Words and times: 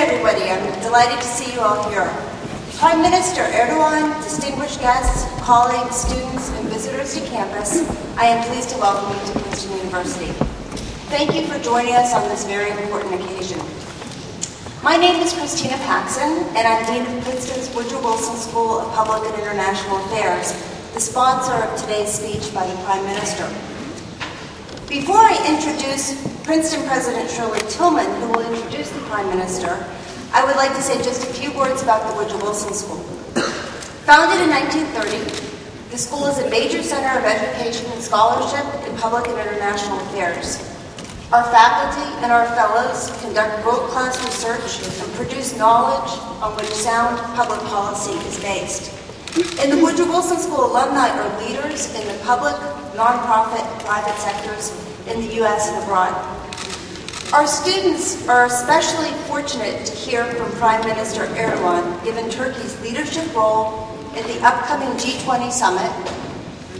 everybody. 0.00 0.48
I'm 0.48 0.64
delighted 0.80 1.20
to 1.20 1.28
see 1.28 1.52
you 1.52 1.60
all 1.60 1.90
here. 1.90 2.08
Prime 2.80 3.02
Minister 3.02 3.42
Erdogan, 3.42 4.16
distinguished 4.24 4.80
guests, 4.80 5.28
colleagues, 5.44 5.94
students, 5.94 6.48
and 6.56 6.70
visitors 6.70 7.12
to 7.12 7.20
campus, 7.28 7.84
I 8.16 8.24
am 8.24 8.42
pleased 8.48 8.70
to 8.70 8.78
welcome 8.78 9.12
you 9.12 9.32
to 9.34 9.38
Princeton 9.40 9.76
University. 9.76 10.32
Thank 11.12 11.34
you 11.34 11.44
for 11.46 11.58
joining 11.62 11.96
us 11.96 12.14
on 12.14 12.26
this 12.30 12.46
very 12.46 12.70
important 12.70 13.20
occasion. 13.20 13.60
My 14.82 14.96
name 14.96 15.20
is 15.20 15.34
Christina 15.34 15.76
Paxson, 15.84 16.48
and 16.56 16.64
I'm 16.64 16.80
Dean 16.88 17.04
of 17.04 17.22
Princeton's 17.22 17.68
Woodrow 17.76 18.00
Wilson 18.00 18.36
School 18.36 18.80
of 18.80 18.94
Public 18.94 19.30
and 19.30 19.38
International 19.38 19.98
Affairs, 20.06 20.56
the 20.94 21.00
sponsor 21.00 21.52
of 21.52 21.78
today's 21.78 22.08
speech 22.08 22.54
by 22.54 22.66
the 22.66 22.74
Prime 22.84 23.04
Minister. 23.04 23.44
Before 24.88 25.20
I 25.20 25.36
introduce 25.44 26.29
Princeton 26.44 26.86
President 26.86 27.30
Shirley 27.30 27.60
Tilghman, 27.60 28.08
who 28.20 28.32
will 28.32 28.54
introduce 28.54 28.90
the 28.90 29.00
Prime 29.02 29.28
Minister, 29.28 29.86
I 30.32 30.44
would 30.44 30.56
like 30.56 30.74
to 30.74 30.82
say 30.82 30.96
just 31.02 31.22
a 31.22 31.32
few 31.34 31.52
words 31.52 31.82
about 31.82 32.08
the 32.08 32.16
Woodrow 32.16 32.42
Wilson 32.42 32.72
School. 32.72 32.98
Founded 34.08 34.40
in 34.40 34.50
1930, 34.50 35.90
the 35.90 35.98
school 35.98 36.26
is 36.26 36.38
a 36.38 36.48
major 36.48 36.82
center 36.82 37.18
of 37.18 37.24
education 37.24 37.90
and 37.92 38.02
scholarship 38.02 38.64
in 38.88 38.96
public 38.96 39.28
and 39.28 39.38
international 39.38 40.00
affairs. 40.08 40.58
Our 41.32 41.44
faculty 41.52 42.08
and 42.24 42.32
our 42.32 42.46
fellows 42.56 43.10
conduct 43.22 43.64
world-class 43.64 44.18
research 44.24 44.82
and 45.02 45.14
produce 45.14 45.56
knowledge 45.56 46.10
on 46.42 46.56
which 46.56 46.72
sound 46.72 47.18
public 47.36 47.60
policy 47.68 48.16
is 48.26 48.40
based. 48.40 48.90
In 49.62 49.70
the 49.70 49.78
Woodrow 49.82 50.06
Wilson 50.06 50.38
School, 50.38 50.72
alumni 50.72 51.10
are 51.10 51.46
leaders 51.46 51.94
in 51.94 52.06
the 52.08 52.18
public, 52.24 52.54
nonprofit, 52.96 53.62
and 53.62 53.80
private 53.84 54.18
sectors 54.18 54.89
in 55.10 55.20
the 55.20 55.34
U.S. 55.36 55.68
and 55.68 55.82
abroad. 55.82 56.14
Our 57.32 57.46
students 57.46 58.26
are 58.28 58.46
especially 58.46 59.10
fortunate 59.28 59.86
to 59.86 59.94
hear 59.94 60.24
from 60.24 60.50
Prime 60.52 60.86
Minister 60.86 61.26
Erdogan, 61.26 62.02
given 62.04 62.30
Turkey's 62.30 62.80
leadership 62.82 63.34
role 63.34 63.88
in 64.16 64.26
the 64.26 64.44
upcoming 64.44 64.88
G20 64.98 65.50
summit 65.52 65.90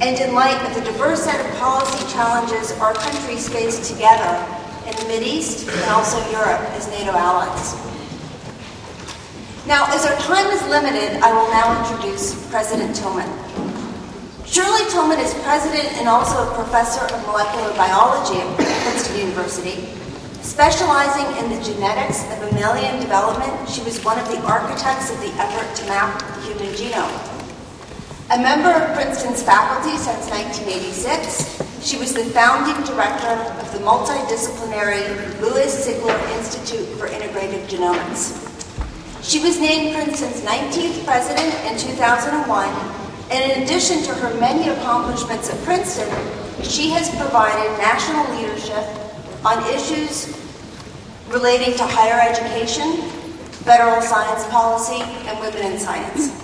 and 0.00 0.18
in 0.18 0.34
light 0.34 0.56
of 0.66 0.74
the 0.74 0.90
diverse 0.90 1.24
set 1.24 1.38
of 1.44 1.58
policy 1.58 2.10
challenges 2.12 2.72
our 2.80 2.94
countries 2.94 3.48
face 3.48 3.88
together 3.88 4.32
in 4.86 5.08
the 5.08 5.22
East 5.22 5.68
and 5.68 5.90
also 5.90 6.18
Europe 6.30 6.60
as 6.72 6.88
NATO 6.88 7.12
allies. 7.12 7.74
Now, 9.66 9.86
as 9.94 10.06
our 10.06 10.16
time 10.20 10.46
is 10.46 10.62
limited, 10.68 11.20
I 11.22 11.32
will 11.32 11.50
now 11.50 11.78
introduce 11.84 12.48
President 12.50 12.96
Tilghman. 12.96 13.28
Shirley 14.50 14.82
Tilghman 14.90 15.22
is 15.22 15.32
president 15.46 15.94
and 15.94 16.08
also 16.08 16.34
a 16.42 16.54
professor 16.56 17.06
of 17.14 17.24
molecular 17.24 17.70
biology 17.78 18.40
at 18.42 18.82
Princeton 18.82 19.20
University. 19.20 19.86
Specializing 20.42 21.22
in 21.38 21.54
the 21.54 21.62
genetics 21.62 22.24
of 22.32 22.40
mammalian 22.50 22.98
development, 22.98 23.54
she 23.70 23.80
was 23.84 24.04
one 24.04 24.18
of 24.18 24.26
the 24.26 24.42
architects 24.42 25.08
of 25.08 25.20
the 25.20 25.30
effort 25.38 25.76
to 25.76 25.86
map 25.86 26.18
the 26.18 26.40
human 26.50 26.74
genome. 26.74 27.14
A 28.34 28.42
member 28.42 28.70
of 28.70 28.92
Princeton's 28.96 29.40
faculty 29.40 29.96
since 29.96 30.26
1986, 30.26 31.86
she 31.86 31.96
was 31.98 32.12
the 32.12 32.24
founding 32.34 32.74
director 32.82 33.38
of 33.62 33.70
the 33.70 33.78
multidisciplinary 33.78 35.06
Lewis 35.40 35.86
Sigler 35.86 36.18
Institute 36.34 36.88
for 36.98 37.06
Integrative 37.06 37.70
Genomics. 37.70 38.34
She 39.22 39.38
was 39.38 39.60
named 39.60 39.94
Princeton's 39.94 40.40
19th 40.42 41.04
president 41.06 41.54
in 41.70 41.78
2001, 41.78 42.99
and 43.30 43.52
in 43.52 43.62
addition 43.62 44.02
to 44.02 44.14
her 44.14 44.38
many 44.40 44.68
accomplishments 44.68 45.48
at 45.50 45.58
Princeton, 45.64 46.10
she 46.64 46.90
has 46.90 47.08
provided 47.10 47.70
national 47.78 48.26
leadership 48.36 48.84
on 49.44 49.62
issues 49.72 50.36
relating 51.28 51.76
to 51.76 51.84
higher 51.86 52.18
education, 52.28 53.02
federal 53.62 54.02
science 54.02 54.44
policy, 54.48 55.00
and 55.28 55.38
women 55.38 55.72
in 55.72 55.78
science. 55.78 56.36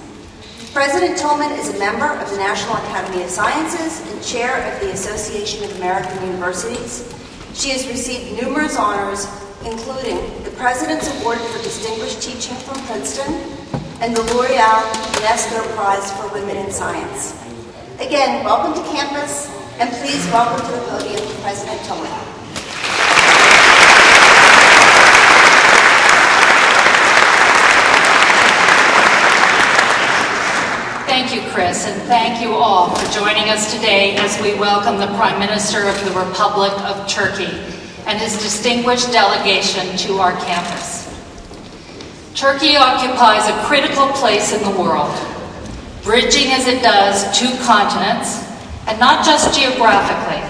President 0.73 1.19
Tilghman 1.19 1.59
is 1.59 1.75
a 1.75 1.79
member 1.79 2.07
of 2.07 2.31
the 2.31 2.37
National 2.37 2.77
Academy 2.77 3.25
of 3.25 3.31
Sciences 3.31 4.01
and 4.13 4.23
chair 4.23 4.63
of 4.73 4.81
the 4.81 4.93
Association 4.93 5.65
of 5.65 5.75
American 5.77 6.25
Universities. 6.27 7.13
She 7.55 7.71
has 7.71 7.89
received 7.89 8.41
numerous 8.41 8.77
honors, 8.77 9.27
including 9.65 10.19
the 10.45 10.51
President's 10.53 11.09
Award 11.19 11.39
for 11.39 11.63
Distinguished 11.63 12.23
Teaching 12.23 12.57
from 12.59 12.79
Princeton 12.87 13.56
and 14.01 14.15
the 14.15 14.23
L'Oreal 14.23 14.83
UNESCO 15.17 15.75
Prize 15.75 16.13
for 16.13 16.31
Women 16.33 16.57
in 16.57 16.71
Science. 16.71 17.33
Again, 17.99 18.45
welcome 18.45 18.75
to 18.75 18.91
campus, 18.91 19.51
and 19.81 19.91
please 19.95 20.23
welcome 20.27 20.65
to 20.67 20.73
the 20.73 20.85
podium 20.89 21.25
President 21.41 21.81
Tilghman. 21.81 22.37
Thank 31.07 31.35
you, 31.35 31.41
Chris, 31.51 31.87
and 31.87 32.03
thank 32.03 32.43
you 32.43 32.53
all 32.53 32.95
for 32.95 33.13
joining 33.19 33.49
us 33.49 33.73
today 33.73 34.17
as 34.17 34.39
we 34.43 34.55
welcome 34.59 34.99
the 34.99 35.07
Prime 35.17 35.39
Minister 35.39 35.89
of 35.89 35.99
the 36.05 36.13
Republic 36.21 36.73
of 36.83 37.09
Turkey 37.09 37.49
and 38.07 38.21
his 38.21 38.35
distinguished 38.43 39.11
delegation 39.11 39.97
to 39.97 40.19
our 40.19 40.33
campus. 40.45 40.96
Turkey 42.37 42.77
occupies 42.77 43.49
a 43.49 43.65
critical 43.65 44.09
place 44.09 44.53
in 44.53 44.63
the 44.63 44.79
world, 44.79 45.17
bridging 46.03 46.53
as 46.53 46.67
it 46.67 46.83
does 46.83 47.25
two 47.33 47.49
continents, 47.65 48.45
and 48.87 49.01
not 49.01 49.25
just 49.25 49.59
geographically. 49.59 50.45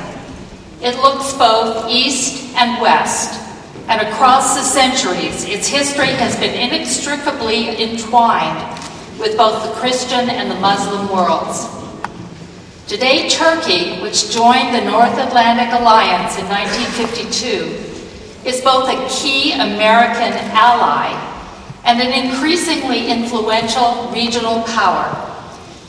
It 0.84 0.96
looks 0.96 1.32
both 1.34 1.88
east 1.88 2.56
and 2.56 2.82
west, 2.82 3.40
and 3.86 4.00
across 4.00 4.56
the 4.56 4.64
centuries, 4.64 5.44
its 5.44 5.68
history 5.68 6.08
has 6.08 6.34
been 6.40 6.54
inextricably 6.54 7.80
entwined 7.80 8.58
with 9.20 9.36
both 9.36 9.62
the 9.62 9.72
Christian 9.78 10.28
and 10.28 10.50
the 10.50 10.58
Muslim 10.58 11.08
worlds. 11.08 11.68
Today, 12.88 13.28
Turkey, 13.28 14.02
which 14.02 14.32
joined 14.32 14.74
the 14.74 14.84
North 14.84 15.16
Atlantic 15.18 15.72
Alliance 15.78 16.36
in 16.36 16.48
1952, 16.48 18.44
is 18.44 18.60
both 18.62 18.88
a 18.88 19.08
key 19.08 19.52
American 19.52 20.32
ally 20.50 21.34
and 21.86 22.02
an 22.02 22.26
increasingly 22.26 23.06
influential 23.08 24.10
regional 24.12 24.60
power, 24.64 25.06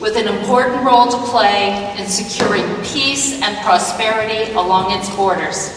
with 0.00 0.16
an 0.16 0.28
important 0.28 0.84
role 0.84 1.10
to 1.10 1.18
play 1.26 1.92
in 1.98 2.06
securing 2.06 2.64
peace 2.84 3.42
and 3.42 3.58
prosperity 3.66 4.52
along 4.52 4.96
its 4.96 5.10
borders, 5.16 5.76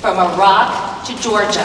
from 0.00 0.18
Iraq 0.18 1.06
to 1.06 1.16
Georgia, 1.22 1.64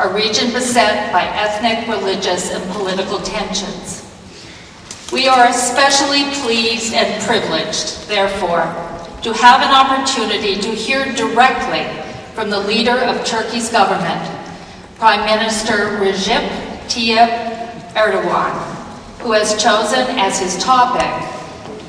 a 0.00 0.12
region 0.12 0.52
beset 0.52 1.10
by 1.14 1.24
ethnic, 1.24 1.88
religious, 1.88 2.52
and 2.52 2.62
political 2.72 3.18
tensions. 3.20 4.02
We 5.10 5.26
are 5.26 5.48
especially 5.48 6.24
pleased 6.42 6.92
and 6.92 7.22
privileged, 7.22 8.06
therefore, 8.06 8.68
to 9.22 9.32
have 9.32 9.62
an 9.62 9.72
opportunity 9.72 10.60
to 10.60 10.68
hear 10.68 11.10
directly 11.14 11.86
from 12.34 12.50
the 12.50 12.60
leader 12.60 12.98
of 12.98 13.24
Turkey's 13.24 13.70
government, 13.70 14.30
Prime 14.98 15.24
Minister 15.24 15.96
Recep 15.98 16.73
Tayyip 16.88 17.94
Erdogan, 17.94 18.52
who 19.20 19.32
has 19.32 19.60
chosen 19.60 20.06
as 20.18 20.38
his 20.38 20.62
topic 20.62 21.10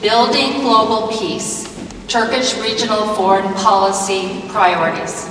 Building 0.02 0.62
Global 0.62 1.08
Peace 1.08 1.66
Turkish 2.08 2.58
Regional 2.60 3.14
Foreign 3.16 3.54
Policy 3.56 4.42
Priorities. 4.50 5.30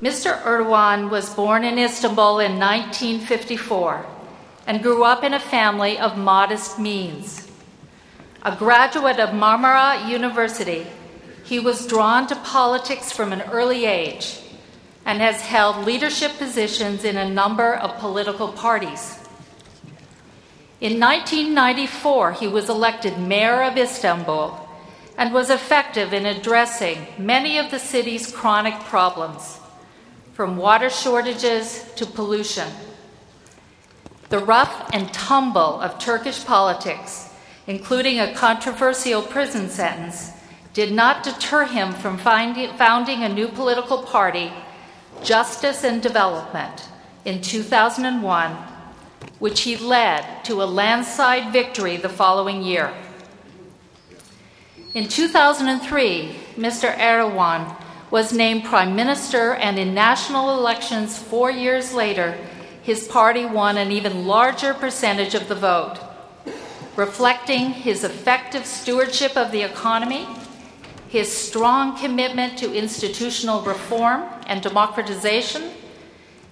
Mr. 0.00 0.42
Erdogan 0.42 1.08
was 1.08 1.32
born 1.34 1.62
in 1.62 1.78
Istanbul 1.78 2.40
in 2.40 2.58
1954 2.58 4.04
and 4.66 4.82
grew 4.82 5.04
up 5.04 5.22
in 5.22 5.34
a 5.34 5.38
family 5.38 5.98
of 5.98 6.18
modest 6.18 6.78
means. 6.78 7.48
A 8.42 8.56
graduate 8.56 9.20
of 9.20 9.30
Marmara 9.30 10.08
University, 10.08 10.86
he 11.44 11.60
was 11.60 11.86
drawn 11.86 12.26
to 12.26 12.36
politics 12.36 13.12
from 13.12 13.32
an 13.32 13.42
early 13.42 13.84
age 13.84 14.41
and 15.04 15.20
has 15.20 15.40
held 15.40 15.84
leadership 15.84 16.32
positions 16.38 17.04
in 17.04 17.16
a 17.16 17.28
number 17.28 17.74
of 17.74 17.98
political 17.98 18.48
parties. 18.52 19.18
In 20.80 20.98
1994, 20.98 22.32
he 22.32 22.48
was 22.48 22.68
elected 22.68 23.18
mayor 23.18 23.62
of 23.62 23.76
Istanbul 23.76 24.58
and 25.16 25.32
was 25.32 25.50
effective 25.50 26.12
in 26.12 26.26
addressing 26.26 27.06
many 27.18 27.58
of 27.58 27.70
the 27.70 27.78
city's 27.78 28.32
chronic 28.34 28.74
problems, 28.80 29.60
from 30.32 30.56
water 30.56 30.90
shortages 30.90 31.84
to 31.94 32.06
pollution. 32.06 32.68
The 34.30 34.38
rough 34.38 34.90
and 34.92 35.12
tumble 35.12 35.80
of 35.80 35.98
Turkish 35.98 36.44
politics, 36.44 37.28
including 37.66 38.18
a 38.18 38.34
controversial 38.34 39.22
prison 39.22 39.68
sentence, 39.68 40.32
did 40.72 40.90
not 40.90 41.22
deter 41.22 41.66
him 41.66 41.92
from 41.92 42.16
finding, 42.16 42.72
founding 42.76 43.22
a 43.22 43.28
new 43.28 43.46
political 43.46 44.02
party, 44.02 44.50
Justice 45.24 45.84
and 45.84 46.02
Development, 46.02 46.88
in 47.24 47.40
2001, 47.40 48.52
which 49.38 49.60
he 49.60 49.76
led 49.76 50.44
to 50.44 50.62
a 50.62 50.64
landslide 50.64 51.52
victory 51.52 51.96
the 51.96 52.08
following 52.08 52.62
year. 52.62 52.92
In 54.94 55.08
2003, 55.08 56.36
Mr. 56.56 56.94
Erdogan 56.96 57.76
was 58.10 58.32
named 58.32 58.64
prime 58.64 58.94
minister, 58.94 59.54
and 59.54 59.78
in 59.78 59.94
national 59.94 60.58
elections 60.58 61.18
four 61.18 61.50
years 61.50 61.94
later, 61.94 62.36
his 62.82 63.08
party 63.08 63.46
won 63.46 63.78
an 63.78 63.90
even 63.90 64.26
larger 64.26 64.74
percentage 64.74 65.34
of 65.34 65.48
the 65.48 65.54
vote, 65.54 65.98
reflecting 66.96 67.70
his 67.70 68.04
effective 68.04 68.66
stewardship 68.66 69.36
of 69.36 69.50
the 69.50 69.62
economy, 69.62 70.26
his 71.12 71.30
strong 71.30 71.94
commitment 71.98 72.56
to 72.56 72.72
institutional 72.72 73.60
reform 73.60 74.22
and 74.46 74.62
democratization, 74.62 75.62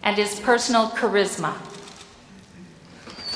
and 0.03 0.19
his 0.19 0.39
personal 0.41 0.89
charisma. 0.91 1.57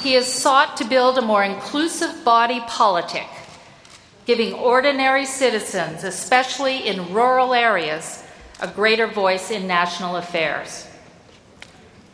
He 0.03 0.13
has 0.13 0.31
sought 0.31 0.77
to 0.77 0.85
build 0.85 1.17
a 1.17 1.23
more 1.23 1.43
inclusive 1.43 2.27
body 2.27 2.61
politic, 2.67 3.27
giving 4.27 4.53
ordinary 4.53 5.25
citizens, 5.25 6.05
especially 6.05 6.87
in 6.87 7.15
rural 7.15 7.55
areas, 7.55 8.23
a 8.61 8.69
greater 8.69 9.07
voice 9.07 9.51
in 9.51 9.67
national 9.67 10.17
affairs. 10.17 10.87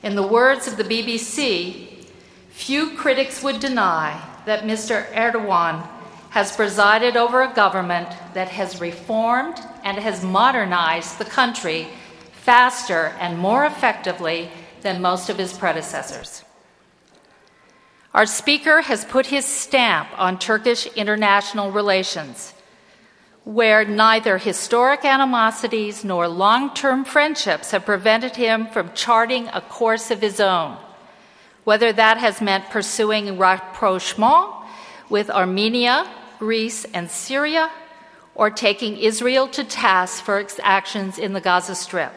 In 0.05 0.15
the 0.15 0.25
words 0.25 0.69
of 0.69 0.77
the 0.77 0.85
BBC, 0.85 2.07
few 2.53 2.97
critics 2.97 3.43
would 3.43 3.59
deny 3.59 4.23
that 4.47 4.63
Mr. 4.63 5.13
Erdogan 5.15 5.85
has 6.31 6.55
presided 6.55 7.17
over 7.17 7.43
a 7.43 7.53
government 7.53 8.09
that 8.35 8.49
has 8.49 8.81
reformed 8.81 9.59
and 9.85 9.99
has 9.99 10.25
modernized 10.25 11.19
the 11.19 11.25
country 11.25 11.89
faster 12.33 13.13
and 13.19 13.39
more 13.39 13.65
effectively 13.67 14.49
than 14.83 15.03
most 15.03 15.29
of 15.29 15.39
his 15.39 15.53
predecessors. 15.53 16.43
Our 18.15 18.27
speaker 18.27 18.83
has 18.83 19.05
put 19.05 19.27
his 19.27 19.45
stamp 19.45 20.09
on 20.17 20.39
Turkish 20.39 20.87
international 20.97 21.71
relations, 21.71 22.55
where 23.45 23.85
neither 23.85 24.39
historic 24.39 25.05
animosities 25.05 26.05
nor 26.05 26.27
long 26.27 26.75
term 26.75 27.05
friendships 27.05 27.71
have 27.71 27.85
prevented 27.85 28.37
him 28.37 28.67
from 28.67 28.93
charting 28.95 29.49
a 29.49 29.61
course 29.61 30.11
of 30.11 30.21
his 30.21 30.41
own, 30.41 30.77
whether 31.65 31.93
that 31.93 32.19
has 32.19 32.41
meant 32.41 32.71
pursuing 32.71 33.39
rapprochement 33.39 34.55
with 35.09 35.31
Armenia, 35.31 36.09
Greece, 36.41 36.87
and 36.95 37.11
Syria, 37.11 37.71
or 38.35 38.49
taking 38.51 38.97
Israel 38.97 39.47
to 39.49 39.63
task 39.63 40.25
for 40.25 40.41
its 40.41 40.59
actions 40.63 41.19
in 41.19 41.35
the 41.35 41.41
Gaza 41.41 41.75
Strip. 41.75 42.15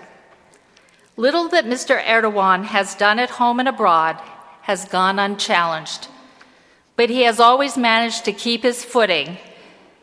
Little 1.17 1.49
that 1.49 1.65
Mr. 1.65 2.01
Erdogan 2.01 2.63
has 2.63 2.95
done 2.95 3.19
at 3.19 3.31
home 3.31 3.59
and 3.59 3.67
abroad 3.67 4.15
has 4.61 4.85
gone 4.85 5.19
unchallenged. 5.19 6.07
But 6.95 7.09
he 7.09 7.23
has 7.23 7.41
always 7.41 7.77
managed 7.77 8.23
to 8.23 8.31
keep 8.31 8.63
his 8.63 8.85
footing, 8.85 9.37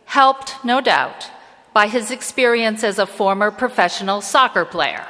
helped, 0.04 0.62
no 0.62 0.82
doubt, 0.82 1.30
by 1.72 1.86
his 1.86 2.10
experience 2.10 2.84
as 2.84 2.98
a 2.98 3.06
former 3.06 3.50
professional 3.50 4.20
soccer 4.20 4.66
player. 4.66 5.06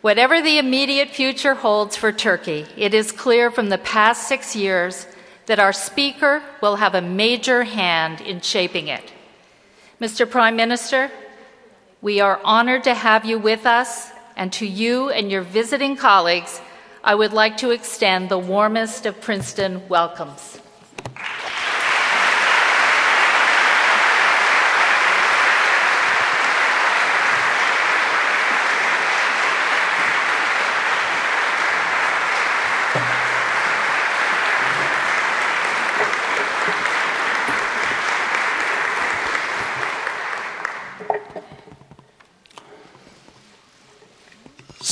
Whatever 0.00 0.40
the 0.40 0.58
immediate 0.58 1.10
future 1.10 1.54
holds 1.54 1.96
for 1.96 2.12
Turkey, 2.12 2.66
it 2.76 2.94
is 2.94 3.10
clear 3.10 3.50
from 3.50 3.68
the 3.68 3.78
past 3.78 4.28
six 4.28 4.54
years 4.54 5.06
that 5.46 5.58
our 5.58 5.72
speaker 5.72 6.42
will 6.60 6.76
have 6.76 6.94
a 6.94 7.02
major 7.02 7.64
hand 7.64 8.20
in 8.20 8.40
shaping 8.40 8.88
it. 8.88 9.12
Mr. 10.00 10.30
Prime 10.30 10.56
Minister, 10.56 11.10
we 12.00 12.20
are 12.20 12.40
honored 12.44 12.84
to 12.84 12.94
have 12.94 13.24
you 13.24 13.38
with 13.38 13.66
us, 13.66 14.10
and 14.36 14.52
to 14.54 14.66
you 14.66 15.10
and 15.10 15.30
your 15.30 15.42
visiting 15.42 15.96
colleagues, 15.96 16.60
I 17.02 17.14
would 17.14 17.32
like 17.32 17.58
to 17.58 17.70
extend 17.70 18.28
the 18.28 18.38
warmest 18.38 19.06
of 19.06 19.20
Princeton 19.20 19.88
welcomes. 19.88 20.59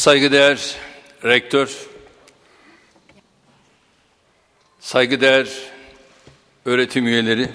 Saygıdeğer 0.09 0.77
rektör, 1.25 1.87
Saygıdeğer 4.81 5.49
öğretim 6.65 7.07
üyeleri, 7.07 7.49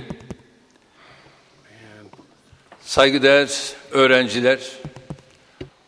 saygıdeğer 2.81 3.73
öğrenciler, 3.91 4.59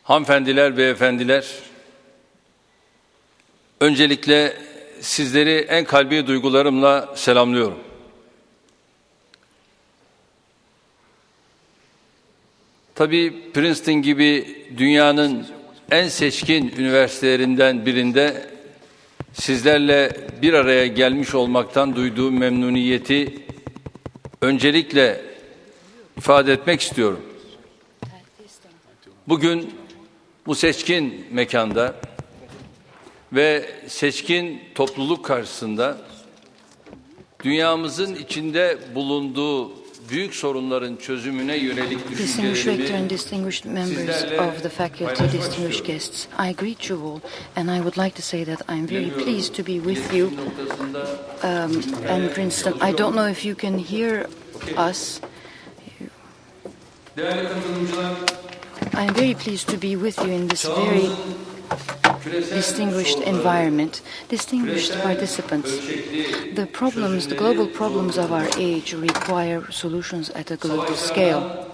hanımefendiler, 0.03 0.77
beyefendiler, 0.77 1.45
öncelikle 3.79 4.57
sizleri 5.01 5.65
en 5.69 5.85
kalbi 5.85 6.27
duygularımla 6.27 7.15
selamlıyorum. 7.15 7.79
Tabii 12.95 13.51
Princeton 13.53 14.01
gibi 14.01 14.57
dünyanın 14.77 15.54
en 15.91 16.07
seçkin 16.07 16.73
üniversitelerinden 16.77 17.85
birinde 17.85 18.49
sizlerle 19.33 20.11
bir 20.41 20.53
araya 20.53 20.87
gelmiş 20.87 21.35
olmaktan 21.35 21.95
duyduğum 21.95 22.37
memnuniyeti 22.39 23.35
öncelikle 24.41 25.21
ifade 26.17 26.53
etmek 26.53 26.81
istiyorum. 26.81 27.21
Bugün 29.27 29.73
bu 30.45 30.55
seçkin 30.55 31.25
mekanda 31.31 31.95
ve 33.33 33.69
seçkin 33.87 34.61
topluluk 34.75 35.25
karşısında 35.25 35.97
dünyamızın 37.43 38.15
içinde 38.15 38.77
bulunduğu 38.95 39.84
büyük 40.09 40.35
sorunların 40.35 40.95
çözümüne 40.95 41.55
yönelik 41.57 42.17
Distinguished 42.17 42.67
rector 42.67 42.95
and 42.95 43.09
distinguished 43.09 43.65
members 43.65 44.23
of 44.23 44.63
the 44.63 44.69
faculty, 44.69 45.37
distinguished 45.37 45.85
guests, 45.85 46.27
I 46.39 46.55
greet 46.55 46.89
you 46.89 46.97
all, 46.99 47.19
and 47.55 47.69
I 47.69 47.79
would 47.79 47.97
like 47.97 48.15
to 48.15 48.21
say 48.21 48.45
that 48.45 48.61
I'm 48.69 48.87
very 48.87 49.09
pleased 49.09 49.55
to 49.55 49.63
be 49.63 49.79
with 49.79 50.13
you. 50.13 50.27
Um, 51.43 51.83
and 52.07 52.33
Princeton, 52.33 52.73
I 52.81 52.91
don't 52.93 53.15
know 53.15 53.27
if 53.27 53.45
you 53.45 53.55
can 53.55 53.77
hear 53.77 54.27
us. 54.77 55.21
I'm 58.93 59.13
very 59.13 59.33
pleased 59.33 59.69
to 59.69 59.77
be 59.77 59.95
with 59.95 60.17
you 60.25 60.31
in 60.31 60.47
this 60.47 60.65
very 60.65 61.09
distinguished 62.25 63.19
environment, 63.19 64.01
distinguished 64.29 64.93
participants. 65.01 65.71
The 66.55 66.67
problems, 66.71 67.27
the 67.27 67.35
global 67.35 67.67
problems 67.67 68.17
of 68.17 68.31
our 68.31 68.47
age 68.57 68.93
require 68.93 69.71
solutions 69.71 70.29
at 70.31 70.51
a 70.51 70.57
global 70.57 70.95
scale. 70.95 71.71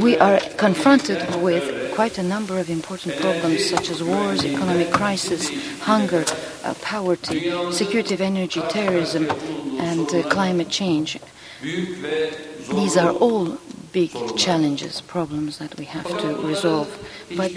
We 0.00 0.18
are 0.18 0.40
confronted 0.56 1.42
with 1.42 1.94
quite 1.94 2.18
a 2.18 2.22
number 2.22 2.58
of 2.58 2.70
important 2.70 3.16
problems 3.20 3.68
such 3.68 3.90
as 3.90 4.02
wars, 4.02 4.44
economic 4.44 4.90
crisis, 4.90 5.48
hunger, 5.80 6.24
uh, 6.64 6.74
poverty, 6.82 7.52
security 7.70 8.14
of 8.14 8.20
energy, 8.20 8.60
terrorism, 8.68 9.30
and 9.78 10.12
uh, 10.12 10.22
climate 10.28 10.70
change. 10.70 11.18
These 11.62 12.96
are 12.96 13.12
all 13.12 13.58
big 13.94 14.10
challenges, 14.36 15.00
problems 15.00 15.58
that 15.58 15.78
we 15.78 15.84
have 15.84 16.08
to 16.18 16.28
resolve. 16.42 16.90
But 17.36 17.54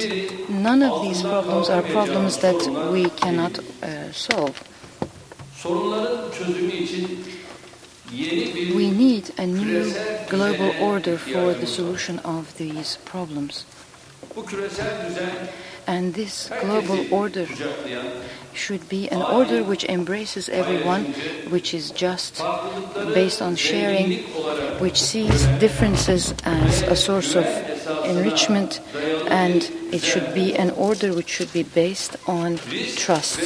none 0.48 0.84
of 0.84 1.02
these 1.02 1.24
problems 1.24 1.68
are 1.70 1.82
problems 1.82 2.38
that 2.38 2.60
we 2.94 3.10
cannot 3.10 3.60
uh, 3.60 4.12
solve. 4.14 4.56
We 8.80 8.92
need 8.92 9.26
a 9.38 9.48
new 9.48 9.94
global 10.30 10.72
order 10.80 11.18
for 11.18 11.54
the 11.56 11.68
solution 11.68 12.20
of 12.20 12.56
these 12.58 13.00
problems. 13.04 13.66
And 15.88 16.14
this 16.14 16.52
global 16.62 17.00
order 17.12 17.48
should 18.58 18.90
be 18.90 19.08
an 19.10 19.22
order 19.22 19.64
which 19.64 19.84
embraces 19.86 20.50
everyone, 20.50 21.06
which 21.50 21.74
is 21.74 21.92
just, 21.92 22.44
based 23.14 23.42
on 23.42 23.56
sharing, 23.56 24.24
which 24.80 25.02
sees 25.02 25.46
differences 25.60 26.34
as 26.44 26.82
a 26.84 26.96
source 26.96 27.36
of 27.36 27.46
enrichment, 28.06 28.82
and 29.30 29.70
it 29.92 30.02
should 30.02 30.34
be 30.34 30.56
an 30.56 30.72
order 30.72 31.14
which 31.14 31.30
should 31.30 31.52
be 31.54 31.64
based 31.64 32.16
on 32.28 32.58
trust. 32.96 33.40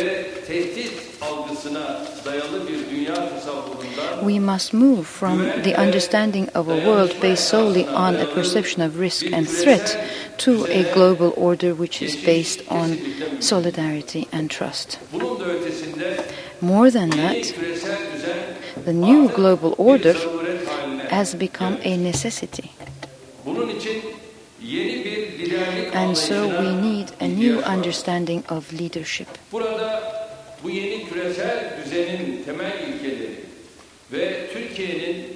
We 4.23 4.39
must 4.39 4.73
move 4.73 5.07
from 5.07 5.39
the 5.61 5.75
understanding 5.75 6.49
of 6.49 6.67
a 6.69 6.77
world 6.85 7.15
based 7.19 7.47
solely 7.49 7.87
on 7.87 8.15
a 8.15 8.25
perception 8.27 8.81
of 8.81 8.99
risk 8.99 9.25
and 9.25 9.47
threat 9.47 9.97
to 10.39 10.65
a 10.65 10.91
global 10.93 11.33
order 11.37 11.73
which 11.73 12.01
is 12.01 12.15
based 12.15 12.61
on 12.69 12.97
solidarity 13.41 14.27
and 14.31 14.49
trust. 14.49 14.99
More 16.61 16.91
than 16.91 17.09
that, 17.11 17.53
the 18.85 18.93
new 18.93 19.29
global 19.29 19.75
order 19.77 20.13
has 21.09 21.35
become 21.35 21.77
a 21.83 21.97
necessity. 21.97 22.71
And 24.71 26.17
so 26.17 26.47
we 26.47 26.73
need 26.73 27.11
a 27.19 27.27
new 27.27 27.59
understanding 27.59 28.43
of 28.49 28.71
leadership. 28.71 29.27
Burada 29.51 30.03
bu 30.63 30.69
yeni 30.69 31.09
küresel 31.09 31.77
düzenin 31.85 32.43
temel 32.45 32.79
ilkeleri 32.87 33.35
ve 34.11 34.49
Türkiye'nin 34.53 35.27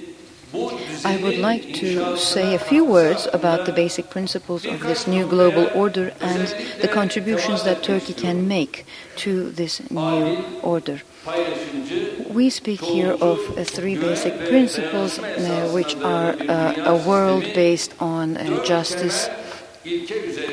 bu 0.52 0.72
I 1.04 1.16
would 1.20 1.38
like 1.38 1.72
to 1.72 2.16
say 2.16 2.54
a 2.54 2.58
few 2.58 2.84
words 2.84 3.26
about 3.26 3.66
the 3.66 3.76
basic 3.76 4.10
principles 4.10 4.66
of 4.66 4.80
this 4.80 5.06
new 5.06 5.28
global 5.28 5.66
order 5.74 6.12
and 6.20 6.46
the 6.82 6.88
contributions 6.88 7.62
that 7.64 7.82
Turkey 7.82 8.14
can 8.14 8.48
make 8.48 8.84
to 9.16 9.50
this 9.56 9.80
new 9.90 10.36
order. 10.62 11.02
We 11.26 12.50
speak 12.50 12.80
here 12.80 13.10
of 13.10 13.58
uh, 13.58 13.64
three 13.64 13.96
basic 13.96 14.48
principles, 14.48 15.18
uh, 15.18 15.70
which 15.74 15.96
are 15.96 16.36
uh, 16.38 16.94
a 16.94 16.96
world 17.08 17.42
based 17.52 17.94
on 17.98 18.36
uh, 18.36 18.62
justice, 18.62 19.28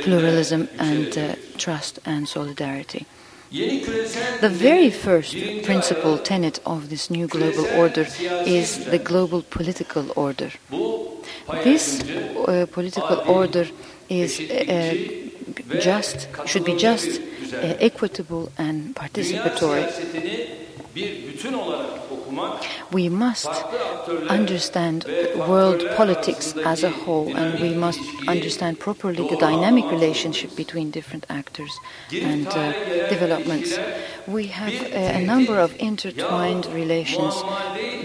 pluralism, 0.01 0.67
and 0.79 1.15
uh, 1.15 1.35
trust 1.59 1.99
and 2.05 2.27
solidarity. 2.27 3.05
The 3.51 4.49
very 4.51 4.89
first 4.89 5.35
principle 5.61 6.17
tenet 6.17 6.59
of 6.65 6.89
this 6.89 7.11
new 7.11 7.27
global 7.27 7.67
order 7.77 8.07
is 8.47 8.85
the 8.85 8.97
global 8.97 9.43
political 9.43 10.11
order. 10.15 10.49
This 11.63 12.01
uh, 12.01 12.65
political 12.71 13.19
order 13.27 13.67
is 14.09 14.39
just, 15.79 16.27
should 16.47 16.65
be 16.65 16.75
just, 16.75 17.21
equitable, 17.53 18.51
and 18.57 18.95
participatory. 18.95 20.62
Siyasetini 20.93 21.27
bir 21.27 21.33
bütün 21.33 21.53
olarak 21.53 21.99
okumak 22.11 22.65
We 22.91 23.09
must 23.09 23.49
understand 24.29 25.01
world 25.35 25.97
politics 25.97 26.55
as 26.65 26.83
a 26.83 26.89
whole, 26.89 27.35
and 27.35 27.53
we 27.59 27.75
must 27.75 27.99
understand 28.27 28.77
properly 28.77 29.29
the 29.29 29.39
dynamic 29.39 29.91
relationship 29.91 30.57
between 30.57 30.93
different 30.93 31.25
actors 31.29 31.71
and 32.11 32.47
uh, 32.47 33.09
developments. 33.09 33.79
We 34.27 34.47
have 34.47 34.73
uh, 34.73 35.17
a 35.17 35.25
number 35.25 35.59
of 35.59 35.71
intertwined 35.79 36.65
relations. 36.65 37.43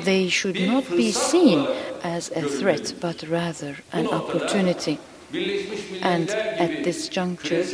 They 0.04 0.28
should 0.28 0.61
not 0.61 0.88
be 0.88 1.12
seen 1.12 1.66
as 2.02 2.30
a 2.30 2.42
threat, 2.42 2.95
but 3.00 3.23
rather 3.28 3.76
an 3.92 4.07
opportunity. 4.09 4.99
And 6.02 6.30
at 6.30 6.85
this 6.85 7.09
juncture, 7.11 7.64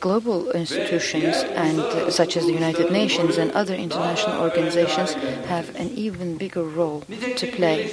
global 0.00 0.50
institutions 0.52 1.36
and 1.54 1.80
uh, 1.80 2.10
such 2.10 2.36
as 2.36 2.46
the 2.46 2.52
United 2.52 2.90
Nations 2.90 3.36
and 3.36 3.50
other 3.52 3.74
international 3.74 4.40
organizations 4.40 5.12
have 5.46 5.74
an 5.76 5.88
even 5.90 6.36
bigger 6.36 6.64
role 6.64 7.02
to 7.36 7.46
play. 7.52 7.90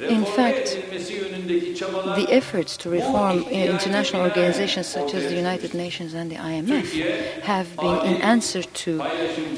In 0.00 0.24
fact, 0.24 0.78
The 2.14 2.26
efforts 2.30 2.76
to 2.78 2.90
reform 2.90 3.44
uh, 3.44 3.50
international 3.50 4.22
organizations 4.22 4.86
such 4.86 5.14
as 5.14 5.24
the 5.24 5.34
United 5.34 5.74
Nations 5.74 6.14
and 6.14 6.30
the 6.30 6.36
IMF 6.36 7.42
have 7.42 7.74
been 7.76 7.98
in 8.06 8.22
answer 8.22 8.62
to 8.62 9.02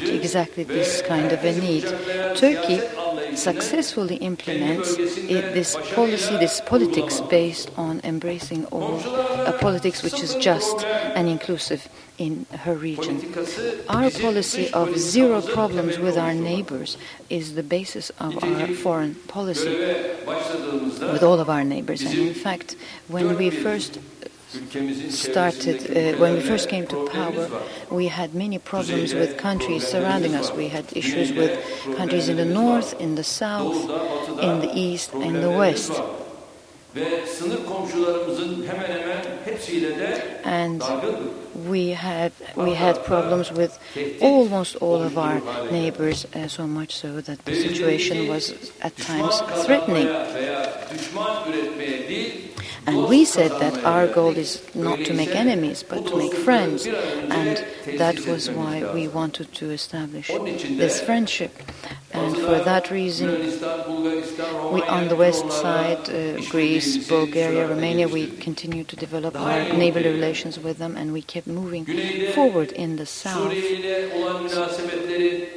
exactly 0.01 0.65
this 0.65 1.03
kind 1.03 1.33
of 1.33 1.45
a 1.45 1.53
need. 1.61 1.85
Turkey 2.37 2.81
successfully 3.37 4.17
implements 4.17 4.97
it, 4.99 5.55
this 5.55 5.77
policy, 5.95 6.37
this 6.39 6.61
politics 6.61 7.21
based 7.23 7.71
on 7.77 8.01
embracing 8.05 8.65
all 8.67 9.01
a 9.47 9.57
politics 9.61 10.03
which 10.03 10.23
is 10.23 10.35
just 10.37 10.85
and 10.85 11.29
inclusive 11.29 11.89
in 12.19 12.45
her 12.53 12.75
region. 12.75 13.17
Our 13.89 14.11
policy 14.11 14.71
of 14.73 14.97
zero 14.99 15.41
problems 15.41 15.99
with 15.99 16.19
our 16.19 16.35
neighbors 16.35 16.99
is 17.31 17.55
the 17.55 17.63
basis 17.63 18.11
of 18.21 18.43
our 18.45 18.69
foreign 18.69 19.15
policy 19.27 19.71
with 20.27 21.23
all 21.23 21.41
of 21.41 21.49
our 21.49 21.65
neighbors. 21.65 22.03
And 22.03 22.19
in 22.19 22.35
fact, 22.35 22.77
when 23.09 23.37
we 23.39 23.49
first 23.49 23.99
started, 25.11 25.79
uh, 25.91 26.19
when 26.19 26.35
we 26.35 26.41
first 26.41 26.69
came 26.69 26.87
to 26.89 27.09
power, 27.09 27.49
we 27.91 28.09
had 28.09 28.35
many 28.35 28.59
problems 28.59 29.15
with 29.15 29.37
countries 29.39 29.87
surrounding 29.87 30.35
us. 30.35 30.53
We 30.53 30.69
had 30.69 30.85
issues 30.97 31.33
with 31.33 31.53
countries 31.97 32.29
in 32.29 32.37
the 32.37 32.45
north, 32.45 33.01
in 33.01 33.15
the 33.15 33.25
south, 33.25 33.89
in 34.41 34.61
the 34.61 34.73
east, 34.75 35.13
and 35.15 35.37
the 35.37 35.51
west. 35.51 35.93
ve 36.97 37.27
sınır 37.27 37.67
komşularımızın 37.67 38.67
hemen 38.67 39.01
hemen 39.01 39.25
hepsiyle 39.45 39.99
de 39.99 40.41
And. 40.45 40.83
We 41.69 41.91
had 41.91 42.33
we 42.57 42.75
had 42.75 43.05
problems 43.05 43.51
with 43.53 43.79
almost 44.21 44.77
all 44.77 45.03
of 45.03 45.19
our 45.19 45.41
neighbors, 45.71 46.27
uh, 46.35 46.49
so 46.49 46.67
much 46.67 46.97
so 46.97 47.21
that 47.21 47.45
the 47.45 47.55
situation 47.55 48.29
was 48.29 48.73
at 48.83 48.97
times 48.97 49.41
threatening. 49.65 50.09
And 52.87 53.07
we 53.09 53.25
said 53.25 53.51
that 53.61 53.85
our 53.85 54.07
goal 54.07 54.37
is 54.37 54.63
not 54.75 54.99
to 55.01 55.13
make 55.13 55.35
enemies, 55.35 55.83
but 55.83 56.07
to 56.07 56.17
make 56.17 56.35
friends. 56.35 56.87
And 56.87 57.65
that 57.99 58.27
was 58.27 58.51
why 58.51 58.91
we 58.95 59.07
wanted 59.07 59.53
to 59.55 59.71
establish 59.71 60.29
this 60.29 61.01
friendship. 61.01 61.53
And 62.13 62.35
for 62.37 62.59
that 62.59 62.91
reason, 62.91 63.31
we 64.73 64.83
on 64.83 65.09
the 65.09 65.17
west 65.17 65.49
side, 65.53 66.09
uh, 66.11 66.41
Greece, 66.51 67.07
Bulgaria, 67.09 67.69
Romania, 67.69 68.09
we 68.09 68.27
continued 68.27 68.89
to 68.89 68.97
develop 68.97 69.39
our 69.39 69.73
neighborly 69.73 70.11
relations 70.11 70.59
with 70.59 70.79
them, 70.79 70.97
and 70.97 71.13
we 71.13 71.23
kept 71.23 71.47
moving 71.51 71.87
forward 72.35 72.71
in 72.71 72.97
the 72.97 73.07
south. 73.07 73.35
Suriye 73.35 73.71
ile 73.71 74.09
olan 74.17 74.43
münasebetleri 74.43 75.49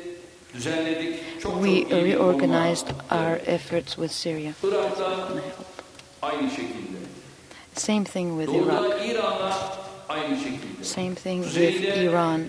düzenledik. 0.53 1.19
Çok 1.41 1.53
We 1.63 1.81
çok 1.81 1.91
iyi 1.91 2.05
bir 2.05 2.13
reorganized 2.13 2.87
our 3.11 3.37
efforts 3.45 3.95
with 3.95 4.13
Syria. 4.13 4.51
Irak'ta 4.63 5.29
aynı 6.21 6.49
şekilde. 6.49 6.97
Same 7.75 8.03
thing 8.03 8.39
with 8.39 8.65
Iraq. 8.65 8.83
Doğu'da 8.83 9.03
İran'la 9.03 9.77
aynı 10.09 10.37
şekilde. 10.37 10.83
Same 10.83 11.15
thing 11.15 11.45
with 11.45 11.97
Iran. 11.97 12.41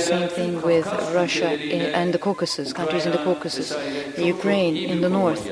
Same 0.00 0.28
thing 0.28 0.62
with 0.62 0.86
Russia 1.14 1.48
and 1.94 2.12
the 2.12 2.18
Caucasus, 2.18 2.72
countries 2.72 3.06
in 3.06 3.12
the 3.12 3.24
Caucasus, 3.24 3.68
the 4.16 4.30
Ukraine 4.32 4.78
in 4.78 5.00
the 5.00 5.08
north. 5.08 5.42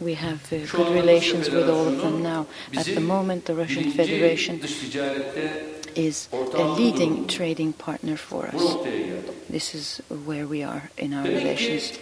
We 0.00 0.14
have 0.14 0.52
uh, 0.52 0.66
good 0.76 0.92
relations 0.94 1.46
with 1.46 1.68
all 1.68 1.86
of 1.86 2.00
them 2.02 2.22
now. 2.22 2.46
At 2.76 2.86
the 2.86 3.00
moment, 3.00 3.44
the 3.44 3.54
Russian 3.54 3.92
Federation 3.92 4.60
is 5.94 6.28
a 6.32 6.64
leading 6.64 7.26
trading 7.26 7.72
partner 7.72 8.16
for 8.16 8.46
us. 8.46 8.76
This 9.48 9.74
is 9.74 10.00
where 10.08 10.46
we 10.46 10.62
are 10.62 10.90
in 10.98 11.14
our 11.14 11.24
relations. 11.24 11.98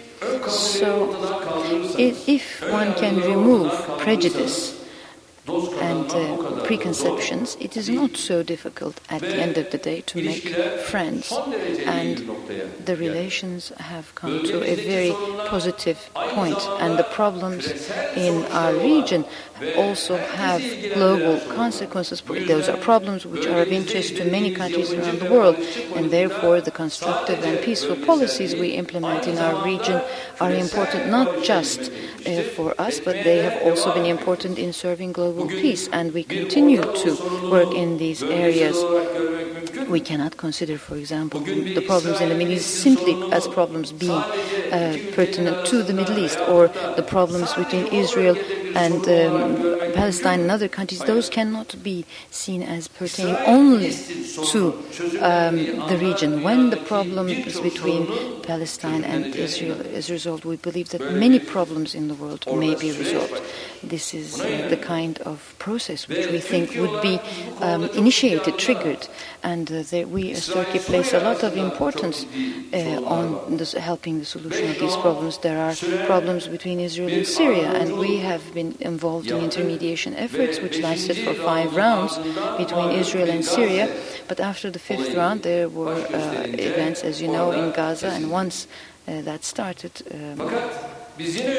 So, 0.49 1.11
if 1.99 2.63
one 2.71 2.95
can 2.95 3.17
remove 3.21 3.73
prejudice 3.99 4.80
and 5.49 6.11
uh, 6.11 6.65
preconceptions, 6.65 7.57
it 7.61 7.77
is 7.77 7.89
not 7.89 8.17
so 8.17 8.43
difficult 8.43 9.01
at 9.09 9.21
the 9.21 9.35
end 9.35 9.59
of 9.59 9.71
the 9.71 9.79
day 9.79 10.03
to 10.03 10.23
make 10.23 10.49
friends. 10.85 11.33
And 11.87 12.19
the 12.85 12.97
relations 12.97 13.71
have 13.79 14.15
come 14.15 14.45
to 14.45 14.63
a 14.63 14.75
very 14.77 15.13
positive 15.49 15.99
point, 16.15 16.57
point. 16.57 16.81
and 16.81 16.99
the 16.99 17.05
problems 17.05 17.91
in 18.17 18.45
our 18.53 18.75
region 18.75 19.25
also 19.77 20.17
have 20.17 20.63
global 20.95 21.39
consequences. 21.55 22.23
Those 22.23 22.69
are 22.69 22.77
problems 22.79 23.27
which 23.27 23.47
are 23.47 23.63
of 23.63 23.69
interest 23.69 24.17
to 24.17 24.31
many 24.31 24.55
countries 24.55 24.93
around 24.93 25.21
the 25.21 25.31
world, 25.31 25.57
and 25.97 26.11
therefore 26.11 26.61
the 26.61 26.71
constructive 26.71 27.43
and 27.45 27.63
peaceful 27.65 27.97
policies 27.97 28.55
we 28.55 28.71
implement 28.71 29.27
in 29.27 29.39
our 29.39 29.65
region 29.65 30.01
are 30.41 30.53
important 30.53 31.09
not 31.09 31.43
just 31.43 31.91
uh, 32.27 32.43
for 32.55 32.75
us, 32.81 33.01
but 33.01 33.25
they 33.25 33.39
have 33.39 33.63
also 33.63 33.93
been 33.93 34.07
important 34.07 34.59
in 34.59 34.73
serving 34.73 35.13
global 35.13 35.40
peace, 35.49 35.89
and 35.93 36.13
we 36.13 36.25
continue 36.25 36.83
to 36.83 37.51
work 37.51 37.73
in 37.75 37.99
these 37.99 38.23
areas. 38.23 38.77
We 39.89 40.01
cannot 40.01 40.37
consider, 40.37 40.79
for 40.79 40.97
example, 40.97 41.41
the 41.41 41.83
problems 41.87 42.21
in 42.21 42.29
the 42.29 42.35
Middle 42.35 42.55
East 42.55 42.83
simply 42.83 43.15
as 43.33 43.49
problems 43.49 43.93
being 43.93 44.13
uh, 44.13 44.97
pertinent 45.13 45.67
to 45.67 45.83
the 45.83 45.93
Middle 45.93 46.19
East, 46.19 46.39
or 46.49 46.69
the 46.97 47.03
problems 47.03 47.55
between 47.55 47.87
Israel 47.87 48.37
and 48.75 49.03
um, 49.09 49.93
Palestine 49.95 50.41
and 50.41 50.51
other 50.51 50.69
countries. 50.69 51.01
Those 51.01 51.29
cannot 51.29 51.83
be 51.83 52.05
seen 52.31 52.63
as 52.63 52.89
pertaining 52.89 53.37
only 53.47 53.93
to 54.53 54.73
um, 55.21 55.57
the 55.89 55.99
region. 56.01 56.43
When 56.43 56.71
the 56.71 56.77
problems 56.77 57.61
between 57.61 58.43
Palestine 58.43 59.05
and 59.05 59.35
Israel 59.35 59.81
is 59.81 60.11
resolved, 60.11 60.45
we 60.45 60.57
believe 60.57 60.91
that 60.91 61.13
many 61.13 61.39
problems 61.39 61.95
in 61.95 62.09
the 62.09 62.15
world 62.15 62.47
may 62.47 62.75
be 62.75 62.93
resolved. 62.93 63.41
This 63.83 64.13
is 64.15 64.41
uh, 64.41 64.67
the 64.69 64.77
kind 64.77 65.19
of 65.21 65.55
process 65.59 66.07
which 66.07 66.27
we 66.31 66.39
think 66.39 66.75
would 66.77 67.01
be 67.01 67.19
um, 67.61 67.85
initiated, 67.91 68.59
triggered, 68.59 69.09
and 69.43 69.71
uh, 69.73 70.07
we 70.07 70.33
as 70.33 70.49
Turkey 70.49 70.79
place 70.79 71.13
a 71.13 71.21
lot 71.21 71.43
of 71.43 71.57
importance 71.57 72.27
uh, 72.73 73.01
on 73.05 73.57
this, 73.57 73.73
helping 73.73 74.19
the 74.19 74.25
solution 74.25 74.71
of 74.71 74.79
these 74.79 74.97
problems. 74.97 75.39
There 75.39 75.59
are 75.59 75.75
problems 76.07 76.47
between 76.49 76.81
Israel 76.81 77.09
and 77.09 77.27
Syria, 77.27 77.73
and 77.73 77.99
we 77.99 78.19
have 78.19 78.53
been 78.61 78.77
involved 78.81 79.29
in 79.31 79.39
intermediation 79.49 80.13
efforts 80.27 80.61
which 80.65 80.77
lasted 80.89 81.17
for 81.25 81.35
five 81.51 81.69
rounds 81.85 82.13
between 82.63 82.91
Israel 83.03 83.31
and 83.37 83.45
Syria. 83.45 83.87
But 84.29 84.39
after 84.41 84.69
the 84.71 84.83
fifth 84.89 85.15
round, 85.21 85.43
there 85.43 85.69
were 85.69 86.01
uh, 86.21 86.71
events, 86.73 87.01
as 87.11 87.15
you 87.23 87.29
know, 87.37 87.49
in 87.61 87.67
Gaza, 87.73 88.11
and 88.17 88.25
once 88.31 88.57
uh, 88.67 89.23
that 89.29 89.45
started, 89.45 89.93
um, 90.15 90.41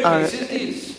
our 0.09 0.23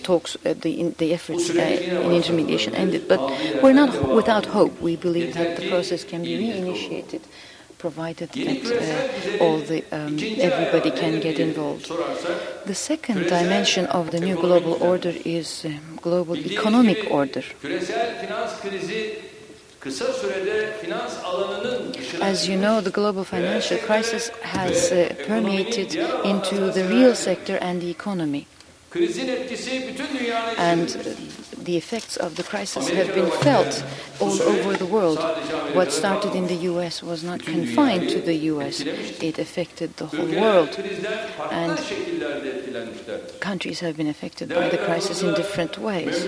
talks, 0.09 0.31
uh, 0.37 0.55
the, 0.65 0.73
the 1.03 1.11
efforts 1.19 1.45
uh, 1.51 1.59
in 2.07 2.13
intermediation 2.21 2.75
ended. 2.75 3.03
But 3.13 3.21
we're 3.63 3.81
not 3.85 3.93
without 4.21 4.47
hope. 4.47 4.75
We 4.81 4.97
believe 4.97 5.35
that 5.35 5.57
the 5.59 5.69
process 5.73 6.03
can 6.05 6.23
be 6.23 6.35
reinitiated 6.45 7.23
provided 7.83 8.29
that 8.47 8.63
uh, 8.71 9.45
all 9.45 9.59
the 9.71 9.81
um, 9.91 10.15
everybody 10.51 10.91
can 11.03 11.15
get 11.27 11.37
involved. 11.49 11.91
The 12.73 12.79
second 12.91 13.21
dimension 13.37 13.85
of 13.99 14.05
the 14.15 14.21
new 14.29 14.37
global 14.47 14.75
order 14.93 15.13
is 15.39 15.49
um, 15.65 15.99
global 16.01 16.37
economic 16.37 17.11
order. 17.11 17.43
As 22.33 22.39
you 22.49 22.57
know, 22.65 22.77
the 22.89 22.95
global 23.01 23.25
financial 23.25 23.79
crisis 23.89 24.25
has 24.59 24.93
uh, 24.93 24.97
permeated 25.27 25.91
into 26.33 26.71
the 26.71 26.85
real 26.87 27.15
sector 27.29 27.57
and 27.69 27.83
the 27.83 27.91
economy. 27.91 28.47
And 30.71 30.89
the 31.65 31.77
effects 31.77 32.17
of 32.17 32.37
the 32.37 32.43
crisis 32.43 32.89
have 32.89 33.15
been 33.15 33.31
felt 33.31 33.85
all 34.21 34.41
over 34.43 34.77
the 34.77 34.87
world. 34.87 35.19
What 35.75 35.93
started 35.93 36.35
in 36.35 36.47
the 36.47 36.61
US 36.73 37.03
was 37.03 37.23
not 37.23 37.41
confined 37.43 38.09
to 38.11 38.21
the 38.21 38.35
US, 38.53 38.81
it 38.81 39.39
affected 39.39 39.97
the 39.97 40.07
whole 40.07 40.33
world. 40.45 40.71
And 41.51 41.79
countries 43.41 43.81
have 43.81 43.97
been 43.97 44.09
affected 44.09 44.49
by 44.49 44.69
the 44.69 44.79
crisis 44.79 45.23
in 45.23 45.35
different 45.35 45.79
ways. 45.79 46.25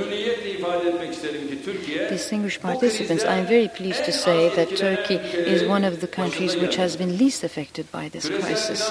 Distinguished 2.08 2.60
participants, 2.60 3.24
I 3.24 3.36
am 3.36 3.46
very 3.46 3.68
pleased 3.68 4.04
to 4.04 4.12
say 4.12 4.54
that 4.56 4.76
Turkey 4.76 5.16
is 5.16 5.66
one 5.68 5.84
of 5.84 6.00
the 6.00 6.06
countries 6.06 6.56
which 6.56 6.76
has 6.76 6.96
been 6.96 7.18
least 7.18 7.44
affected 7.44 7.90
by 7.90 8.08
this 8.08 8.28
crisis. 8.28 8.90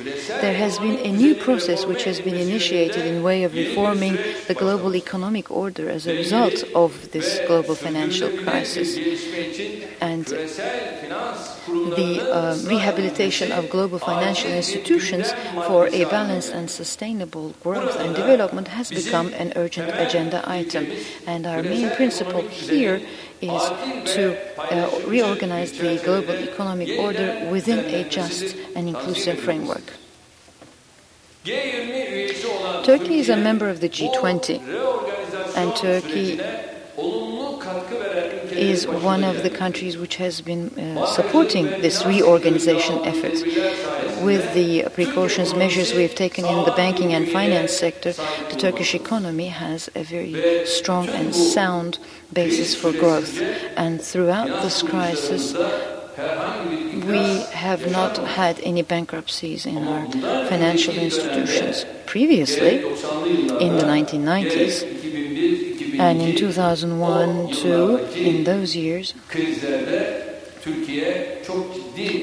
There 0.00 0.54
has 0.54 0.78
been 0.78 0.96
a 1.04 1.12
new 1.12 1.34
process 1.34 1.84
which 1.84 2.04
has 2.04 2.20
been 2.20 2.34
initiated 2.34 3.04
in 3.04 3.22
way 3.22 3.44
of 3.44 3.52
reforming 3.52 4.16
the 4.48 4.54
global 4.54 4.96
economic 4.96 5.50
order 5.50 5.90
as 5.90 6.06
a 6.06 6.16
result 6.16 6.64
of 6.74 7.12
this 7.12 7.38
global 7.46 7.74
financial 7.74 8.30
crisis. 8.42 8.96
And 10.00 10.24
the 10.24 12.32
uh, 12.32 12.56
rehabilitation 12.66 13.52
of 13.52 13.68
global 13.68 13.98
financial 13.98 14.50
institutions 14.50 15.32
for 15.66 15.88
a 15.88 16.04
balanced 16.06 16.52
and 16.52 16.70
sustainable 16.70 17.54
growth 17.62 18.00
and 18.00 18.16
development 18.16 18.68
has 18.68 18.88
become 18.88 19.34
an 19.34 19.52
urgent 19.56 19.90
agenda 19.92 20.42
item. 20.48 20.86
And 21.26 21.46
our 21.46 21.62
main 21.62 21.90
principle 21.90 22.48
here 22.48 23.02
is 23.40 23.62
to 24.14 24.36
uh, 24.58 25.00
reorganize 25.06 25.72
the 25.72 26.00
global 26.04 26.34
economic 26.34 26.98
order 26.98 27.48
within 27.50 27.78
a 27.94 28.08
just 28.08 28.56
and 28.76 28.88
inclusive 28.88 29.38
framework. 29.38 29.92
Turkey 32.84 33.18
is 33.18 33.28
a 33.28 33.36
member 33.36 33.68
of 33.68 33.80
the 33.80 33.88
G20, 33.88 34.60
and 35.56 35.74
Turkey 35.76 36.38
is 38.60 38.86
one 38.86 39.24
of 39.24 39.42
the 39.42 39.50
countries 39.50 39.96
which 39.96 40.16
has 40.16 40.40
been 40.40 40.68
uh, 40.78 41.06
supporting 41.06 41.64
this 41.80 42.04
reorganization 42.04 42.98
effort. 43.04 43.42
With 44.22 44.52
the 44.52 44.84
precautions 44.92 45.54
measures 45.54 45.94
we 45.94 46.02
have 46.02 46.14
taken 46.14 46.44
in 46.44 46.64
the 46.64 46.72
banking 46.72 47.14
and 47.14 47.26
finance 47.28 47.72
sector, 47.72 48.12
the 48.12 48.56
Turkish 48.58 48.94
economy 48.94 49.48
has 49.48 49.88
a 49.94 50.02
very 50.04 50.66
strong 50.66 51.08
and 51.08 51.34
sound 51.34 51.98
basis 52.32 52.74
for 52.74 52.92
growth. 52.92 53.40
And 53.76 54.00
throughout 54.00 54.62
this 54.62 54.82
crisis, 54.82 55.54
we 57.06 57.40
have 57.52 57.90
not 57.90 58.18
had 58.18 58.60
any 58.60 58.82
bankruptcies 58.82 59.64
in 59.64 59.88
our 59.88 60.06
financial 60.48 60.94
institutions. 60.94 61.86
Previously, 62.04 62.76
in 63.66 63.76
the 63.78 63.84
1990s, 63.84 64.99
and 66.00 66.22
in 66.22 66.34
2001 66.34 67.52
too, 67.52 67.98
in 68.14 68.44
those 68.44 68.74
years, 68.74 69.14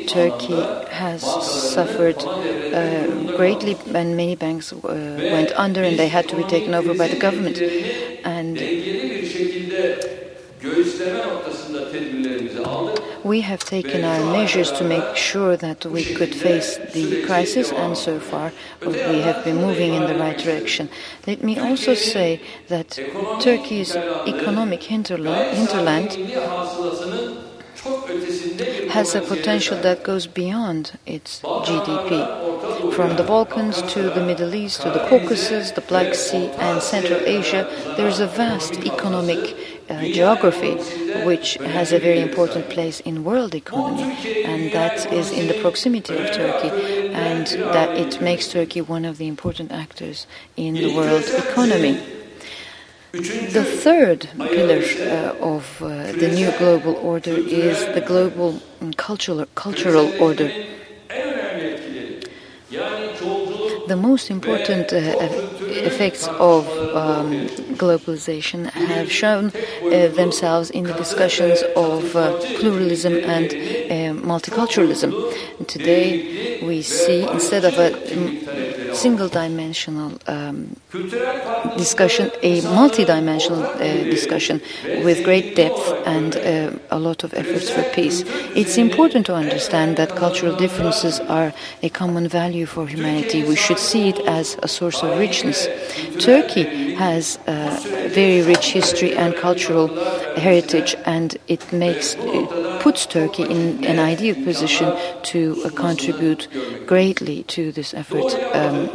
Turkey 0.08 0.62
has 0.92 1.22
suffered 1.74 2.18
uh, 2.24 3.36
greatly, 3.36 3.76
and 3.94 4.16
many 4.16 4.36
banks 4.36 4.74
uh, 4.74 4.78
went 5.32 5.52
under, 5.54 5.84
and 5.84 5.98
they 5.98 6.08
had 6.08 6.28
to 6.30 6.36
be 6.36 6.44
taken 6.44 6.74
over 6.74 6.94
by 6.94 7.08
the 7.08 7.18
government. 7.18 7.58
And 8.24 8.58
we 13.24 13.42
have 13.42 13.64
taken 13.64 14.04
our 14.04 14.32
measures 14.32 14.72
to 14.72 14.84
make 14.84 15.16
sure 15.16 15.58
that 15.58 15.86
we 15.86 16.04
could 16.16 16.34
face 16.34 16.78
the 16.94 17.24
crisis, 17.26 17.72
and 17.72 17.98
so 17.98 18.20
far 18.20 18.52
we 18.82 19.22
have 19.22 19.44
been 19.44 19.58
moving 19.58 19.94
in 19.94 20.04
the 20.08 20.16
right 20.16 20.38
direction. 20.38 20.90
Let 21.26 21.44
me 21.44 21.60
also 21.60 21.94
say 21.94 22.42
that 22.68 22.90
Turkey's 23.40 23.96
economic 23.96 24.84
hinterland, 24.84 26.16
has 28.90 29.16
a 29.16 29.22
potential 29.22 29.78
that 29.82 30.04
goes 30.04 30.28
beyond 30.28 30.98
its 31.06 31.42
GDP. 31.42 32.57
From 32.92 33.16
the 33.16 33.24
Balkans 33.24 33.82
to 33.94 34.10
the 34.10 34.24
Middle 34.24 34.56
East 34.56 34.82
to 34.82 34.90
the 34.90 35.06
Caucasus, 35.08 35.72
the 35.72 35.82
Black 35.82 36.16
Sea, 36.16 36.48
and 36.58 36.82
Central 36.82 37.20
Asia, 37.26 37.68
there 37.96 38.08
is 38.08 38.20
a 38.20 38.28
vast 38.28 38.74
economic 38.86 39.56
uh, 39.90 40.02
geography 40.02 40.76
which 41.24 41.56
has 41.56 41.92
a 41.92 42.00
very 42.00 42.20
important 42.22 42.70
place 42.70 43.00
in 43.02 43.24
world 43.24 43.56
economy, 43.56 44.18
and 44.44 44.72
that 44.72 45.12
is 45.14 45.32
in 45.32 45.48
the 45.48 45.60
proximity 45.62 46.16
of 46.16 46.32
Turkey, 46.32 46.70
and 47.14 47.48
that 47.48 47.96
it 47.96 48.22
makes 48.22 48.48
Turkey 48.48 48.82
one 48.82 49.06
of 49.06 49.18
the 49.18 49.28
important 49.28 49.72
actors 49.72 50.28
in 50.56 50.74
the 50.74 50.94
world 50.96 51.24
economy. 51.26 52.02
The 53.12 53.64
third 53.64 54.30
pillar 54.38 54.84
uh, 54.84 55.54
of 55.56 55.82
uh, 55.82 56.12
the 56.12 56.30
new 56.34 56.52
global 56.58 56.96
order 56.96 57.32
is 57.32 57.86
the 57.96 58.02
global 58.02 58.62
cultural, 58.98 59.46
cultural 59.56 60.12
order. 60.22 60.52
The 63.88 63.96
most 63.96 64.30
important 64.30 64.92
uh, 64.92 64.98
effects 65.90 66.28
of 66.28 66.68
um, 66.94 67.48
globalization 67.78 68.70
have 68.72 69.10
shown 69.10 69.46
uh, 69.46 70.08
themselves 70.10 70.70
in 70.72 70.84
the 70.84 70.94
discussions 70.94 71.64
of 71.76 72.16
uh, 72.16 72.38
pluralism 72.58 73.16
and 73.16 73.48
uh, 73.48 74.28
multiculturalism. 74.28 75.14
And 75.58 75.68
today, 75.68 76.60
we 76.62 76.82
see 76.82 77.22
instead 77.30 77.64
of 77.64 77.78
a 77.78 77.90
single 78.98 79.30
dimensional 79.30 80.12
um, 80.28 80.76
discussion, 81.78 82.32
a 82.42 82.62
multidimensional 82.62 83.64
uh, 83.76 84.04
discussion 84.10 84.62
with 85.06 85.24
great 85.24 85.56
depth 85.56 85.86
and 86.06 86.36
uh, 86.36 86.72
a 86.90 87.00
lot 87.00 87.24
of 87.24 87.34
efforts 87.34 87.70
for 87.70 87.84
peace. 87.94 88.24
It's 88.56 88.78
important 88.78 89.26
to 89.28 89.36
understand 89.36 89.98
that 89.98 90.16
cultural 90.16 90.56
differences 90.56 91.20
are 91.20 91.54
a 91.84 91.90
common 91.90 92.28
value 92.28 92.66
for 92.66 92.88
humanity. 92.88 93.44
We 93.44 93.56
should 93.56 93.80
see 93.80 94.10
it 94.10 94.20
as 94.22 94.58
a 94.64 94.68
source 94.68 95.04
of 95.04 95.18
richness. 95.20 95.68
Turkey 96.20 96.96
has 96.96 97.38
a 97.48 98.10
very 98.10 98.42
rich 98.42 98.72
history 98.72 99.14
and 99.16 99.36
cultural 99.36 99.88
heritage, 100.36 100.96
and 101.06 101.38
it 101.48 101.72
makes 101.72 102.16
it 102.18 102.82
puts 102.82 103.06
Turkey 103.06 103.44
in 103.44 103.84
an 103.86 104.00
ideal 104.00 104.36
position 104.44 104.96
to 105.24 105.62
uh, 105.66 105.70
contribute 105.70 106.48
greatly 106.86 107.44
to 107.44 107.72
this 107.72 107.94
effort. 107.94 108.34
Um, 108.54 108.87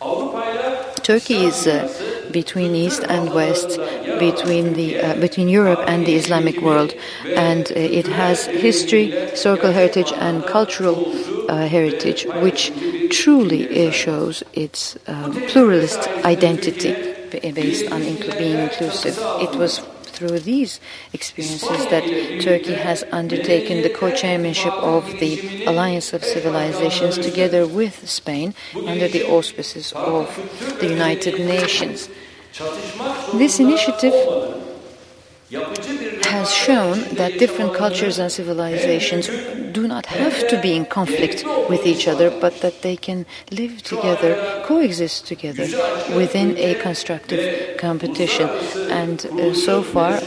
Turkey 0.00 1.44
is 1.44 1.66
uh, 1.66 2.28
between 2.30 2.74
East 2.74 3.04
and 3.08 3.34
West, 3.34 3.78
between 4.18 4.72
the 4.72 4.98
uh, 4.98 5.20
between 5.20 5.48
Europe 5.48 5.80
and 5.86 6.06
the 6.06 6.14
Islamic 6.14 6.60
world, 6.62 6.94
and 7.26 7.70
uh, 7.70 7.74
it 7.74 8.06
has 8.06 8.46
history, 8.46 9.10
historical 9.10 9.72
heritage, 9.72 10.12
and 10.12 10.46
cultural 10.46 10.96
uh, 11.50 11.66
heritage, 11.66 12.24
which 12.40 12.72
truly 13.10 13.62
uh, 13.68 13.90
shows 13.90 14.42
its 14.54 14.96
um, 15.06 15.32
pluralist 15.48 16.08
identity 16.24 16.94
based 17.52 17.92
on 17.92 18.00
being 18.38 18.58
inclusive. 18.58 19.18
It 19.40 19.54
was 19.56 19.80
through 20.20 20.38
these 20.40 20.80
experiences 21.14 21.86
that 21.88 22.04
Turkey 22.42 22.74
has 22.74 23.02
undertaken 23.10 23.80
the 23.80 23.88
co-chairmanship 23.88 24.74
of 24.74 25.06
the 25.18 25.64
Alliance 25.64 26.12
of 26.12 26.22
Civilizations 26.22 27.16
together 27.16 27.66
with 27.66 28.06
Spain 28.06 28.54
under 28.86 29.08
the 29.08 29.24
auspices 29.24 29.94
of 29.94 30.28
the 30.78 30.88
United 30.88 31.40
Nations. 31.40 32.10
This 33.32 33.60
initiative 33.60 34.12
has 35.50 36.54
shown 36.54 37.00
that 37.14 37.38
different 37.38 37.74
cultures 37.74 38.18
and 38.18 38.30
civilizations 38.30 39.28
do 39.72 39.88
not 39.88 40.06
have 40.06 40.46
to 40.48 40.60
be 40.60 40.76
in 40.76 40.86
conflict 40.86 41.44
with 41.68 41.86
each 41.86 42.06
other, 42.06 42.30
but 42.40 42.60
that 42.60 42.82
they 42.82 42.96
can 42.96 43.26
live 43.50 43.82
together, 43.82 44.62
coexist 44.64 45.26
together 45.26 45.66
within 46.14 46.56
a 46.56 46.74
constructive 46.76 47.76
competition. 47.78 48.48
And 48.90 49.26
uh, 49.26 49.54
so 49.54 49.82
far, 49.82 50.20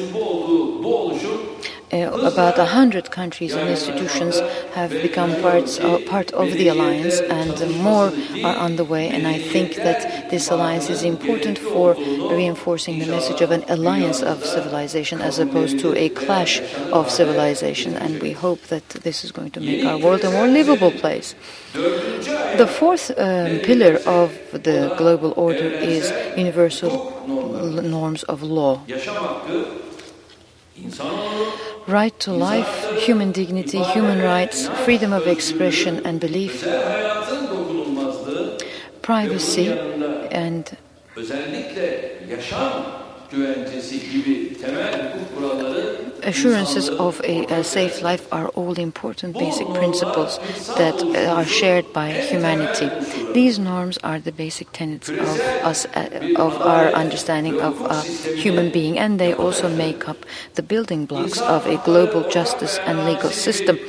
about 2.02 2.58
a 2.58 2.66
hundred 2.66 3.12
countries 3.12 3.54
and 3.54 3.70
institutions 3.70 4.40
have 4.74 4.90
become 4.90 5.40
parts 5.42 5.78
of, 5.80 6.06
part 6.06 6.32
of 6.32 6.52
the 6.54 6.68
alliance, 6.68 7.20
and 7.20 7.54
more 7.82 8.12
are 8.44 8.56
on 8.56 8.76
the 8.76 8.84
way. 8.84 9.10
And 9.10 9.28
I 9.28 9.38
think 9.38 9.76
that 9.76 10.30
this 10.30 10.50
alliance 10.50 10.90
is 10.90 11.04
important 11.04 11.60
for 11.60 11.94
reinforcing 11.94 13.00
the 13.00 13.06
message 13.06 13.42
of 13.42 13.52
an 13.52 13.64
alliance 13.68 14.22
of 14.22 14.44
civilization 14.44 15.22
as 15.22 15.40
opposed 15.40 15.80
to 15.80 15.96
a 15.96 16.10
clash 16.10 16.62
of 16.92 17.10
civilization. 17.10 17.96
And 17.96 18.22
we 18.22 18.32
hope 18.32 18.62
that 18.64 18.90
this 18.90 19.24
is 19.24 19.32
going 19.32 19.52
to 19.52 19.60
make 19.60 19.86
our 19.86 19.98
world 19.98 20.24
a 20.24 20.32
more 20.32 20.48
livable 20.48 20.92
place. 20.92 21.36
The 21.74 22.68
fourth 22.68 23.12
um, 23.18 23.60
pillar 23.60 24.00
of 24.06 24.34
the 24.52 24.94
global 24.98 25.34
order 25.38 25.68
is 25.68 26.12
universal 26.38 27.12
norms 27.28 28.24
of 28.24 28.42
law. 28.42 28.82
Right 31.88 32.18
to 32.20 32.32
life, 32.32 33.04
human 33.06 33.32
dignity, 33.32 33.80
human 33.84 34.20
rights, 34.22 34.68
freedom 34.86 35.14
of 35.14 35.28
expression 35.28 36.06
and 36.06 36.20
belief, 36.20 36.64
privacy, 39.02 39.68
and 40.32 40.78
Assurances 46.24 46.89
of 46.89 47.19
a, 47.24 47.46
a, 47.48 47.63
safe 47.63 48.04
life 48.04 48.32
are 48.32 48.50
all 48.50 48.74
important 48.78 49.34
basic 49.34 49.67
principles 49.74 50.38
that 50.78 51.02
are 51.30 51.43
shared 51.43 51.91
by 51.93 52.12
humanity. 52.12 52.91
These 53.34 53.58
norms 53.58 53.98
are 54.04 54.19
the 54.19 54.32
basic 54.32 54.72
tenets 54.72 55.10
of 55.10 55.39
us, 55.65 55.86
uh, 55.96 56.36
of 56.38 56.62
our 56.62 56.89
understanding 56.89 57.60
of 57.60 57.82
a 57.82 58.02
human 58.36 58.72
being, 58.72 59.00
and 59.00 59.19
they 59.19 59.34
also 59.34 59.67
make 59.67 60.08
up 60.08 60.28
the 60.54 60.62
building 60.62 61.08
blocks 61.08 61.41
of 61.41 61.65
a 61.65 61.78
global 61.78 62.30
justice 62.30 62.78
and 62.86 63.04
legal 63.04 63.32
system. 63.32 63.80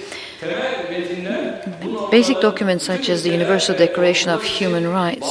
Basic 2.10 2.40
documents 2.40 2.86
such 2.86 3.10
as 3.10 3.24
the 3.24 3.30
Universal 3.30 3.76
Declaration 3.76 4.30
of 4.30 4.42
Human 4.42 4.88
Rights 4.88 5.28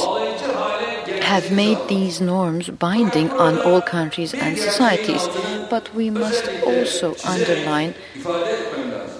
have 1.32 1.50
made 1.50 1.80
these 1.88 2.20
norms 2.20 2.68
binding 2.68 3.30
on 3.30 3.58
all 3.66 3.82
countries 3.82 4.32
and 4.34 4.58
societies. 4.58 5.24
But 5.70 5.84
we 5.94 6.10
must 6.10 6.44
also 6.64 7.16
underline 7.24 7.94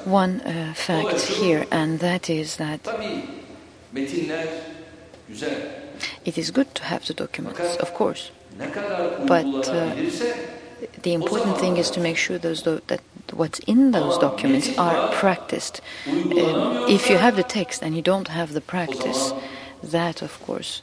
one 0.04 0.40
uh, 0.40 0.74
fact 0.74 1.20
here, 1.40 1.66
and 1.70 2.00
that 2.00 2.28
is 2.30 2.56
that 2.56 2.80
it 6.24 6.38
is 6.38 6.50
good 6.50 6.74
to 6.74 6.82
have 6.84 7.06
the 7.06 7.14
documents, 7.14 7.76
of 7.76 7.94
course, 7.94 8.30
but 9.34 9.68
uh, 9.68 9.94
the 11.02 11.14
important 11.14 11.56
thing 11.58 11.76
is 11.76 11.90
to 11.90 12.00
make 12.00 12.16
sure 12.16 12.38
those 12.38 12.62
that 12.62 13.00
what's 13.32 13.58
in 13.60 13.90
those 13.92 14.18
documents 14.18 14.68
are 14.78 15.10
practiced. 15.12 15.80
Um, 16.06 16.86
if 16.88 17.08
you 17.10 17.16
have 17.16 17.36
the 17.36 17.42
text 17.42 17.82
and 17.82 17.96
you 17.96 18.02
don't 18.02 18.28
have 18.28 18.52
the 18.52 18.60
practice, 18.60 19.32
that, 19.82 20.22
of 20.22 20.40
course, 20.46 20.82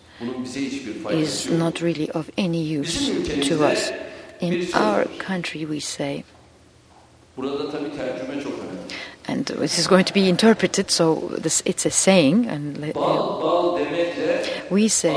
is 1.10 1.50
not 1.50 1.82
really 1.82 2.10
of 2.12 2.30
any 2.38 2.62
use 2.62 3.10
to 3.48 3.64
us. 3.64 3.92
In 4.40 4.68
our 4.74 5.06
country, 5.20 5.66
we 5.66 5.80
say, 5.80 6.24
and 9.28 9.46
this 9.46 9.80
is 9.80 9.88
going 9.88 10.06
to 10.06 10.14
be 10.14 10.28
interpreted, 10.28 10.92
so 10.92 11.16
this, 11.38 11.62
it's 11.66 11.86
a 11.86 11.92
saying, 11.92 12.48
and 12.48 12.78
we 14.70 14.88
say 14.88 15.14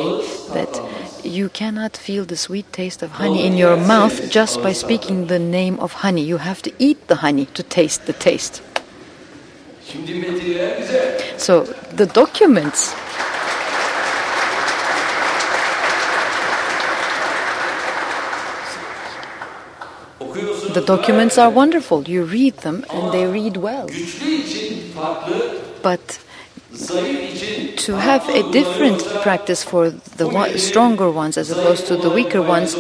that 0.53 0.81
you 1.25 1.49
cannot 1.49 1.97
feel 1.97 2.25
the 2.25 2.37
sweet 2.37 2.71
taste 2.73 3.03
of 3.03 3.12
honey 3.12 3.47
in 3.47 3.57
your 3.57 3.77
mouth 3.77 4.31
just 4.31 4.62
by 4.62 4.73
speaking 4.73 5.27
the 5.27 5.38
name 5.38 5.81
of 5.81 5.93
honey. 5.95 6.23
You 6.23 6.37
have 6.37 6.61
to 6.62 6.73
eat 6.79 7.09
the 7.09 7.17
honey 7.17 7.47
to 7.47 7.62
taste 7.62 8.07
the 8.07 8.12
taste. 8.12 8.62
So 11.38 11.64
the 11.93 12.07
documents 12.07 12.95
The 20.74 20.82
documents 20.84 21.38
are 21.38 21.50
wonderful. 21.50 22.02
You 22.08 22.24
read 22.24 22.56
them 22.58 22.84
and 22.90 23.12
they 23.12 23.26
read 23.26 23.56
well. 23.56 23.87
But 25.82 26.18
to 27.76 27.96
have 27.96 28.28
a 28.28 28.50
different 28.50 29.04
practice 29.22 29.62
for 29.62 29.90
the 29.90 30.58
stronger 30.58 31.10
ones 31.10 31.38
as 31.38 31.50
opposed 31.50 31.87
to 31.87 31.96
the 31.96 32.10
weaker 32.10 32.42
ones, 32.42 32.74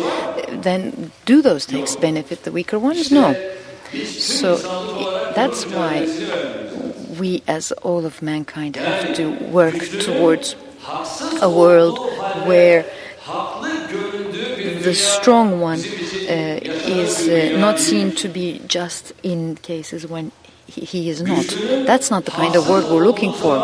then 0.50 1.12
do 1.24 1.40
those 1.40 1.66
things 1.66 1.94
benefit 1.94 2.42
the 2.42 2.50
weaker 2.50 2.80
ones? 2.80 3.12
No. 3.12 3.34
So 4.04 4.56
that's 5.36 5.64
why 5.66 6.08
we, 7.20 7.44
as 7.46 7.70
all 7.86 8.04
of 8.04 8.22
mankind, 8.22 8.74
have 8.74 9.14
to 9.16 9.30
work 9.50 9.78
towards 10.00 10.56
a 11.40 11.48
world 11.48 11.98
where 12.46 12.84
the 14.82 14.94
strong 14.94 15.60
one 15.60 15.80
is 16.34 17.28
uh, 17.28 17.58
not 17.58 17.78
seen 17.78 18.14
to 18.16 18.28
be 18.28 18.60
just 18.66 19.12
in 19.22 19.56
cases 19.56 20.06
when 20.06 20.32
he, 20.66 20.84
he 20.84 21.10
is 21.10 21.22
not. 21.22 21.46
That's 21.86 22.10
not 22.10 22.24
the 22.24 22.30
kind 22.30 22.56
of 22.56 22.68
world 22.68 22.90
we're 22.90 23.04
looking 23.04 23.32
for. 23.32 23.56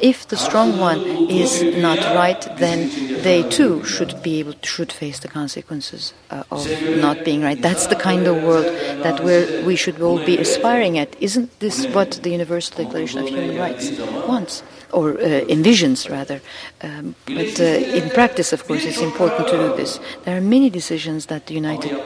If 0.00 0.28
the 0.28 0.36
strong 0.38 0.78
one 0.78 1.00
is 1.28 1.62
not 1.76 1.98
right, 2.16 2.40
then 2.56 2.88
they 3.22 3.42
too 3.42 3.84
should 3.84 4.22
be 4.22 4.40
able 4.40 4.54
should 4.62 4.90
face 4.90 5.18
the 5.18 5.28
consequences 5.28 6.14
uh, 6.30 6.44
of 6.50 6.66
not 6.96 7.22
being 7.22 7.42
right. 7.42 7.60
That's 7.60 7.86
the 7.86 7.96
kind 7.96 8.26
of 8.26 8.42
world 8.42 8.64
that 9.04 9.22
we 9.22 9.62
we 9.62 9.76
should 9.76 10.00
all 10.00 10.24
be 10.24 10.38
aspiring 10.38 10.96
at. 10.98 11.14
Isn't 11.20 11.50
this 11.60 11.86
what 11.88 12.12
the 12.22 12.30
Universal 12.30 12.82
Declaration 12.82 13.20
of 13.20 13.28
Human 13.28 13.58
Rights 13.58 13.90
wants? 14.26 14.62
Or 14.92 15.10
uh, 15.10 15.44
envisions 15.48 16.08
rather. 16.10 16.40
Um, 16.82 17.14
but 17.26 17.60
uh, 17.60 17.64
in 17.64 18.10
practice, 18.10 18.52
of 18.52 18.66
course, 18.66 18.84
it's 18.84 19.00
important 19.00 19.48
to 19.48 19.56
do 19.56 19.76
this. 19.76 20.00
There 20.24 20.36
are 20.36 20.40
many 20.40 20.70
decisions 20.70 21.26
that 21.26 21.46
the 21.46 21.54
United 21.54 21.96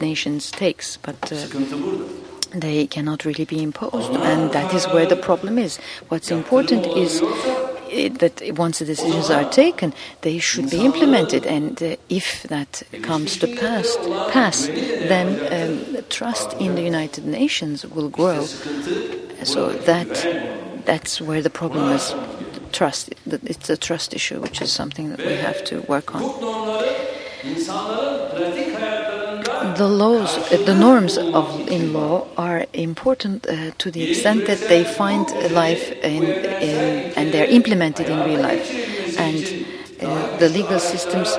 Nations 0.00 0.50
takes, 0.50 0.96
but 0.98 1.32
uh, 1.32 1.46
they 2.50 2.86
cannot 2.86 3.24
really 3.24 3.44
be 3.44 3.62
imposed, 3.62 4.12
and 4.12 4.52
that 4.52 4.72
is 4.72 4.86
where 4.86 5.06
the 5.06 5.16
problem 5.16 5.58
is. 5.58 5.78
What's 6.08 6.30
important 6.30 6.86
is 6.86 7.20
that 7.90 8.42
once 8.56 8.78
the 8.78 8.84
decisions 8.84 9.30
are 9.30 9.48
taken, 9.50 9.92
they 10.20 10.38
should 10.38 10.70
be 10.70 10.84
implemented, 10.84 11.46
and 11.46 11.82
uh, 11.82 11.96
if 12.08 12.42
that 12.44 12.82
comes 13.02 13.36
to 13.38 13.46
pass, 13.56 13.96
pass 14.30 14.66
then 14.66 15.28
um, 15.52 16.04
trust 16.08 16.52
in 16.54 16.74
the 16.74 16.82
United 16.82 17.26
Nations 17.26 17.84
will 17.86 18.08
grow. 18.08 18.44
So 19.44 19.70
that 19.70 20.67
that's 20.88 21.20
where 21.20 21.42
the 21.42 21.50
problem 21.50 21.92
is. 21.92 22.14
Trust. 22.72 23.14
It's 23.26 23.68
a 23.68 23.76
trust 23.76 24.14
issue, 24.14 24.40
which 24.40 24.62
is 24.62 24.72
something 24.72 25.10
that 25.10 25.18
we 25.18 25.34
have 25.34 25.62
to 25.64 25.80
work 25.82 26.14
on. 26.14 26.22
The 29.76 29.88
laws, 30.02 30.32
the 30.70 30.74
norms 30.74 31.18
of 31.18 31.46
in 31.68 31.92
law 31.92 32.26
are 32.36 32.64
important 32.72 33.46
uh, 33.46 33.70
to 33.82 33.90
the 33.90 34.02
extent 34.10 34.46
that 34.46 34.60
they 34.72 34.82
find 34.84 35.26
life 35.52 35.92
in, 36.02 36.24
in, 36.24 37.12
and 37.18 37.32
they're 37.32 37.52
implemented 37.60 38.08
in 38.08 38.18
real 38.24 38.40
life, 38.40 38.66
and 39.18 39.44
uh, 40.00 40.36
the 40.38 40.48
legal 40.48 40.80
systems 40.80 41.36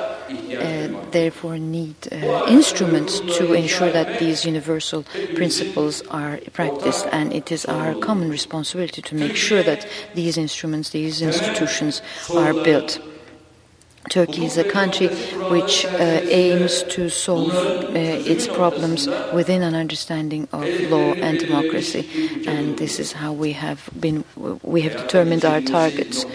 therefore 1.12 1.58
need 1.58 1.96
uh, 2.12 2.46
instruments 2.48 3.20
to 3.20 3.54
ensure 3.54 3.92
that 3.92 4.20
these 4.20 4.46
universal 4.46 5.04
principles 5.36 6.02
are 6.10 6.40
practiced, 6.54 7.08
and 7.12 7.34
it 7.34 7.52
is 7.52 7.66
our 7.66 7.96
common 7.96 8.30
responsibility 8.30 9.02
to 9.02 9.16
make 9.16 9.36
sure 9.36 9.64
that 9.64 9.88
these 10.16 10.38
instruments, 10.38 10.90
these 10.90 11.22
institutions, 11.22 12.02
are 12.34 12.54
built. 12.54 13.00
Turkey 14.10 14.46
is 14.46 14.58
a 14.58 14.64
country 14.64 15.08
which 15.52 15.86
uh, 15.86 15.90
aims 15.90 16.84
to 16.84 17.10
solve 17.10 17.54
uh, 17.54 17.92
its 17.94 18.48
problems 18.48 19.08
within 19.34 19.62
an 19.62 19.76
understanding 19.76 20.48
of 20.52 20.64
law 20.90 21.14
and 21.14 21.38
democracy, 21.38 22.08
and 22.48 22.78
this 22.80 22.98
is 23.00 23.12
how 23.12 23.32
we 23.32 23.52
have 23.52 23.90
been. 24.00 24.24
We 24.64 24.82
have 24.82 24.94
determined 24.94 25.46
our 25.46 25.62
targets. 25.62 26.26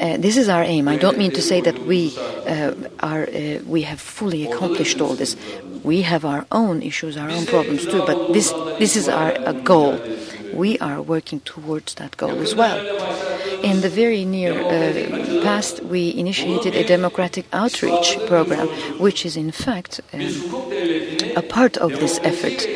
Uh, 0.00 0.16
this 0.16 0.36
is 0.36 0.48
our 0.48 0.62
aim. 0.62 0.88
I 0.88 0.96
don't 0.96 1.18
mean 1.18 1.30
to 1.32 1.42
say 1.42 1.60
that 1.60 1.78
we 1.84 2.16
uh, 2.46 2.72
are 3.00 3.24
uh, 3.28 3.58
we 3.66 3.82
have 3.82 4.00
fully 4.00 4.46
accomplished 4.46 5.00
all 5.00 5.14
this. 5.14 5.36
We 5.84 6.02
have 6.02 6.24
our 6.24 6.46
own 6.50 6.82
issues, 6.82 7.16
our 7.16 7.30
own 7.30 7.44
problems 7.44 7.84
too. 7.84 8.02
But 8.06 8.32
this 8.32 8.50
this 8.78 8.96
is 8.96 9.08
our 9.08 9.52
goal. 9.52 10.00
We 10.54 10.78
are 10.78 11.00
working 11.02 11.40
towards 11.40 11.94
that 11.94 12.16
goal 12.16 12.40
as 12.40 12.54
well. 12.54 12.78
In 13.62 13.82
the 13.82 13.90
very 13.90 14.24
near 14.24 14.52
uh, 14.52 15.42
past, 15.44 15.82
we 15.84 16.16
initiated 16.16 16.74
a 16.74 16.84
democratic 16.84 17.44
outreach 17.52 18.18
program, 18.26 18.68
which 18.98 19.26
is 19.26 19.36
in 19.36 19.52
fact 19.52 20.00
um, 20.12 20.20
a 21.36 21.42
part 21.42 21.76
of 21.76 21.90
this 22.00 22.18
effort, 22.22 22.66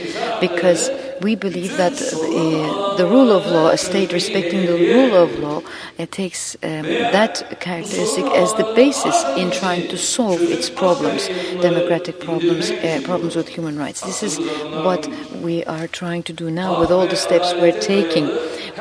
because 0.41 0.91
we 1.20 1.35
believe 1.35 1.77
that 1.77 1.92
uh, 1.92 2.96
the 2.96 3.07
rule 3.07 3.31
of 3.33 3.46
law, 3.46 3.68
a 3.68 3.79
state 3.79 4.12
respecting 4.12 4.66
the 4.66 4.79
rule 4.94 5.14
of 5.16 5.38
law, 5.38 5.62
it 5.98 6.12
takes 6.12 6.57
um, 6.62 6.83
that 6.83 7.61
characteristic 7.61 8.24
as 8.27 8.53
the 8.55 8.64
basis 8.74 9.24
in 9.37 9.50
trying 9.50 9.88
to 9.88 9.96
solve 9.96 10.40
its 10.40 10.68
problems, 10.70 11.29
democratic 11.61 12.20
problems, 12.20 12.70
uh, 12.70 13.00
problems 13.05 13.37
with 13.37 13.48
human 13.48 13.79
rights. 13.79 14.00
This 14.03 14.22
is 14.22 14.38
what 14.85 15.09
we 15.42 15.64
are 15.64 15.87
trying 15.87 16.22
to 16.24 16.33
do 16.33 16.50
now 16.50 16.81
with 16.81 16.90
all 16.90 17.07
the 17.07 17.16
steps 17.16 17.53
we're 17.55 17.81
taking. 17.81 18.27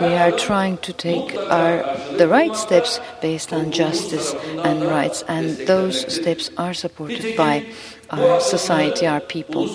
We 0.02 0.14
are 0.16 0.32
trying 0.32 0.78
to 0.80 0.94
take 0.94 1.36
our 1.52 1.84
the 2.18 2.28
right 2.28 2.56
steps 2.56 3.00
based 3.22 3.54
on 3.54 3.72
justice 3.72 4.34
and 4.64 4.84
rights, 4.84 5.24
and 5.28 5.58
those 5.68 6.12
steps 6.14 6.50
are 6.58 6.74
supported 6.74 7.38
by 7.38 7.66
our 8.10 8.40
society, 8.40 9.08
our 9.08 9.22
people. 9.22 9.68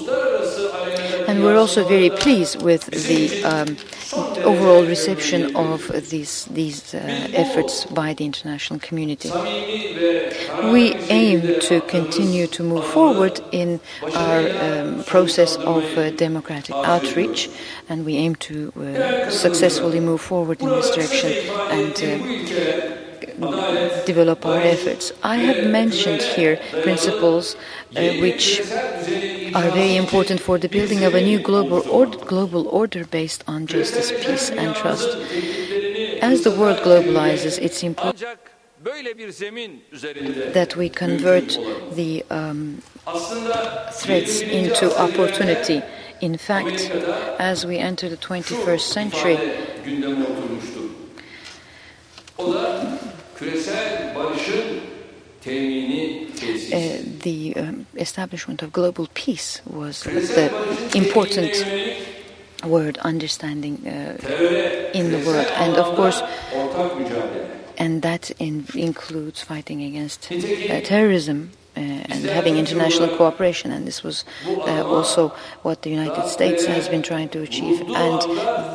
And 1.29 1.45
we're 1.45 1.59
also 1.59 1.85
very 1.85 2.09
pleased 2.09 2.63
with 2.63 2.87
the 2.87 3.45
um, 3.45 3.77
overall 4.45 4.83
reception 4.83 5.55
of 5.55 5.87
these 6.09 6.47
these 6.47 6.95
uh, 6.95 6.99
efforts 7.35 7.85
by 7.85 8.15
the 8.15 8.25
international 8.25 8.81
community. 8.81 9.31
We 10.73 10.95
aim 11.11 11.61
to 11.69 11.83
continue 11.83 12.47
to 12.47 12.63
move 12.63 12.87
forward 12.87 13.41
in 13.53 13.79
our 14.17 14.41
um, 14.67 15.05
process 15.05 15.57
of 15.57 15.85
uh, 15.99 16.13
democratic 16.13 16.75
outreach, 16.75 17.51
and 17.91 18.07
we 18.07 18.17
aim 18.17 18.35
to 18.49 18.73
uh, 18.73 19.31
successfully 19.31 20.01
move 20.01 20.23
forward 20.23 20.63
in 20.63 20.69
this 20.71 20.91
direction 20.95 21.33
and 21.71 21.95
uh, 22.03 23.08
develop 24.07 24.45
our 24.45 24.61
efforts. 24.61 25.13
I 25.23 25.37
have 25.37 25.71
mentioned 25.71 26.23
here 26.23 26.59
principles 26.83 27.57
uh, 27.97 28.01
which 28.21 28.61
are 29.55 29.71
very 29.71 29.97
important 29.97 30.41
for 30.41 30.59
the 30.59 30.69
building 30.69 31.05
of 31.05 31.15
a 31.15 31.21
new 31.21 31.39
global, 31.39 31.89
or 31.89 32.07
global 32.07 32.69
order 32.69 33.05
based 33.05 33.45
on 33.47 33.67
justice, 33.67 34.13
peace, 34.25 34.51
and 34.51 34.75
trust. 34.75 35.09
As 36.21 36.43
the 36.43 36.51
world 36.51 36.79
globalizes, 36.79 37.59
it's 37.61 37.83
important 37.83 38.39
that 40.53 40.75
we 40.77 40.89
convert 40.89 41.49
the 41.93 42.25
um, 42.31 42.83
threats 43.93 44.41
into 44.41 44.97
opportunity. 45.01 45.83
In 46.21 46.37
fact, 46.37 46.91
as 47.39 47.65
we 47.65 47.79
enter 47.79 48.09
the 48.09 48.17
21st 48.17 48.81
century, 48.81 49.37
uh, 56.73 56.99
the 57.23 57.55
um, 57.57 57.87
establishment 57.97 58.63
of 58.63 58.73
global 58.73 59.07
peace 59.15 59.61
was 59.67 60.03
the 60.03 60.51
important 60.95 61.55
word 62.65 62.99
understanding 62.99 63.87
uh, 63.87 64.17
in 64.93 65.13
the 65.13 65.19
world, 65.25 65.47
and 65.55 65.77
of 65.77 65.95
course, 65.95 66.21
and 67.79 68.03
that 68.03 68.31
in, 68.41 68.67
includes 68.75 69.41
fighting 69.43 69.83
against 69.85 70.33
uh, 70.33 70.81
terrorism 70.81 71.53
and 71.79 72.25
having 72.25 72.57
international 72.57 73.15
cooperation. 73.17 73.71
And 73.73 73.87
this 73.87 74.03
was 74.03 74.25
uh, 74.47 74.85
also 74.85 75.29
what 75.63 75.83
the 75.83 75.91
United 75.91 76.29
States 76.29 76.65
has 76.67 76.89
been 76.89 77.03
trying 77.03 77.29
to 77.31 77.43
achieve. 77.43 77.81
And 77.89 78.21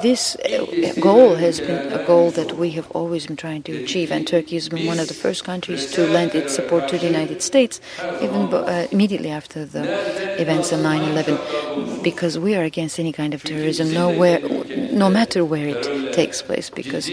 this 0.02 0.36
uh, 0.38 0.94
goal 1.00 1.36
has 1.36 1.60
been 1.60 1.92
a 1.92 2.06
goal 2.06 2.32
that 2.32 2.58
we 2.58 2.72
have 2.72 2.89
always 2.92 3.28
been 3.28 3.36
trying 3.36 3.63
to 3.63 3.84
achieve. 3.84 4.12
And 4.12 4.28
Turkey 4.28 4.56
has 4.56 4.70
been 4.70 4.86
one 4.86 5.00
of 5.00 5.08
the 5.08 5.13
first 5.13 5.44
countries 5.44 5.92
to 5.94 6.08
lend 6.08 6.36
its 6.36 6.54
support 6.56 6.88
to 6.89 6.98
the 6.98 7.06
United 7.06 7.42
States, 7.42 7.82
even 8.22 8.54
uh, 8.54 8.88
immediately 8.92 9.30
after 9.30 9.66
the 9.66 9.84
events 10.42 10.72
of 10.72 10.80
9/11, 10.80 12.04
because 12.04 12.38
we 12.39 12.56
are 12.56 12.63
against 12.63 13.00
any 13.00 13.12
kind 13.12 13.34
of 13.34 13.44
terrorism, 13.44 13.94
nowhere, 13.94 14.39
no 14.92 15.10
matter 15.10 15.46
where 15.46 15.68
it 15.68 16.13
takes 16.13 16.42
place, 16.42 16.70
because 16.70 17.10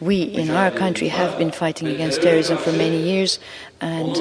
we 0.00 0.22
in 0.22 0.50
our 0.50 0.70
country 0.70 1.08
have 1.08 1.38
been 1.38 1.50
fighting 1.50 1.88
against 1.88 2.22
terrorism 2.22 2.58
for 2.58 2.72
many 2.72 3.00
years, 3.02 3.38
and 3.80 4.16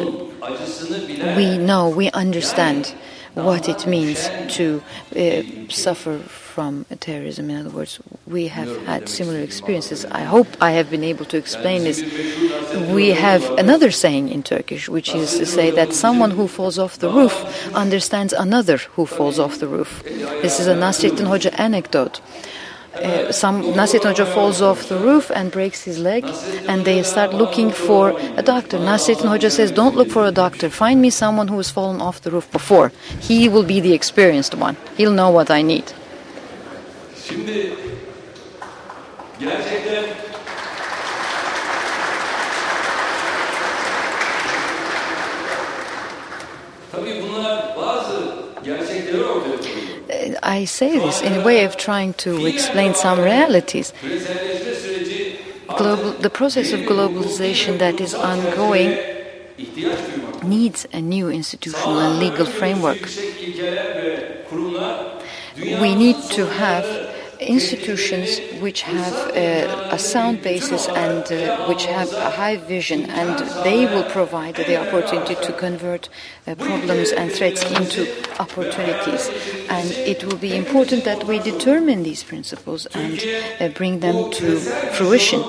we 1.38 1.58
know, 1.58 1.90
we 1.90 2.10
understand 2.12 2.94
what 3.34 3.68
it 3.68 3.88
means 3.88 4.30
to 4.56 4.84
uh, 5.16 5.42
suffer 5.70 6.20
from 6.20 6.86
terrorism. 7.00 7.50
In 7.50 7.58
other 7.58 7.72
words, 7.72 8.00
we 8.28 8.48
have 8.48 8.86
had 8.86 9.10
similar 9.10 9.40
experiences. 9.40 10.06
I 10.06 10.22
hope 10.22 10.48
I 10.62 10.72
have 10.72 10.92
been 10.92 11.04
able 11.04 11.26
to 11.26 11.38
explain 11.38 11.84
this. 11.84 12.02
We 12.94 13.10
have 13.10 13.44
another 13.58 13.90
saying 13.90 14.30
in 14.30 14.44
Turkish, 14.44 14.88
which 14.88 15.16
is 15.16 15.38
to 15.40 15.46
say 15.48 15.72
that 15.72 15.94
someone 15.94 16.32
who 16.32 16.48
falls 16.48 16.78
off 16.78 17.00
the 17.00 17.10
roof 17.10 17.74
understands 17.74 18.34
another 18.34 18.78
who 18.78 19.08
falls 19.08 19.40
off 19.40 19.58
the 19.58 19.68
roof. 19.68 20.04
This 20.04 20.60
is 20.60 20.68
a 20.68 20.76
Nasrettin 20.76 21.26
Hoca 21.26 21.58
anecdote 21.58 22.22
uh, 22.96 23.32
some 23.32 23.64
Nasrettin 23.64 24.14
Hoca 24.14 24.32
falls 24.34 24.62
off 24.62 24.88
the 24.88 24.98
roof 24.98 25.32
and 25.34 25.52
breaks 25.52 25.84
his 25.84 25.98
leg, 25.98 26.26
and 26.68 26.86
they 26.86 27.02
start 27.04 27.34
looking 27.34 27.72
for 27.72 28.10
a 28.38 28.44
doctor. 28.44 28.78
Hoca 28.78 29.52
says, 29.52 29.72
"Don't 29.72 29.96
look 29.96 30.10
for 30.10 30.26
a 30.26 30.32
doctor. 30.32 30.70
Find 30.70 31.02
me 31.02 31.10
someone 31.10 31.48
who 31.48 31.58
has 31.58 31.70
fallen 31.72 32.02
off 32.02 32.22
the 32.22 32.32
roof 32.32 32.52
before. 32.52 32.92
He 33.20 33.50
will 33.50 33.64
be 33.64 33.80
the 33.80 33.94
experienced 33.94 34.54
one. 34.56 34.78
He'll 34.98 35.14
know 35.14 35.32
what 35.32 35.50
I 35.50 35.62
need." 35.62 35.92
I 50.44 50.66
say 50.66 50.98
this 51.00 51.22
in 51.22 51.34
a 51.34 51.44
way 51.44 51.66
of 51.66 51.78
trying 51.78 52.14
to 52.26 52.46
explain 52.46 52.94
some 52.94 53.20
realities. 53.20 53.94
Global, 55.78 56.12
the 56.12 56.30
process 56.30 56.72
of 56.72 56.82
globalization 56.82 57.80
that 57.80 58.00
is 58.00 58.14
ongoing 58.14 58.98
needs 60.44 60.86
a 60.94 61.02
new 61.02 61.30
institutional 61.30 62.00
and 62.00 62.20
legal 62.20 62.46
framework. 62.46 63.02
We 65.58 65.96
need 65.96 66.18
to 66.32 66.46
have 66.48 66.86
institutions 67.46 68.40
which 68.62 68.82
have 68.82 69.14
uh, 69.14 69.90
a 69.92 70.00
sound 70.00 70.42
basis 70.42 70.88
and 70.88 71.24
uh, 71.32 71.66
which 71.68 71.86
have 71.86 72.12
a 72.14 72.30
high 72.30 72.58
vision, 72.58 73.10
and 73.10 73.40
they 73.64 73.86
will 73.86 74.04
provide 74.04 74.56
the 74.56 74.78
opportunity 74.78 75.36
to 75.36 75.54
convert 75.54 76.10
uh, 76.48 76.56
problems 76.56 77.12
and 77.12 77.32
threats 77.32 77.64
into 77.64 78.08
opportunities. 78.40 79.30
And 79.70 79.92
it 79.92 80.24
will 80.24 80.38
be 80.38 80.56
important 80.56 81.04
that 81.06 81.26
we 81.26 81.40
determine 81.40 82.04
these 82.04 82.24
principles 82.24 82.86
and 82.88 83.22
uh, 83.60 83.70
bring 83.70 84.00
them 84.00 84.32
to 84.32 84.58
fruition. 84.94 85.42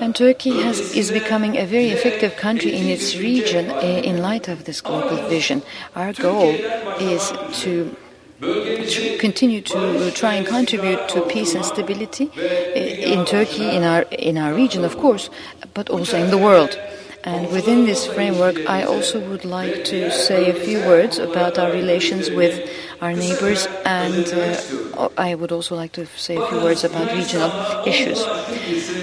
And 0.00 0.14
Turkey 0.14 0.60
has, 0.62 0.94
is 0.94 1.10
becoming 1.10 1.56
a 1.56 1.66
very 1.66 1.88
effective 1.88 2.36
country 2.36 2.72
in 2.74 2.86
its 2.86 3.16
region 3.16 3.70
uh, 3.70 3.80
in 3.80 4.18
light 4.18 4.48
of 4.48 4.64
this 4.64 4.80
global 4.80 5.28
vision. 5.28 5.62
Our 5.94 6.12
goal 6.12 6.54
is 7.00 7.32
to 7.62 7.96
to 8.40 9.18
continue 9.18 9.60
to 9.62 10.10
try 10.12 10.34
and 10.34 10.46
contribute 10.46 11.08
to 11.08 11.22
peace 11.22 11.54
and 11.54 11.64
stability 11.64 12.30
in 12.34 13.24
Turkey, 13.24 13.68
in 13.68 13.82
our 13.82 14.02
in 14.12 14.38
our 14.38 14.54
region, 14.54 14.84
of 14.84 14.96
course, 14.96 15.30
but 15.74 15.90
also 15.90 16.18
in 16.18 16.30
the 16.30 16.38
world. 16.38 16.78
And 17.24 17.50
within 17.52 17.84
this 17.84 18.06
framework, 18.06 18.56
I 18.68 18.84
also 18.84 19.20
would 19.28 19.44
like 19.44 19.84
to 19.86 20.10
say 20.10 20.50
a 20.50 20.54
few 20.54 20.78
words 20.78 21.18
about 21.18 21.58
our 21.58 21.70
relations 21.72 22.30
with 22.30 22.70
our 23.02 23.12
neighbors, 23.12 23.66
and 23.84 24.26
uh, 24.32 25.08
I 25.18 25.34
would 25.34 25.52
also 25.52 25.74
like 25.74 25.92
to 25.92 26.06
say 26.16 26.36
a 26.36 26.46
few 26.46 26.58
words 26.58 26.84
about 26.84 27.12
regional 27.12 27.50
issues. 27.86 28.24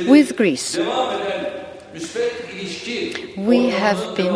With 0.07 0.35
Greece, 0.37 0.77
we 3.37 3.69
have 3.69 4.15
been 4.15 4.33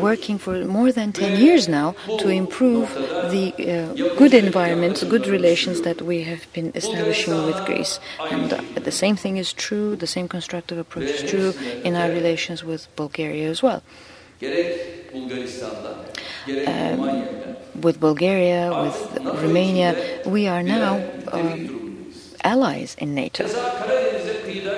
working 0.00 0.38
for 0.38 0.64
more 0.64 0.90
than 0.90 1.12
10 1.12 1.40
years 1.40 1.68
now 1.68 1.92
to 2.18 2.28
improve 2.28 2.92
the 3.30 3.54
uh, 3.58 4.16
good 4.16 4.34
environment, 4.34 5.04
good 5.08 5.26
relations 5.26 5.82
that 5.82 6.02
we 6.02 6.22
have 6.22 6.52
been 6.52 6.72
establishing 6.74 7.34
with 7.46 7.64
Greece. 7.64 8.00
And 8.30 8.52
uh, 8.52 8.60
the 8.74 8.90
same 8.90 9.14
thing 9.14 9.36
is 9.36 9.52
true, 9.52 9.94
the 9.94 10.08
same 10.08 10.26
constructive 10.26 10.78
approach 10.78 11.10
is 11.10 11.30
true 11.30 11.52
in 11.84 11.94
our 11.94 12.08
relations 12.08 12.64
with 12.64 12.88
Bulgaria 12.96 13.48
as 13.48 13.62
well. 13.62 13.82
gerek 14.40 15.12
Bulgaristan'da 15.14 15.92
gerek 16.46 16.66
Romanya'da 16.66 17.54
With 17.74 17.98
Bulgaria, 18.00 18.70
with 18.82 18.98
Romania, 19.42 19.90
we 20.26 20.46
are 20.46 20.62
now 20.62 21.02
um, 21.32 22.12
allies 22.44 22.94
in 22.98 23.14
NATO. 23.14 23.44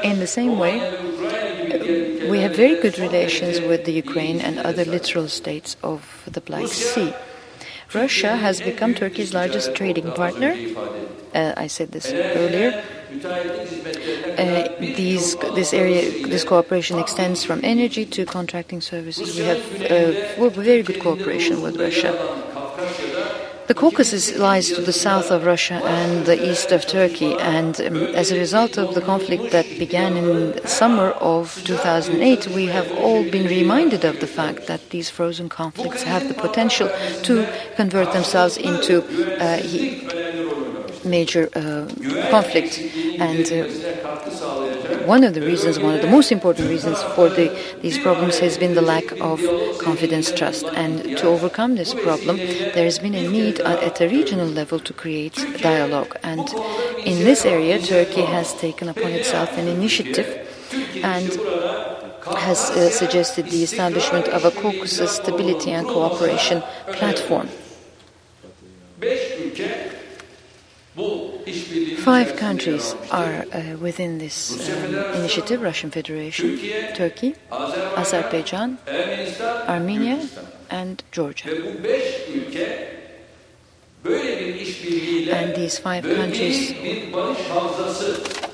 In 0.03 0.19
the 0.19 0.27
same 0.27 0.59
way, 0.59 0.81
we 2.31 2.41
have 2.41 2.55
very 2.57 2.81
good 2.81 2.99
relations 2.99 3.61
with 3.61 3.85
the 3.85 3.93
Ukraine 3.93 4.41
and 4.41 4.59
other 4.59 4.85
littoral 4.85 5.29
states 5.29 5.77
of 5.83 6.29
the 6.31 6.41
Black 6.41 6.69
Sea. 6.69 7.15
Russia 7.95 8.37
has 8.37 8.61
become 8.61 8.95
Turkey's 8.95 9.33
largest 9.33 9.75
trading 9.75 10.11
partner. 10.13 10.57
Uh, 11.35 11.55
I 11.57 11.67
said 11.67 11.93
this 11.93 12.13
earlier. 12.13 12.83
Uh, 14.37 14.69
these, 14.81 15.37
this 15.55 15.73
area, 15.73 16.27
this 16.27 16.45
cooperation 16.45 16.99
extends 16.99 17.45
from 17.45 17.61
energy 17.63 18.05
to 18.05 18.27
contracting 18.27 18.81
services. 18.81 19.37
We 19.39 19.45
have 19.45 19.63
uh, 19.91 20.49
very 20.51 20.83
good 20.83 21.01
cooperation 21.01 21.63
with 21.63 21.77
Russia. 21.77 22.13
The 23.67 23.75
Caucasus 23.75 24.37
lies 24.39 24.71
to 24.71 24.81
the 24.81 24.93
south 24.93 25.33
of 25.33 25.45
Russia 25.45 25.81
and 25.85 26.25
the 26.25 26.51
east 26.51 26.71
of 26.71 26.87
Turkey, 26.87 27.35
and 27.35 27.81
um, 27.81 27.97
as 28.15 28.31
a 28.31 28.39
result 28.39 28.79
of 28.79 28.95
the 28.95 29.01
conflict 29.01 29.51
that 29.51 29.67
began 29.77 30.17
in 30.17 30.65
summer 30.67 31.11
of 31.21 31.61
2008, 31.65 32.47
we 32.49 32.67
have 32.67 32.91
all 32.93 33.29
been 33.29 33.47
reminded 33.49 34.05
of 34.05 34.21
the 34.21 34.27
fact 34.29 34.69
that 34.69 34.91
these 34.91 35.11
frozen 35.11 35.49
conflicts 35.49 36.05
have 36.05 36.29
the 36.29 36.35
potential 36.35 36.89
to 37.25 37.45
convert 37.75 38.13
themselves 38.13 38.57
into 38.57 39.03
uh, 39.41 39.61
major 41.05 41.49
uh, 41.57 41.89
conflict. 42.31 42.79
And 43.19 43.47
uh, 43.51 44.76
one 45.07 45.25
of 45.25 45.35
the 45.35 45.41
reasons, 45.41 45.79
one 45.79 45.95
of 45.95 46.03
the 46.03 46.11
most 46.11 46.33
important 46.33 46.69
reasons 46.69 47.03
for 47.15 47.29
the, 47.29 47.49
these 47.81 47.99
problems 47.99 48.39
has 48.39 48.59
been 48.59 48.75
the 48.75 48.83
lack 48.83 49.11
of 49.21 49.41
confidence, 49.79 50.33
trust. 50.33 50.67
And 50.75 51.17
to 51.19 51.29
overcome 51.29 51.77
this 51.77 51.95
problem, 51.95 52.37
there 52.37 52.85
has 52.85 52.99
been 52.99 53.15
a 53.15 53.29
need 53.29 53.61
at 53.61 54.01
a 54.01 54.09
regional 54.09 54.47
level 54.47 54.81
to 54.81 54.93
create 54.93 55.35
dialogue. 55.59 56.17
And 56.23 56.49
in 57.05 57.25
this 57.25 57.45
area, 57.45 57.81
Turkey 57.81 58.23
has 58.23 58.53
taken 58.55 58.89
upon 58.89 59.13
itself 59.13 59.57
an 59.57 59.69
initiative 59.69 60.27
and 61.03 61.31
has 62.39 62.71
uh, 62.71 62.91
suggested 62.91 63.47
the 63.47 63.63
establishment 63.63 64.29
of 64.29 64.45
a 64.45 64.51
Caucasus 64.51 65.17
Stability 65.17 65.71
and 65.71 65.87
Cooperation 65.87 66.63
platform. 66.89 67.49
Five 71.47 72.37
countries 72.37 72.97
are 73.13 73.45
uh, 73.53 73.77
within 73.79 74.19
this 74.19 74.69
um, 74.69 74.95
initiative 75.15 75.63
Russian 75.63 75.93
Federation, 75.93 76.59
Turkey, 76.95 77.37
Azerbaijan, 77.53 78.79
Armenia, 79.69 80.29
and 80.71 81.05
Georgia. 81.13 81.51
And 85.31 85.55
these 85.55 85.79
five 85.79 86.03
countries 86.03 86.73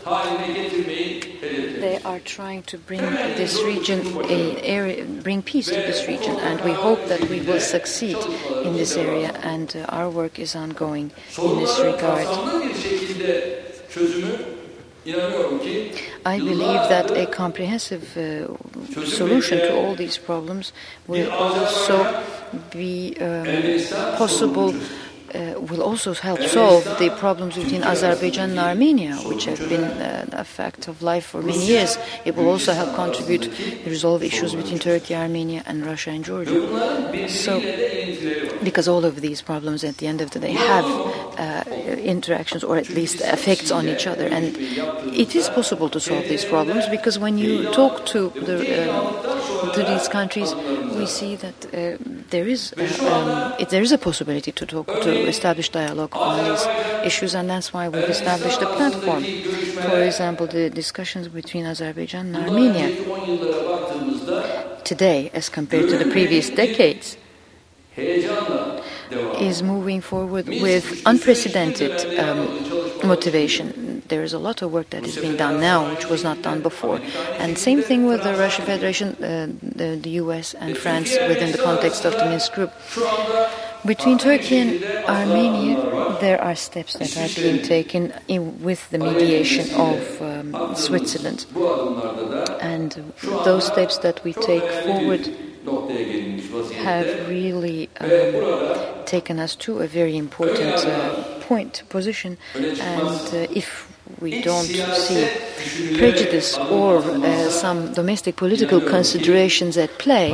they 0.05 1.99
are 2.05 2.21
trying 2.21 2.63
to 2.65 2.79
bring 2.79 3.01
this 3.01 3.63
region 3.63 4.01
area, 4.65 5.05
bring 5.05 5.43
peace 5.43 5.67
to 5.67 5.75
this 5.75 6.09
region, 6.09 6.37
and 6.41 6.61
we 6.63 6.73
hope 6.73 7.07
that 7.07 7.29
we 7.29 7.41
will 7.41 7.61
succeed 7.61 8.17
in 8.65 8.75
this 8.75 8.97
area. 8.97 9.33
And 9.43 9.75
uh, 9.77 9.85
our 9.89 10.11
work 10.11 10.39
is 10.39 10.57
ongoing 10.57 11.13
in 11.39 11.59
this 11.59 11.79
regard. 11.79 12.27
I 16.25 16.39
believe 16.39 16.89
that 16.89 17.11
a 17.11 17.27
comprehensive 17.27 18.17
uh, 18.17 19.05
solution 19.05 19.59
to 19.59 19.75
all 19.77 19.95
these 19.95 20.19
problems 20.19 20.73
will 21.07 21.31
also 21.31 22.25
be 22.71 23.17
um, 23.21 23.45
possible 24.17 24.75
will 25.61 25.83
also 25.83 26.15
help 26.15 26.41
solve 26.43 26.85
the 26.99 27.11
problems 27.19 27.57
between 27.57 27.83
Azerbaijan 27.83 28.51
and 28.51 28.59
Armenia, 28.59 29.17
which 29.17 29.45
have 29.47 29.61
been 29.69 29.85
uh, 29.85 30.27
a 30.33 30.45
fact 30.45 30.89
of 30.89 31.03
life 31.03 31.27
for 31.27 31.43
many 31.43 31.65
years. 31.65 31.99
It 32.25 32.37
will 32.37 32.49
also 32.49 32.73
help 32.73 32.95
contribute 32.95 33.43
to 33.43 33.91
resolve 33.91 34.23
issues 34.23 34.55
between 34.55 34.79
Turkey, 34.79 35.15
Armenia, 35.15 35.63
and 35.67 35.85
Russia 35.85 36.11
and 36.11 36.25
Georgia. 36.25 37.29
So, 37.29 37.61
because 38.63 38.89
all 38.89 39.05
of 39.05 39.21
these 39.21 39.43
problems 39.43 39.85
at 39.85 39.99
the 39.99 40.07
end 40.07 40.21
of 40.21 40.31
the 40.33 40.41
day 40.41 40.53
have 40.53 40.85
uh, 41.39 41.65
interactions 42.03 42.63
or 42.65 42.77
at 42.77 42.89
least 42.91 43.21
effects 43.21 43.71
on 43.71 43.89
each 43.89 44.07
other, 44.07 44.27
and 44.27 44.57
it 45.15 45.35
is 45.35 45.49
possible 45.49 45.89
to 45.91 46.01
solve 46.01 46.25
these 46.29 46.45
problems 46.45 46.87
because 46.89 47.19
when 47.19 47.39
you 47.39 47.71
talk 47.73 48.05
to 48.07 48.31
the 48.31 48.93
uh, 48.93 49.73
to 49.73 49.83
these 49.83 50.09
countries, 50.09 50.53
we 51.03 51.07
see 51.07 51.35
that 51.37 51.59
uh, 51.67 51.97
there 52.31 52.47
is 52.47 52.73
um, 53.13 53.55
it, 53.59 53.69
there 53.71 53.83
is 53.83 53.93
a 53.93 53.99
possibility 53.99 54.53
to 54.53 54.65
talk 54.67 54.87
to 54.87 55.13
establish 55.35 55.69
dialogue 55.69 56.15
on 56.15 56.33
these 56.49 56.65
issues, 57.05 57.35
and 57.35 57.51
that's 57.51 57.73
why 57.75 57.89
we've 57.89 58.13
established 58.19 58.63
a 58.63 58.71
platform. 58.79 59.25
For 59.91 60.01
example, 60.11 60.47
the 60.47 60.71
discussions 60.71 61.27
between 61.29 61.65
Azerbaijan 61.67 62.35
and 62.35 62.37
Armenia 62.47 62.89
today, 64.85 65.31
as 65.35 65.49
compared 65.49 65.89
to 65.89 65.97
the 66.03 66.09
previous 66.17 66.51
decades, 66.51 67.17
is 69.51 69.63
moving 69.63 70.01
forward 70.01 70.47
with 70.47 71.03
unprecedented 71.05 71.95
um, 72.19 72.47
motivation. 73.05 74.03
There 74.09 74.23
is 74.23 74.33
a 74.33 74.39
lot 74.39 74.63
of 74.63 74.73
work 74.73 74.91
that 74.91 75.05
is 75.05 75.17
being 75.17 75.37
done 75.37 75.61
now, 75.61 75.91
which 75.91 76.07
was 76.07 76.23
not 76.23 76.43
done 76.43 76.61
before. 76.63 77.01
And 77.39 77.59
same 77.59 77.83
thing 77.83 78.07
with 78.07 78.23
the 78.23 78.35
Russian 78.35 78.65
Federation, 78.65 79.09
uh, 79.23 79.49
the, 79.63 79.97
the 79.97 80.11
U.S. 80.23 80.55
and 80.55 80.77
France 80.77 81.17
within 81.29 81.53
the 81.53 81.59
context 81.59 82.05
of 82.05 82.13
the 82.13 82.25
Minsk 82.27 82.53
Group. 82.55 82.73
Between 83.85 84.17
Turkey 84.19 84.59
and 84.59 84.85
Armenia, 85.09 86.19
there 86.21 86.41
are 86.41 86.55
steps 86.55 86.95
that 86.95 87.17
are 87.17 87.35
being 87.35 87.63
taken 87.63 88.13
in, 88.29 88.63
with 88.63 88.89
the 88.91 88.99
mediation 88.99 89.75
of 89.75 90.23
um, 90.23 90.77
Switzerland. 90.77 91.47
And 92.61 93.13
those 93.45 93.67
steps 93.67 93.99
that 93.99 94.23
we 94.23 94.35
take 94.35 94.69
forward 94.85 95.27
have 96.75 97.29
really 97.29 97.89
um, 98.01 99.05
taken 99.05 99.39
us 99.39 99.57
to 99.57 99.81
a 99.81 99.87
very 99.87 100.17
important 100.17 100.87
uh, 100.87 101.42
point, 101.53 101.83
position. 101.89 102.33
And 102.55 103.25
uh, 103.35 103.61
if 103.63 103.69
we 104.25 104.31
don't 104.43 104.71
see 105.07 105.23
prejudice 105.99 106.51
or 106.59 106.99
uh, 106.99 107.51
some 107.51 107.79
domestic 108.01 108.35
political 108.37 108.81
considerations 108.81 109.77
at 109.77 109.91
play, 109.99 110.27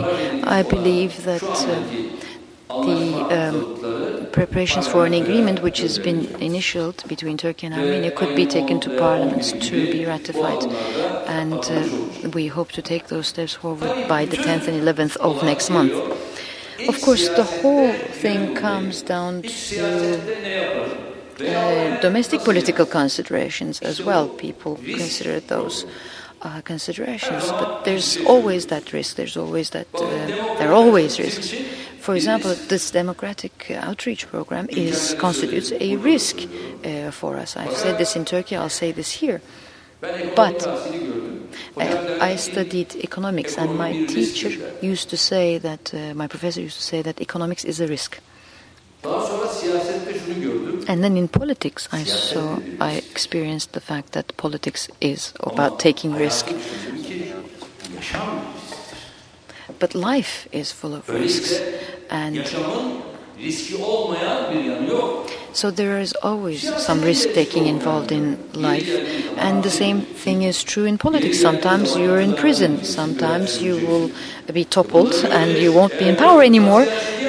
I 0.58 0.62
believe 0.62 1.12
that 1.24 1.42
uh, 1.42 2.84
the 2.88 3.02
um, 3.38 4.26
preparations 4.38 4.86
for 4.86 5.06
an 5.06 5.14
agreement 5.14 5.62
which 5.66 5.80
has 5.86 5.98
been 5.98 6.20
initialed 6.50 6.98
between 7.08 7.36
Turkey 7.36 7.66
and 7.66 7.74
Armenia 7.74 8.12
could 8.12 8.36
be 8.36 8.46
taken 8.46 8.76
to 8.84 8.88
parliaments 8.98 9.52
to 9.68 9.76
be 9.94 10.04
ratified. 10.04 10.62
And 11.40 11.62
uh, 11.78 12.30
we 12.36 12.46
hope 12.46 12.70
to 12.78 12.82
take 12.82 13.04
those 13.08 13.26
steps 13.26 13.54
forward 13.54 14.08
by 14.08 14.24
the 14.32 14.36
10th 14.36 14.68
and 14.68 14.76
11th 14.86 15.16
of 15.16 15.42
next 15.42 15.70
month. 15.70 15.94
Of 16.92 17.00
course, 17.02 17.28
the 17.40 17.42
whole 17.42 17.92
thing 18.22 18.54
comes 18.54 19.02
down 19.02 19.42
to 19.42 21.07
uh, 21.40 22.00
domestic 22.00 22.42
political 22.42 22.86
considerations 22.86 23.80
as 23.80 24.02
well. 24.02 24.28
People 24.28 24.76
consider 24.76 25.40
those 25.40 25.86
uh, 26.42 26.60
considerations, 26.62 27.50
but 27.50 27.84
there's 27.84 28.16
always 28.24 28.66
that 28.66 28.92
risk. 28.92 29.16
There's 29.16 29.36
always 29.36 29.70
that 29.70 29.88
uh, 29.94 30.00
there 30.58 30.68
are 30.68 30.74
always 30.74 31.18
risks. 31.18 31.54
For 32.00 32.14
example, 32.14 32.54
this 32.68 32.90
democratic 32.90 33.70
outreach 33.70 34.28
program 34.28 34.66
is 34.70 35.14
constitutes 35.18 35.72
a 35.72 35.96
risk 35.96 36.40
uh, 36.84 37.10
for 37.10 37.36
us. 37.36 37.56
I've 37.56 37.76
said 37.76 37.98
this 37.98 38.16
in 38.16 38.24
Turkey. 38.24 38.56
I'll 38.56 38.70
say 38.70 38.92
this 38.92 39.12
here. 39.12 39.40
But 40.00 40.64
uh, 40.66 42.18
I 42.20 42.36
studied 42.36 42.94
economics, 42.96 43.58
and 43.58 43.76
my 43.76 44.06
teacher 44.06 44.50
used 44.80 45.10
to 45.10 45.16
say 45.16 45.58
that 45.58 45.92
uh, 45.92 46.14
my 46.14 46.28
professor 46.28 46.60
used 46.60 46.76
to 46.76 46.84
say 46.84 47.02
that 47.02 47.20
economics 47.20 47.64
is 47.64 47.80
a 47.80 47.86
risk. 47.88 48.20
And 50.88 51.04
then 51.04 51.18
in 51.18 51.28
politics, 51.28 51.86
I 51.92 52.04
saw, 52.04 52.58
I 52.80 52.92
experienced 52.94 53.72
the 53.74 53.80
fact 53.80 54.12
that 54.12 54.34
politics 54.38 54.88
is 55.02 55.34
about 55.40 55.78
taking 55.78 56.14
risk. 56.14 56.46
But 59.78 59.94
life 59.94 60.48
is 60.50 60.72
full 60.72 60.94
of 60.94 61.06
risks, 61.10 61.60
and 62.10 62.36
so 65.58 65.72
there 65.72 65.98
is 65.98 66.12
always 66.22 66.62
some 66.86 67.00
risk 67.00 67.34
taking 67.34 67.66
involved 67.66 68.12
in 68.12 68.38
life. 68.52 68.88
And 69.38 69.64
the 69.64 69.70
same 69.70 70.02
thing 70.02 70.42
is 70.42 70.62
true 70.62 70.84
in 70.84 70.98
politics. 70.98 71.40
Sometimes 71.40 71.96
you're 71.96 72.20
in 72.20 72.36
prison, 72.36 72.84
sometimes 72.84 73.60
you 73.60 73.74
will 73.84 74.12
be 74.52 74.64
toppled 74.64 75.14
and 75.14 75.58
you 75.58 75.72
won't 75.72 75.98
be 75.98 76.08
in 76.08 76.14
power 76.14 76.44
anymore. 76.44 76.84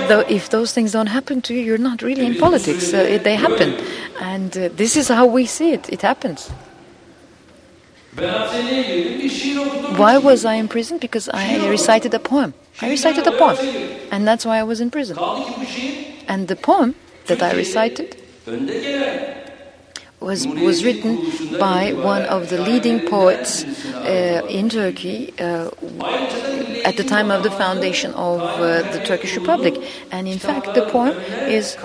Though 0.09 0.23
if 0.29 0.49
those 0.51 0.73
things 0.73 0.91
don't 0.91 1.07
happen 1.07 1.41
to 1.41 1.55
you, 1.55 1.61
you're 1.61 1.79
not 1.79 2.03
really 2.03 2.27
in 2.27 2.35
politics. 2.35 2.93
Uh, 2.93 3.17
they 3.23 3.35
happen. 3.35 3.73
And 4.21 4.55
uh, 4.55 4.69
this 4.73 4.95
is 4.95 5.07
how 5.07 5.25
we 5.25 5.47
see 5.47 5.73
it. 5.73 5.89
It 5.89 6.03
happens. 6.03 6.49
Why 9.97 10.19
was 10.19 10.45
I 10.45 10.53
in 10.53 10.67
prison? 10.67 10.99
Because 10.99 11.29
I 11.29 11.67
recited 11.67 12.13
a 12.13 12.19
poem. 12.19 12.53
I 12.79 12.89
recited 12.91 13.25
a 13.25 13.31
poem. 13.31 13.57
And 14.11 14.27
that's 14.27 14.45
why 14.45 14.59
I 14.59 14.63
was 14.63 14.81
in 14.81 14.91
prison. 14.91 15.17
And 16.27 16.47
the 16.47 16.55
poem 16.55 16.93
that 17.25 17.41
I 17.41 17.53
recited 17.53 18.18
was, 20.19 20.45
was 20.47 20.83
written 20.83 21.17
by 21.59 21.93
one 21.93 22.23
of 22.23 22.49
the 22.49 22.61
leading 22.61 23.07
poets 23.07 23.63
uh, 23.63 24.45
in 24.49 24.69
Turkey 24.69 25.33
uh, 25.39 25.69
at 26.83 26.97
the 26.97 27.03
time 27.03 27.31
of 27.31 27.43
the 27.43 27.51
foundation 27.51 28.13
of 28.13 28.41
uh, 28.41 28.81
the 28.91 29.01
Turkish 29.05 29.35
Republic. 29.37 29.75
And 30.11 30.27
in 30.27 30.39
fact, 30.39 30.73
the 30.73 30.85
poem 30.91 31.17
is 31.47 31.77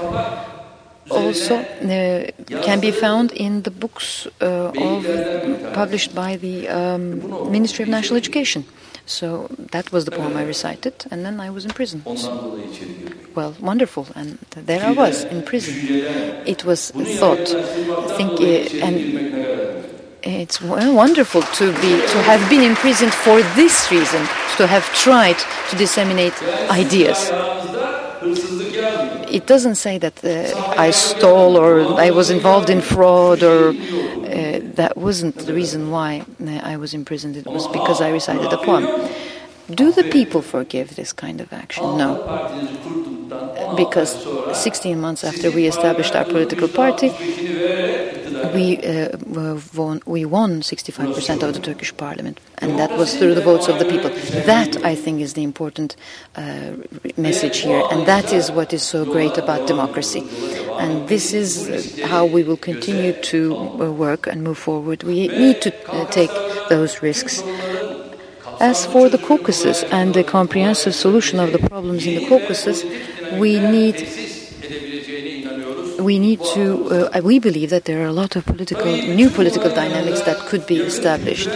also 1.10 1.56
uh, 1.56 2.30
can 2.62 2.80
be 2.80 2.90
found 2.90 3.32
in 3.32 3.62
the 3.62 3.70
books 3.70 4.26
uh, 4.40 4.72
of, 4.76 5.74
published 5.74 6.14
by 6.14 6.36
the 6.36 6.68
um, 6.68 7.52
Ministry 7.52 7.82
of 7.84 7.88
National 7.88 8.16
Education. 8.16 8.64
So 9.06 9.48
that 9.72 9.92
was 9.92 10.06
the 10.06 10.10
poem 10.10 10.36
I 10.36 10.44
recited, 10.44 11.04
and 11.10 11.24
then 11.26 11.38
I 11.38 11.50
was 11.50 11.64
in 11.64 11.72
prison. 11.72 12.02
Well, 13.34 13.54
wonderful, 13.60 14.06
and 14.14 14.38
there 14.56 14.82
I 14.82 14.92
was 14.92 15.24
in 15.24 15.42
prison. 15.42 15.74
It 16.46 16.64
was 16.64 16.90
thought, 16.90 17.46
I 17.50 18.16
think, 18.16 18.32
uh, 18.40 18.86
and 18.86 18.96
it's 20.22 20.60
wonderful 20.62 21.42
to 21.42 21.72
be 21.82 21.90
to 22.12 22.18
have 22.22 22.48
been 22.48 22.62
imprisoned 22.62 23.12
for 23.12 23.42
this 23.54 23.90
reason, 23.90 24.22
to 24.56 24.66
have 24.66 24.84
tried 24.94 25.36
to 25.70 25.76
disseminate 25.76 26.32
ideas. 26.70 27.30
It 29.34 29.46
doesn't 29.46 29.74
say 29.86 29.98
that 29.98 30.24
uh, 30.24 30.80
I 30.86 30.90
stole 30.92 31.56
or 31.56 32.00
I 32.06 32.10
was 32.10 32.30
involved 32.30 32.70
in 32.70 32.80
fraud 32.80 33.42
or 33.42 33.70
uh, 33.70 34.60
that 34.80 34.92
wasn't 34.96 35.34
the 35.48 35.52
reason 35.52 35.90
why 35.90 36.24
uh, 36.40 36.72
I 36.72 36.76
was 36.76 36.94
imprisoned. 36.94 37.36
It 37.36 37.46
was 37.46 37.66
because 37.68 38.00
I 38.00 38.10
recited 38.10 38.52
a 38.52 38.58
poem. 38.58 38.84
Do 39.70 39.92
the 39.92 40.04
people 40.04 40.40
forgive 40.42 40.94
this 40.94 41.12
kind 41.12 41.40
of 41.40 41.52
action? 41.52 41.84
No. 41.96 42.10
Partinizi 43.34 43.54
kurduktan 43.64 43.74
16 43.74 43.74
Because 43.76 44.16
16 44.52 45.00
months 45.00 45.24
after 45.24 45.50
we 45.50 45.66
established 45.66 46.14
our 46.14 46.24
political 46.24 46.68
party, 46.68 47.10
we 48.54 48.78
uh, 48.78 49.16
won, 49.74 50.00
we 50.06 50.24
won 50.24 50.60
65% 50.60 51.42
of 51.42 51.54
the 51.54 51.60
Turkish 51.60 51.96
parliament, 51.96 52.40
and 52.58 52.78
that 52.78 52.96
was 52.96 53.16
through 53.16 53.34
the 53.34 53.40
votes 53.40 53.68
of 53.68 53.78
the 53.78 53.84
people. 53.84 54.10
That, 54.46 54.76
I 54.84 54.94
think, 54.94 55.20
is 55.20 55.34
the 55.34 55.42
important 55.42 55.96
uh, 56.36 56.72
message 57.16 57.58
here, 57.58 57.82
and 57.90 58.06
that 58.06 58.32
is 58.32 58.50
what 58.50 58.72
is 58.72 58.82
so 58.82 59.04
great 59.04 59.38
about 59.38 59.66
democracy. 59.66 60.22
And 60.78 61.08
this 61.08 61.32
is 61.32 62.00
how 62.02 62.26
we 62.26 62.42
will 62.44 62.56
continue 62.56 63.12
to 63.12 63.56
uh, 63.56 63.90
work 63.90 64.26
and 64.26 64.42
move 64.42 64.58
forward. 64.58 65.02
We 65.02 65.28
need 65.28 65.62
to 65.62 65.72
uh, 65.90 66.06
take 66.06 66.30
those 66.68 67.02
risks. 67.02 67.42
As 68.60 68.86
for 68.86 69.08
the 69.08 69.18
Caucasus 69.18 69.82
and 69.84 70.14
the 70.14 70.22
comprehensive 70.22 70.94
solution 70.94 71.40
of 71.40 71.52
the 71.52 71.58
problems 71.58 72.06
in 72.06 72.14
the 72.14 72.28
Caucasus, 72.28 72.84
we 73.38 73.58
need 73.60 73.96
we 76.00 76.18
need 76.18 76.40
to 76.54 77.10
uh, 77.14 77.20
we 77.22 77.38
believe 77.38 77.70
that 77.70 77.84
there 77.84 78.02
are 78.02 78.06
a 78.06 78.12
lot 78.12 78.36
of 78.36 78.44
political 78.44 78.90
new 79.20 79.30
political 79.30 79.70
dynamics 79.70 80.20
that 80.22 80.38
could 80.48 80.66
be 80.66 80.76
established. 80.76 81.48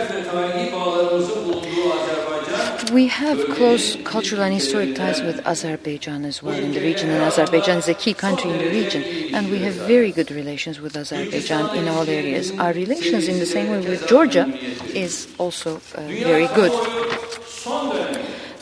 We 2.92 3.08
have 3.08 3.38
close 3.50 3.96
cultural 4.04 4.42
and 4.42 4.54
historic 4.54 4.96
ties 4.96 5.20
with 5.20 5.46
Azerbaijan 5.46 6.24
as 6.24 6.42
well 6.42 6.58
in 6.58 6.72
the 6.72 6.80
region 6.80 7.10
and 7.10 7.22
Azerbaijan 7.22 7.78
is 7.78 7.88
a 7.88 7.94
key 7.94 8.14
country 8.14 8.50
in 8.50 8.58
the 8.58 8.70
region 8.70 9.02
and 9.34 9.50
we 9.50 9.58
have 9.58 9.74
very 9.74 10.10
good 10.10 10.30
relations 10.30 10.80
with 10.80 10.96
Azerbaijan 10.96 11.76
in 11.76 11.86
all 11.86 12.08
areas. 12.08 12.50
Our 12.52 12.72
relations 12.72 13.28
in 13.28 13.38
the 13.40 13.46
same 13.46 13.70
way 13.70 13.86
with 13.86 14.08
Georgia 14.08 14.46
is 14.94 15.28
also 15.36 15.76
uh, 15.76 16.00
very 16.06 16.46
good. 16.48 16.72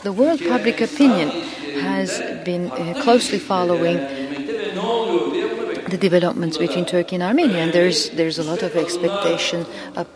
The 0.03 0.11
world 0.11 0.41
public 0.41 0.81
opinion 0.81 1.31
has 1.81 2.19
been 2.43 2.71
uh, 2.71 3.01
closely 3.03 3.39
following 3.39 3.97
the 5.87 5.97
developments 5.97 6.57
between 6.57 6.85
Turkey 6.85 7.15
and 7.15 7.23
Armenia, 7.23 7.59
and 7.63 7.71
there's 7.71 8.09
there's 8.11 8.37
a 8.37 8.43
lot 8.43 8.61
of 8.61 8.75
expectation 8.75 9.65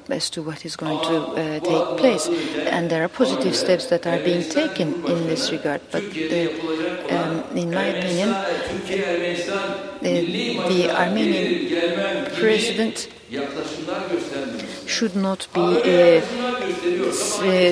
as 0.09 0.29
to 0.31 0.43
what 0.43 0.65
is 0.65 0.75
going 0.75 0.99
to 1.09 1.17
uh, 1.17 1.59
take 1.59 1.87
place, 1.97 2.27
and 2.67 2.89
there 2.89 3.03
are 3.03 3.07
positive 3.07 3.55
steps 3.55 3.85
that 3.87 4.05
are 4.05 4.19
being 4.19 4.43
taken 4.43 4.87
in 5.05 5.19
this 5.31 5.51
regard. 5.51 5.81
But 5.91 6.03
uh, 6.03 7.15
um, 7.15 7.30
in 7.55 7.71
my 7.71 7.85
opinion, 7.85 8.29
uh, 8.29 8.43
the 10.01 10.89
Armenian 10.91 12.25
president 12.35 13.07
should 14.85 15.15
not 15.15 15.47
be 15.53 15.61
uh, 15.61 16.21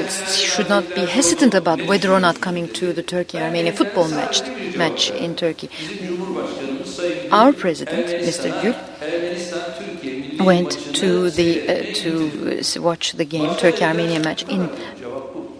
should 0.07 0.69
not 0.69 0.87
be 0.95 1.05
hesitant 1.05 1.53
about 1.53 1.81
whether 1.85 2.11
or 2.11 2.19
not 2.19 2.39
coming 2.39 2.67
to 2.69 2.93
the 2.93 3.03
Turkey-Armenia 3.03 3.73
football 3.73 4.07
match 4.07 4.41
match 4.75 5.11
in 5.11 5.35
Turkey. 5.35 5.69
Our 7.31 7.51
president, 7.53 8.07
Mr. 8.07 8.49
Gül, 8.61 8.75
went 10.45 10.71
to 10.95 11.29
the 11.29 11.49
uh, 11.67 11.93
to 12.01 12.11
uh, 12.59 12.81
watch 12.81 13.13
the 13.13 13.25
game 13.25 13.53
Turkey 13.55 13.83
Armenia 13.83 14.19
match 14.19 14.43
in. 14.43 14.69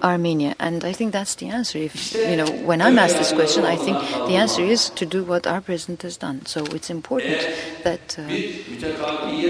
Armenia. 0.04 0.56
And 0.60 0.84
I 0.84 0.94
think 0.94 1.12
that's 1.12 1.36
the 1.36 1.48
answer. 1.48 1.78
If 1.78 2.14
you 2.14 2.36
know 2.36 2.50
when 2.66 2.82
I'm 2.82 2.98
asked 3.00 3.18
this 3.18 3.34
question 3.34 3.66
I 3.66 3.76
think 3.76 3.98
the 4.28 4.36
answer 4.36 4.62
is 4.62 4.90
to 4.92 5.06
do 5.06 5.24
what 5.24 5.48
our 5.48 5.62
president 5.62 6.02
has 6.04 6.18
done. 6.18 6.46
So 6.46 6.64
it's 6.66 6.90
important 6.90 7.40
that 7.84 8.18
uh, 8.18 8.24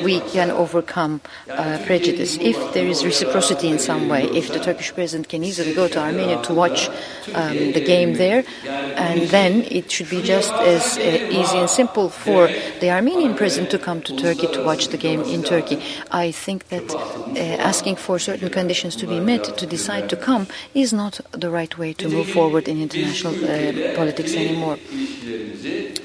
we 0.04 0.22
can 0.32 0.52
overcome 0.52 1.22
uh, 1.50 1.80
prejudice. 1.86 2.38
If 2.38 2.74
there 2.74 2.88
is 2.88 3.06
reciprocity 3.06 3.70
in 3.70 3.80
some 3.80 4.08
way 4.08 4.24
if 4.26 4.52
the 4.52 4.60
Turkish 4.60 4.94
president 4.94 5.30
can 5.30 5.44
easily 5.44 5.74
go 5.74 5.88
to 5.88 6.00
Armenia 6.00 6.42
to 6.44 6.54
watch 6.54 6.90
um, 7.34 7.56
the 7.74 7.84
game 7.86 8.16
there 8.16 8.44
and 8.66 9.22
then 9.30 9.64
it 9.70 9.92
should 9.92 10.10
be 10.10 10.22
just 10.22 10.52
as 10.54 10.98
uh, 10.98 11.02
easy 11.02 11.58
and 11.58 11.70
simple 11.70 12.10
for 12.10 12.48
the 12.80 12.90
Armenian 12.90 13.36
president 13.36 13.72
to 13.72 13.80
come 13.80 14.02
to 14.02 14.16
Turkey 14.16 14.48
to 14.48 14.64
watch 14.64 14.88
the 14.90 14.98
game 14.98 15.22
in 15.22 15.44
Turkey. 15.44 15.82
I 16.12 16.32
think 16.32 16.70
that 16.70 16.90
uh, 16.94 17.40
asking 17.40 17.96
for 17.98 18.20
certain 18.20 18.50
conditions 18.50 18.96
to 18.98 19.08
be 19.08 19.20
met 19.20 19.44
to 19.58 19.66
decide 19.66 20.10
to 20.10 20.16
come 20.16 20.39
is 20.74 20.94
not 20.94 21.20
the 21.32 21.50
right 21.50 21.78
way 21.78 21.94
to 21.94 22.10
move 22.10 22.30
forward 22.30 22.68
in 22.68 22.82
international 22.82 23.34
uh, 23.34 23.96
politics 23.96 24.36
anymore 24.36 24.78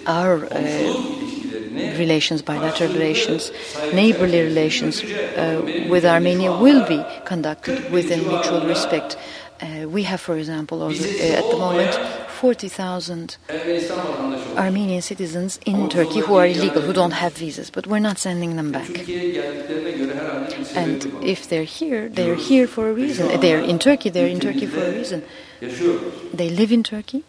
our 0.07 0.45
uh, 0.45 0.93
relations, 1.99 2.43
bilateral 2.43 2.93
relations, 2.93 3.53
neighborly 3.93 4.41
relations 4.41 5.03
uh, 5.03 5.63
with 5.89 6.05
Armenia 6.05 6.53
will 6.53 6.87
be 6.87 7.05
conducted 7.25 7.91
within 7.91 8.27
mutual 8.27 8.67
respect. 8.67 9.17
Uh, 9.61 9.89
we 9.89 10.03
have, 10.03 10.21
for 10.21 10.37
example, 10.37 10.87
at 10.89 10.97
the 10.97 11.57
moment, 11.57 11.99
40,000 12.45 13.39
Ermenistan 13.49 13.99
vatandaşı 13.99 14.43
olarak 14.45 14.59
Armenian 14.59 15.01
citizens 15.01 15.59
in 15.67 15.89
Turkey 15.89 16.23
who 16.23 16.37
are 16.37 16.51
illegal, 16.51 16.83
who 16.83 16.95
don't 16.95 17.13
have 17.13 17.41
visas, 17.41 17.77
but 17.77 17.85
we're 17.85 18.09
not 18.09 18.19
sending 18.19 18.57
them 18.57 18.73
back. 18.73 18.87
Türkiye'ye 18.87 19.31
geldiklerine 19.31 19.91
göre 19.91 20.15
herhalde 20.15 20.51
bir 20.51 20.81
And 20.81 21.29
if 21.29 21.49
they're 21.49 21.67
here, 21.81 22.15
they're 22.15 22.49
here 22.51 22.67
for 22.67 22.85
a 22.85 22.97
reason. 22.97 23.41
They're 23.41 23.65
in 23.65 23.79
Turkey, 23.79 24.13
they're 24.13 24.31
in 24.31 24.41
Turkey 24.41 24.67
for 24.67 24.83
a 24.83 24.93
reason. 24.93 25.23
They 26.37 26.57
live 26.57 26.75
in 26.75 26.83
Turkey, 26.83 27.23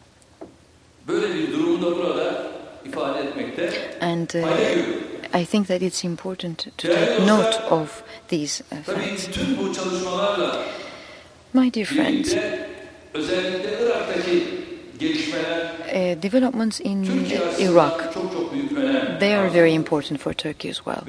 Böyle 1.08 1.36
bir 1.36 1.54
durumu 1.54 1.82
da 1.82 1.96
burada 1.96 2.48
ifade 2.86 3.20
etmekte 3.20 3.72
and 4.02 4.30
uh. 4.36 5.42
I 5.42 5.46
think 5.46 5.68
that 5.68 5.82
it's 5.82 6.04
important 6.04 6.58
to 6.78 6.88
take 6.90 7.26
note 7.26 7.60
of 7.70 8.04
these 8.28 8.64
uh, 8.72 8.76
facts. 8.84 9.28
tüm 9.34 9.58
bu 9.58 9.74
çalışmalarla 9.74 10.62
My 11.54 11.74
dear 11.74 11.86
friends, 11.86 12.36
uh, 15.02 16.22
developments 16.22 16.80
in 16.80 17.06
Iraq, 17.60 18.16
büyük 18.52 18.72
önem. 18.78 19.20
they 19.20 19.36
are 19.36 19.50
very 19.50 19.74
important 19.74 20.22
for 20.22 20.34
Turkey 20.34 20.70
as 20.70 20.86
well. 20.86 21.04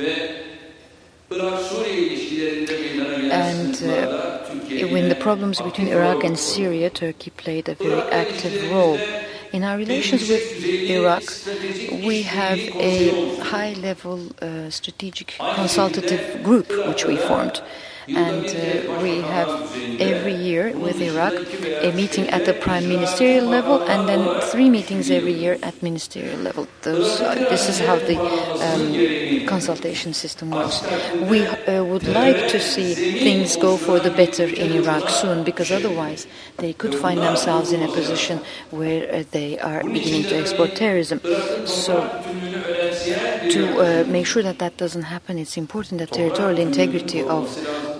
And 3.31 3.75
uh, 3.83 4.91
when 4.93 5.09
the 5.09 5.17
problems 5.17 5.61
between 5.61 5.89
Iraq 5.89 6.25
and. 6.25 6.39
Syria, 6.39 6.91
Turkey 6.91 7.31
played 7.31 7.69
a 7.69 7.75
very 7.75 8.03
active 8.13 8.71
role. 8.71 8.99
In 9.53 9.65
our 9.65 9.77
relations 9.77 10.29
with 10.29 10.65
Iraq, 10.65 11.23
we 12.05 12.23
have 12.23 12.59
a 12.59 13.37
high 13.41 13.75
level 13.75 14.21
uh, 14.41 14.71
strategic 14.71 15.35
consultative 15.55 16.43
group 16.43 16.69
which 16.89 17.05
we 17.05 17.17
formed. 17.17 17.61
And 18.09 18.47
uh, 18.47 19.03
we 19.03 19.21
have 19.21 19.49
every 20.01 20.35
year 20.35 20.77
with 20.77 21.01
Iraq 21.01 21.35
a 21.83 21.93
meeting 21.93 22.29
at 22.29 22.45
the 22.45 22.55
prime 22.55 22.89
ministerial 22.89 23.47
level 23.47 23.83
and 23.83 24.09
then 24.09 24.41
three 24.43 24.71
meetings 24.71 25.11
every 25.11 25.33
year 25.33 25.59
at 25.63 25.83
ministerial 25.83 26.39
level. 26.41 26.69
Those, 26.83 27.21
uh, 27.21 27.35
this 27.35 27.69
is 27.69 27.79
how 27.79 27.97
the 27.97 28.19
um, 28.67 29.47
consultation 29.47 30.15
system 30.15 30.51
works. 30.51 30.83
We 31.29 31.47
uh, 31.47 31.85
would 31.85 32.07
like 32.07 32.49
to 32.49 32.61
see 32.61 32.95
things 32.95 33.57
go 33.57 33.77
for 33.77 33.99
the 33.99 34.11
better 34.11 34.45
in 34.45 34.73
Iraq 34.73 35.09
soon 35.09 35.45
because 35.45 35.71
otherwise 35.71 36.27
they 36.59 36.73
could 36.73 36.95
find 36.95 37.19
themselves 37.19 37.73
in 37.73 37.83
a 37.83 37.89
position 37.89 38.41
where 38.71 39.13
uh, 39.13 39.25
they 39.33 39.59
are 39.59 39.83
beginning 39.83 40.25
to 40.25 40.37
export 40.37 40.77
terrorism. 40.77 41.21
So 41.67 42.03
to 43.51 43.79
uh, 43.79 44.05
make 44.09 44.27
sure 44.27 44.43
that 44.43 44.59
that 44.59 44.77
doesn't 44.77 45.03
happen, 45.03 45.39
it's 45.39 45.57
important 45.57 46.01
that 46.01 46.13
territorial 46.13 46.59
integrity 46.59 47.23
of 47.23 47.47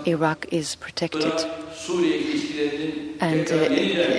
Iraq 0.07 0.47
is 0.53 0.77
protected. 0.77 1.33
And 3.21 3.51
uh, 3.51 3.57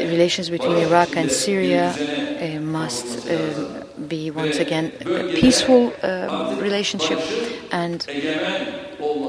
relations 0.09 0.49
between 0.49 0.77
Iraq 0.77 1.15
and 1.17 1.31
Syria 1.31 1.91
uh, 1.91 2.59
must 2.61 3.27
uh, 3.27 3.83
be 4.07 4.31
once 4.31 4.57
again 4.57 4.93
a 5.01 5.33
peaceful 5.35 5.91
uh, 6.01 6.55
relationship, 6.61 7.19
and 7.71 8.05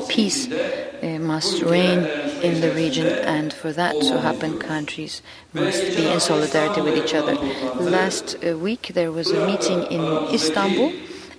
peace 0.08 0.48
uh, 0.50 1.18
must 1.20 1.62
reign 1.62 2.04
in 2.42 2.60
the 2.60 2.72
region. 2.74 3.06
And 3.06 3.52
for 3.52 3.72
that 3.72 3.94
to 4.02 4.20
happen, 4.20 4.58
countries 4.58 5.22
must 5.52 5.82
be 5.96 6.06
in 6.06 6.20
solidarity 6.20 6.80
with 6.80 6.96
each 6.96 7.14
other. 7.14 7.34
Last 7.80 8.38
week 8.44 8.92
there 8.94 9.10
was 9.10 9.30
a 9.32 9.46
meeting 9.46 9.82
in 9.90 10.02
Istanbul. 10.32 10.92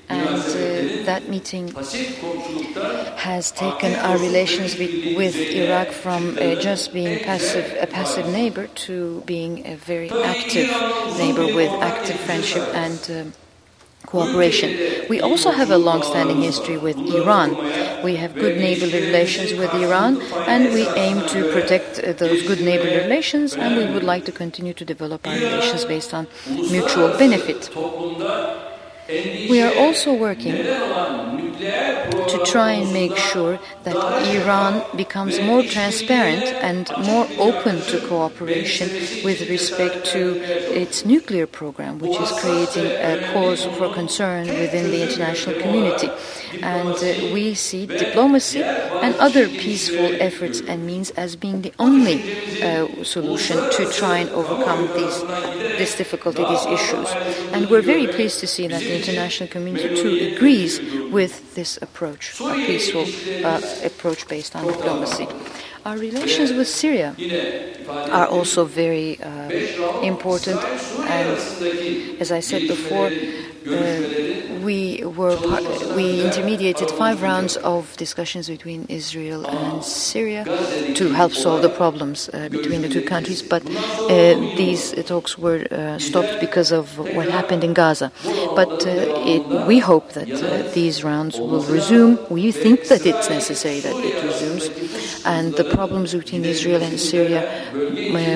And 0.09 0.41
uh, 0.41 1.05
that 1.05 1.29
meeting 1.29 1.67
has 3.17 3.51
taken 3.51 3.93
our 3.95 4.17
relations 4.17 4.75
with, 4.77 5.15
with 5.15 5.35
Iraq 5.35 5.89
from 5.89 6.37
uh, 6.37 6.55
just 6.55 6.93
being 6.93 7.23
passive, 7.23 7.77
a 7.79 7.85
passive 7.85 8.27
neighbor 8.27 8.67
to 8.87 9.21
being 9.27 9.67
a 9.67 9.75
very 9.75 10.09
active 10.09 10.67
neighbor 11.17 11.45
with 11.53 11.71
active 11.81 12.19
friendship 12.21 12.63
and 12.73 12.99
um, 13.11 13.33
cooperation. 14.07 14.69
We 15.09 15.21
also 15.21 15.51
have 15.51 15.69
a 15.69 15.77
long-standing 15.77 16.41
history 16.41 16.77
with 16.77 16.97
Iran. 16.97 17.55
We 18.03 18.15
have 18.15 18.33
good 18.33 18.57
neighborly 18.57 19.01
relations 19.05 19.53
with 19.53 19.71
Iran, 19.75 20.21
and 20.47 20.73
we 20.73 20.87
aim 20.87 21.27
to 21.27 21.51
protect 21.53 21.99
uh, 21.99 22.13
those 22.13 22.41
good 22.47 22.61
neighborly 22.61 22.97
relations, 22.97 23.55
and 23.55 23.77
we 23.77 23.85
would 23.93 24.03
like 24.03 24.25
to 24.25 24.31
continue 24.31 24.73
to 24.73 24.85
develop 24.85 25.27
our 25.27 25.35
relations 25.35 25.85
based 25.85 26.13
on 26.13 26.27
mutual 26.47 27.09
benefit. 27.17 27.69
We 29.09 29.59
are 29.61 29.73
also 29.75 30.13
working 30.13 30.53
to 30.53 32.43
try 32.45 32.71
and 32.73 32.93
make 32.93 33.17
sure 33.17 33.59
that 33.83 33.95
Iran 33.95 34.83
becomes 34.95 35.39
more 35.41 35.63
transparent 35.63 36.43
and 36.43 36.87
more 37.05 37.27
open 37.39 37.81
to 37.81 37.99
cooperation 38.07 38.87
with 39.23 39.49
respect 39.49 40.05
to 40.13 40.35
its 40.79 41.05
nuclear 41.05 41.47
program, 41.47 41.97
which 41.97 42.19
is 42.19 42.31
creating 42.39 42.85
a 42.85 43.33
cause 43.33 43.65
for 43.65 43.91
concern 43.91 44.45
within 44.47 44.91
the 44.91 45.01
international 45.01 45.59
community. 45.59 46.09
And 46.61 46.95
uh, 46.95 47.33
we 47.33 47.53
see 47.53 47.85
diplomacy 47.85 48.63
and 48.63 49.15
other 49.15 49.47
peaceful 49.47 50.15
efforts 50.21 50.61
and 50.61 50.85
means 50.85 51.11
as 51.11 51.35
being 51.35 51.61
the 51.61 51.73
only 51.79 52.17
uh, 52.61 53.03
solution 53.03 53.57
to 53.71 53.89
try 53.91 54.17
and 54.19 54.29
overcome 54.31 54.87
these 54.95 55.21
this 55.79 55.95
difficulty, 55.95 56.43
these 56.43 56.65
issues. 56.65 57.09
And 57.53 57.69
we're 57.69 57.81
very 57.81 58.07
pleased 58.07 58.39
to 58.41 58.47
see 58.47 58.67
that 58.67 58.81
the 58.81 58.95
international 58.95 59.49
community 59.49 59.95
too 59.95 60.35
agrees 60.35 60.79
with 61.09 61.55
this 61.55 61.79
approach, 61.81 62.39
a 62.41 62.53
peaceful 62.53 63.05
uh, 63.45 63.61
approach 63.83 64.27
based 64.27 64.55
on 64.55 64.67
diplomacy. 64.67 65.27
Our 65.85 65.97
relations 65.97 66.51
with 66.51 66.67
Syria 66.67 67.15
are 67.87 68.27
also 68.27 68.65
very 68.65 69.17
uh, 69.21 69.49
important, 70.03 70.59
and 71.07 71.29
as 72.19 72.31
I 72.31 72.41
said 72.41 72.67
before, 72.67 73.09
we 73.69 75.03
were 75.05 75.37
we 75.95 76.21
intermediated 76.21 76.91
five 76.91 77.21
rounds 77.21 77.57
of 77.57 77.95
discussions 77.97 78.49
between 78.49 78.85
Israel 78.89 79.45
and 79.45 79.83
Syria 79.83 80.43
to 80.95 81.09
help 81.13 81.33
solve 81.33 81.61
the 81.61 81.69
problems 81.69 82.29
uh, 82.29 82.49
between 82.49 82.81
the 82.81 82.89
two 82.89 83.01
countries. 83.01 83.41
But 83.41 83.63
uh, 83.65 84.35
these 84.57 84.91
talks 85.05 85.37
were 85.37 85.65
uh, 85.71 85.97
stopped 85.97 86.39
because 86.39 86.71
of 86.71 86.97
what 87.15 87.29
happened 87.29 87.63
in 87.63 87.73
Gaza. 87.73 88.11
But 88.55 88.85
it, 88.85 89.43
we 89.67 89.79
hope 89.79 90.13
that 90.13 90.29
these 90.73 91.03
rounds 91.03 91.39
will 91.39 91.63
resume. 91.63 92.19
We 92.29 92.51
think 92.51 92.87
that 92.87 93.05
it's 93.05 93.29
necessary 93.29 93.79
that 93.79 93.95
it 93.95 94.23
resumes, 94.23 95.25
and 95.25 95.53
the 95.55 95.63
problems 95.63 96.13
between 96.13 96.45
Israel 96.45 96.81
and 96.81 96.99
Syria 96.99 97.41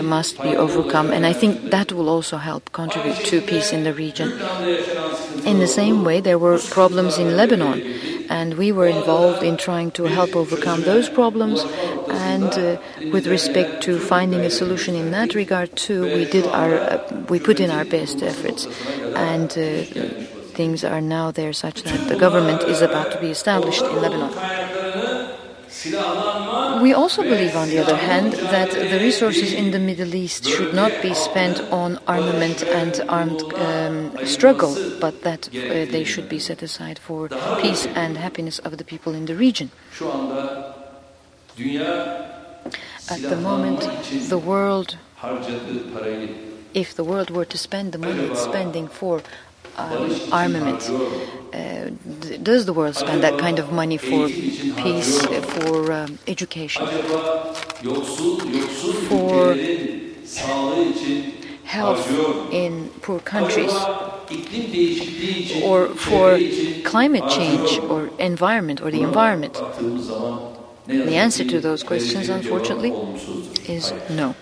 must 0.03 0.41
be 0.41 0.55
overcome. 0.55 1.11
And 1.11 1.25
I 1.25 1.33
think 1.33 1.71
that 1.71 1.91
will 1.91 2.09
also 2.09 2.37
help 2.37 2.71
contribute 2.71 3.17
to 3.25 3.41
peace 3.41 3.71
in 3.71 3.83
the 3.83 3.93
region. 3.93 4.29
In 5.45 5.59
the 5.59 5.67
same 5.67 6.03
way, 6.03 6.21
there 6.21 6.37
were 6.37 6.57
problems 6.59 7.17
in 7.17 7.35
Lebanon, 7.35 7.81
and 8.29 8.53
we 8.55 8.71
were 8.71 8.87
involved 8.87 9.43
in 9.43 9.57
trying 9.57 9.91
to 9.91 10.03
help 10.05 10.35
overcome 10.35 10.83
those 10.83 11.09
problems. 11.09 11.63
And 12.09 12.53
uh, 12.53 12.77
with 13.11 13.27
respect 13.27 13.83
to 13.83 13.99
finding 13.99 14.41
a 14.41 14.49
solution 14.49 14.95
in 14.95 15.11
that 15.11 15.35
regard 15.35 15.75
too, 15.75 16.03
we 16.03 16.25
did 16.25 16.45
our 16.47 16.75
uh, 16.75 17.25
we 17.29 17.39
put 17.39 17.59
in 17.59 17.69
our 17.69 17.85
best 17.85 18.23
efforts, 18.23 18.67
and 19.15 19.51
uh, 19.51 19.83
things 20.53 20.83
are 20.83 21.01
now 21.01 21.31
there 21.31 21.53
such 21.53 21.83
that 21.83 22.07
the 22.07 22.15
government 22.15 22.63
is 22.63 22.81
about 22.81 23.11
to 23.11 23.19
be 23.19 23.29
established 23.29 23.83
in 23.83 24.01
Lebanon. 24.01 24.82
We 25.85 26.93
also 26.93 27.23
believe, 27.23 27.55
on 27.55 27.69
the 27.69 27.79
other 27.79 27.95
hand, 27.97 28.33
that 28.33 28.71
the 28.71 28.99
resources 28.99 29.53
in 29.53 29.71
the 29.71 29.79
Middle 29.79 30.15
East 30.15 30.45
should 30.45 30.73
not 30.73 30.91
be 31.01 31.13
spent 31.13 31.59
on 31.71 31.99
armament 32.07 32.63
and 32.63 33.01
armed 33.09 33.41
um, 33.55 34.25
struggle, 34.25 34.75
but 34.99 35.23
that 35.23 35.49
uh, 35.49 35.85
they 35.91 36.03
should 36.05 36.29
be 36.29 36.39
set 36.39 36.61
aside 36.63 36.99
for 36.99 37.27
peace 37.61 37.85
and 37.87 38.17
happiness 38.17 38.59
of 38.59 38.77
the 38.77 38.83
people 38.83 39.13
in 39.13 39.25
the 39.25 39.35
region. 39.35 39.71
At 43.09 43.21
the 43.21 43.35
moment, 43.35 43.81
the 44.29 44.37
world, 44.37 44.97
if 46.73 46.95
the 46.95 47.03
world 47.03 47.29
were 47.29 47.45
to 47.45 47.57
spend 47.57 47.91
the 47.91 47.97
money 47.97 48.23
it's 48.23 48.41
spending 48.41 48.87
for 48.87 49.21
um, 49.77 50.21
armament, 50.31 50.91
uh, 51.53 51.89
does 52.41 52.65
the 52.65 52.73
world 52.73 52.95
spend 52.95 53.21
that 53.23 53.37
kind 53.37 53.59
of 53.59 53.71
money 53.71 53.97
for 53.97 54.29
peace, 54.75 55.25
for 55.25 55.91
um, 55.91 56.19
education, 56.27 56.87
For 59.07 59.57
health 61.63 62.07
in 62.51 62.89
poor 63.01 63.19
countries, 63.19 63.89
or 65.63 65.89
for 65.89 66.39
climate 66.83 67.27
change 67.27 67.79
or 67.89 68.11
environment 68.17 68.81
or 68.81 68.91
the 68.91 69.01
environment? 69.01 69.61
The 71.03 71.15
answer 71.15 71.43
to 71.45 71.59
those 71.59 71.83
questions, 71.83 72.29
unfortunately, 72.29 72.95
is 73.67 73.93
no. 74.09 74.35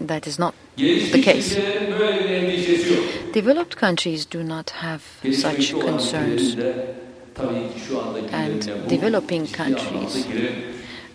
That 0.00 0.26
is 0.26 0.38
not 0.38 0.54
the 0.76 1.22
case. 1.22 1.60
ülkelerin 1.60 1.98
böyle 1.98 2.24
bir 2.24 2.30
endişesi 2.30 2.94
yok. 2.94 3.04
Developed 3.34 3.80
countries 3.80 4.32
do 4.32 4.48
not 4.48 4.70
have 4.70 5.00
such 5.22 5.70
concerns. 5.70 6.42
ülkelerin 6.42 6.56
de 6.56 6.94
tabii 7.34 7.54
ki 7.54 7.80
şu 7.88 8.00
andaki 8.02 8.36
And 8.36 8.90
developing 8.90 9.56
countries 9.56 10.26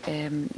um, 0.07 0.49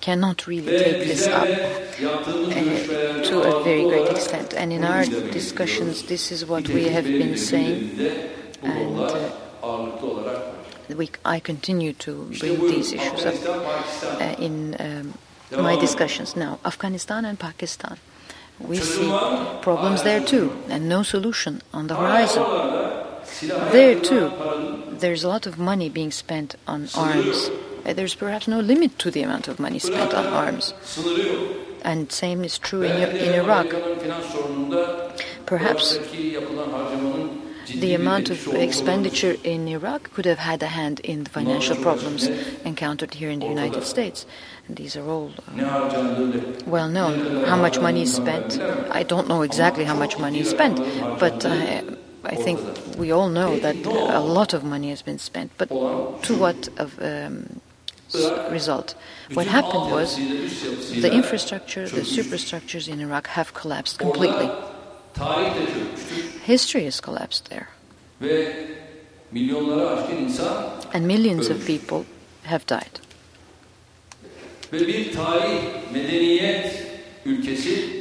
cannot 0.00 0.48
really 0.48 0.78
take 0.78 1.04
this 1.04 1.26
up 1.26 1.48
uh, 1.48 3.22
to 3.22 3.42
a 3.42 3.64
very 3.64 3.82
great 3.82 4.10
extent. 4.10 4.54
And 4.54 4.72
in 4.72 4.82
our 4.82 5.04
discussions, 5.32 6.02
this 6.02 6.32
is 6.32 6.40
what 6.40 6.64
we 6.66 6.90
have 6.90 7.04
been 7.04 7.36
saying, 7.36 7.90
and, 8.62 8.98
uh, 8.98 9.14
ağırlıklı 9.62 10.06
olarak 10.06 10.36
var. 10.36 10.58
we, 10.88 11.08
I 11.24 11.40
continue 11.40 11.92
to 11.92 12.12
bring 12.40 12.60
these 12.60 12.92
issues 12.92 13.26
up 13.26 13.34
uh, 14.20 14.34
in 14.38 14.76
um, 14.80 15.14
my 15.62 15.76
discussions. 15.76 16.36
Now, 16.36 16.58
Afghanistan 16.64 17.24
and 17.24 17.38
Pakistan, 17.38 17.98
we 18.60 18.76
see 18.76 19.08
problems 19.62 20.02
there 20.02 20.20
too, 20.24 20.52
and 20.68 20.88
no 20.88 21.02
solution 21.02 21.62
on 21.72 21.86
the 21.86 21.94
horizon. 21.94 22.42
There 23.72 24.00
too, 24.00 24.32
there's 24.98 25.24
a 25.24 25.28
lot 25.28 25.46
of 25.46 25.58
money 25.58 25.88
being 25.88 26.10
spent 26.10 26.56
on 26.66 26.88
arms. 26.94 27.50
Uh, 27.86 27.92
There's 27.94 28.14
perhaps 28.14 28.48
no 28.48 28.60
limit 28.60 28.98
to 28.98 29.10
the 29.10 29.22
amount 29.22 29.48
of 29.48 29.58
money 29.58 29.78
spent 29.78 30.12
on 30.12 30.26
arms. 30.26 30.74
And 31.82 32.12
same 32.12 32.44
is 32.44 32.58
true 32.58 32.82
in, 32.82 32.96
in 33.16 33.34
Iraq. 33.34 33.66
Amerika'nın 33.66 33.98
finans 33.98 34.24
sorununda 34.24 35.12
Perhaps 35.46 35.96
oradaki 35.96 36.22
yapılan 36.22 36.70
harcamanın 36.70 37.30
ciddi 37.66 37.80
the 37.80 37.94
amount 37.94 38.30
of 38.30 38.54
expenditure 38.54 39.36
in 39.44 39.66
Iraq 39.66 40.02
could 40.14 40.26
have 40.26 40.38
had 40.38 40.62
a 40.62 40.66
hand 40.66 41.00
in 41.02 41.24
the 41.24 41.30
financial 41.30 41.76
problems 41.76 42.28
encountered 42.64 43.14
here 43.14 43.30
in 43.30 43.40
the 43.40 43.46
United 43.46 43.84
States. 43.84 44.26
And 44.68 44.76
these 44.76 44.96
are 44.96 45.08
all 45.08 45.32
uh, 45.48 46.40
well 46.66 46.88
known. 46.88 47.44
How 47.44 47.56
much 47.56 47.80
money 47.80 48.02
is 48.02 48.14
spent? 48.14 48.60
I 48.90 49.02
don't 49.02 49.28
know 49.28 49.42
exactly 49.42 49.84
how 49.84 49.96
much 49.96 50.18
money 50.18 50.40
is 50.40 50.50
spent, 50.50 50.76
but 51.18 51.44
I, 51.46 51.82
I 52.24 52.36
think 52.36 52.60
we 52.98 53.10
all 53.10 53.28
know 53.28 53.58
that 53.58 53.76
a 53.86 54.20
lot 54.20 54.52
of 54.54 54.62
money 54.64 54.90
has 54.90 55.02
been 55.02 55.18
spent. 55.18 55.50
But 55.56 55.68
to 55.68 56.36
what 56.38 56.68
of 56.76 56.98
um, 57.00 57.60
result? 58.50 58.94
What 59.34 59.46
happened 59.46 59.90
was 59.90 60.16
the 60.16 61.10
infrastructure, 61.12 61.88
the 61.88 62.04
superstructures 62.04 62.88
in 62.88 63.00
Iraq 63.00 63.26
have 63.28 63.54
collapsed 63.54 63.98
completely. 63.98 64.50
tarih 65.14 65.54
de 65.54 65.66
çökmüştür 65.66 66.40
History 66.48 66.84
has 66.84 67.00
collapsed 67.00 67.46
there, 67.46 67.66
ve 68.22 68.66
milyonları 69.32 69.90
aşkın 69.90 70.16
insan 70.16 70.56
and 70.94 71.06
millions 71.06 71.50
of 71.50 71.66
people 71.66 72.04
have 72.44 72.60
died. 72.68 72.78
ve 72.78 72.88
bir 72.88 72.88
tarih, 72.88 72.96
medeniyet 72.98 73.06
ülkesi 74.18 74.57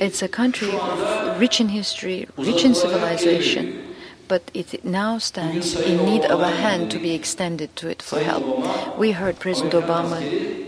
It's 0.01 0.21
a 0.21 0.27
country 0.27 0.69
of 0.71 1.39
rich 1.39 1.61
in 1.61 1.69
history, 1.69 2.27
rich 2.37 2.65
in 2.65 2.75
civilization, 2.75 3.95
but 4.27 4.51
it 4.53 4.83
now 4.83 5.17
stands 5.17 5.75
in 5.79 6.05
need 6.05 6.25
of 6.25 6.41
a 6.41 6.49
hand 6.49 6.91
to 6.91 6.99
be 6.99 7.13
extended 7.13 7.73
to 7.77 7.87
it 7.87 8.01
for 8.01 8.19
help. 8.19 8.97
We 8.97 9.13
heard 9.13 9.39
President 9.39 9.73
Obama 9.73 10.19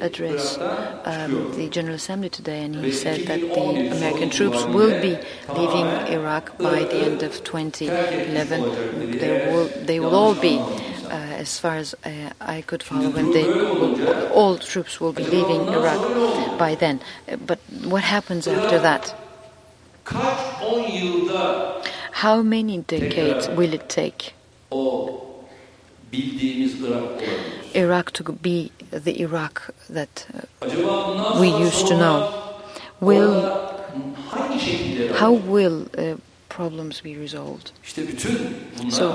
address 0.01 0.57
um, 1.03 1.53
the 1.57 1.67
General 1.67 1.95
Assembly 1.95 2.29
today, 2.29 2.63
and 2.63 2.75
he 2.75 2.93
said 2.93 3.27
that 3.27 3.41
the 3.41 3.91
American 3.91 4.29
troops 4.29 4.63
will 4.65 5.01
be 5.01 5.17
leaving 5.53 5.87
Iraq 6.07 6.57
by 6.57 6.83
the 6.85 6.95
end 6.95 7.23
of 7.23 7.43
2011. 7.43 9.19
There 9.19 9.51
will, 9.51 9.67
they 9.83 9.99
will 9.99 10.15
all 10.15 10.35
be. 10.35 10.61
Uh, 11.09 11.13
as 11.41 11.59
far 11.59 11.75
as 11.75 11.95
uh, 12.05 12.29
I 12.39 12.61
could 12.61 12.83
follow, 12.83 13.09
when 13.09 13.31
they 13.31 13.45
all 14.29 14.57
troops 14.57 15.01
will 15.01 15.13
be 15.13 15.23
leaving 15.23 15.67
Iraq 15.67 16.01
by 16.59 16.75
then. 16.75 16.99
Uh, 17.27 17.35
But 17.37 17.59
what 17.83 18.03
happens 18.03 18.47
after 18.47 18.79
that? 18.79 19.15
How 22.11 22.41
many 22.43 22.77
decades 22.79 23.47
will 23.49 23.73
it 23.73 23.89
take 23.89 24.33
Iraq 27.75 28.11
to 28.11 28.23
be 28.33 28.71
the 28.91 29.21
Iraq 29.21 29.73
that 29.89 30.25
uh, 30.33 31.39
we 31.39 31.49
used 31.49 31.87
to 31.87 31.95
know. 31.97 32.17
Will 32.99 33.35
how 35.13 35.33
will 35.33 35.87
uh, 35.97 36.15
problems 36.59 37.01
be 37.03 37.15
resolved? 37.15 37.71
İşte 37.83 38.07
bütün 38.07 38.31
bunlar 38.79 38.91
So 38.91 39.05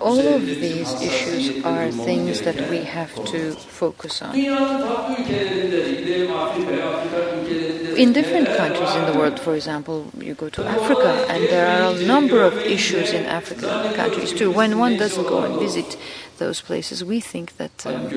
all 0.00 0.18
of 0.18 0.42
these 0.42 0.90
issues 1.10 1.64
are 1.64 1.90
things 1.90 2.40
that 2.40 2.56
we 2.56 2.84
have 2.84 3.14
to 3.14 3.58
focus 3.70 4.22
on. 4.22 4.32
Dünyanın 4.32 4.86
farklı 4.86 5.14
ülkelerinde, 5.22 6.00
gidelim 6.00 6.36
Afrika'ya, 6.36 6.90
Afrika 6.90 7.16
ülkelerinde 7.42 8.02
In 8.02 8.14
different 8.14 8.48
countries 8.56 8.94
in 8.96 9.04
the 9.06 9.12
world, 9.12 9.38
for 9.38 9.54
example, 9.54 9.94
you 10.20 10.34
go 10.34 10.48
to 10.48 10.62
Africa, 10.62 11.10
and 11.28 11.48
there 11.48 11.66
are 11.66 11.82
a 11.82 12.06
number 12.06 12.44
of 12.44 12.54
issues 12.66 13.12
in 13.12 13.24
African 13.24 13.92
countries 13.96 14.32
too. 14.32 14.52
When 14.52 14.80
one 14.80 14.98
doesn't 14.98 15.28
go 15.28 15.38
and 15.42 15.60
visit 15.60 15.98
those 16.38 16.62
places, 16.62 17.04
we 17.04 17.20
think 17.20 17.56
that 17.56 17.86
um, 17.86 18.08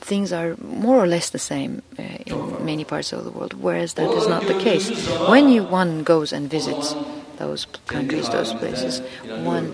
things 0.00 0.32
are 0.32 0.56
more 0.58 0.98
or 1.02 1.06
less 1.06 1.30
the 1.30 1.38
same 1.38 1.82
uh, 1.98 2.02
in 2.26 2.64
many 2.64 2.84
parts 2.84 3.12
of 3.12 3.24
the 3.24 3.30
world, 3.30 3.54
whereas 3.62 3.94
that 3.94 4.10
is 4.10 4.26
not 4.26 4.42
the 4.46 4.58
case. 4.58 4.90
When 5.28 5.48
you, 5.48 5.62
one 5.62 6.02
goes 6.02 6.32
and 6.32 6.50
visits 6.50 6.94
those 7.38 7.66
countries, 7.86 8.28
those 8.28 8.52
places, 8.54 9.00
one. 9.44 9.72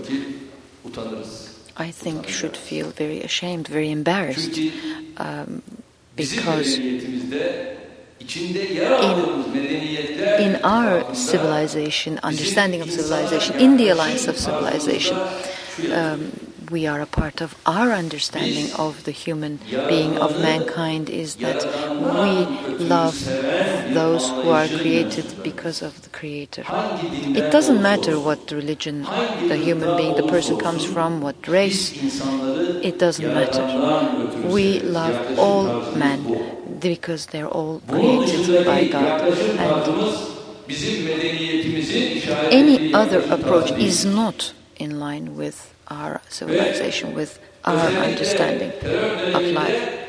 I 1.77 1.93
think, 1.93 2.29
should 2.29 2.57
feel 2.57 2.91
very 2.91 3.21
ashamed, 3.23 3.69
very 3.69 3.91
embarrassed, 3.91 4.59
um, 5.17 5.63
because 6.17 6.77
medeniyetler 9.55 10.41
in 10.41 10.57
our 10.65 11.15
civilization, 11.15 12.19
understanding 12.23 12.81
of 12.81 12.91
civilization, 12.91 13.57
in 13.59 13.77
the 13.77 13.89
alliance 13.89 14.27
of 14.27 14.37
civilization, 14.37 15.17
um, 15.93 16.33
we 16.71 16.87
are 16.87 17.01
a 17.01 17.07
part 17.07 17.41
of 17.41 17.57
our 17.67 17.93
understanding 17.93 18.71
of 18.75 19.05
the 19.05 19.11
human 19.11 19.59
being, 19.89 20.19
of 20.19 20.41
mankind, 20.41 21.09
is 21.09 21.37
that 21.37 21.65
we 21.65 22.47
love 22.85 23.25
those 23.95 24.29
who 24.29 24.51
are 24.51 24.69
created 24.69 25.27
because 25.43 25.83
of 25.83 26.03
the 26.03 26.11
Creator. 26.11 26.65
It 26.69 27.51
doesn't 27.51 27.81
matter 27.83 28.19
what 28.21 28.51
religion 28.51 29.03
the 29.49 29.57
human 29.57 29.97
being, 29.97 30.17
the 30.17 30.27
person 30.27 30.59
comes 30.59 30.85
from, 30.85 31.21
what 31.21 31.47
race, 31.49 31.93
it 32.83 32.99
doesn't 32.99 33.33
matter. 33.33 33.65
We 34.49 34.81
love 34.81 35.39
all 35.39 35.93
men 35.97 36.79
because 36.81 37.27
they're 37.27 37.49
all 37.49 37.81
created 37.89 38.65
by 38.67 38.89
God. 38.89 39.23
And 39.59 39.89
any 42.53 42.93
other 42.93 43.21
approach 43.33 43.71
is 43.73 44.05
not 44.05 44.53
in 44.77 45.01
line 45.01 45.35
with 45.37 45.75
our 45.89 46.21
civilization, 46.29 47.15
with 47.15 47.39
our 47.65 47.89
understanding 48.09 48.73
of 49.35 49.43
life. 49.53 50.09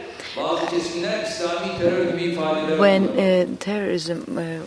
When 2.79 3.09
uh, 3.09 3.47
terrorism 3.59 4.37
uh, 4.37 4.59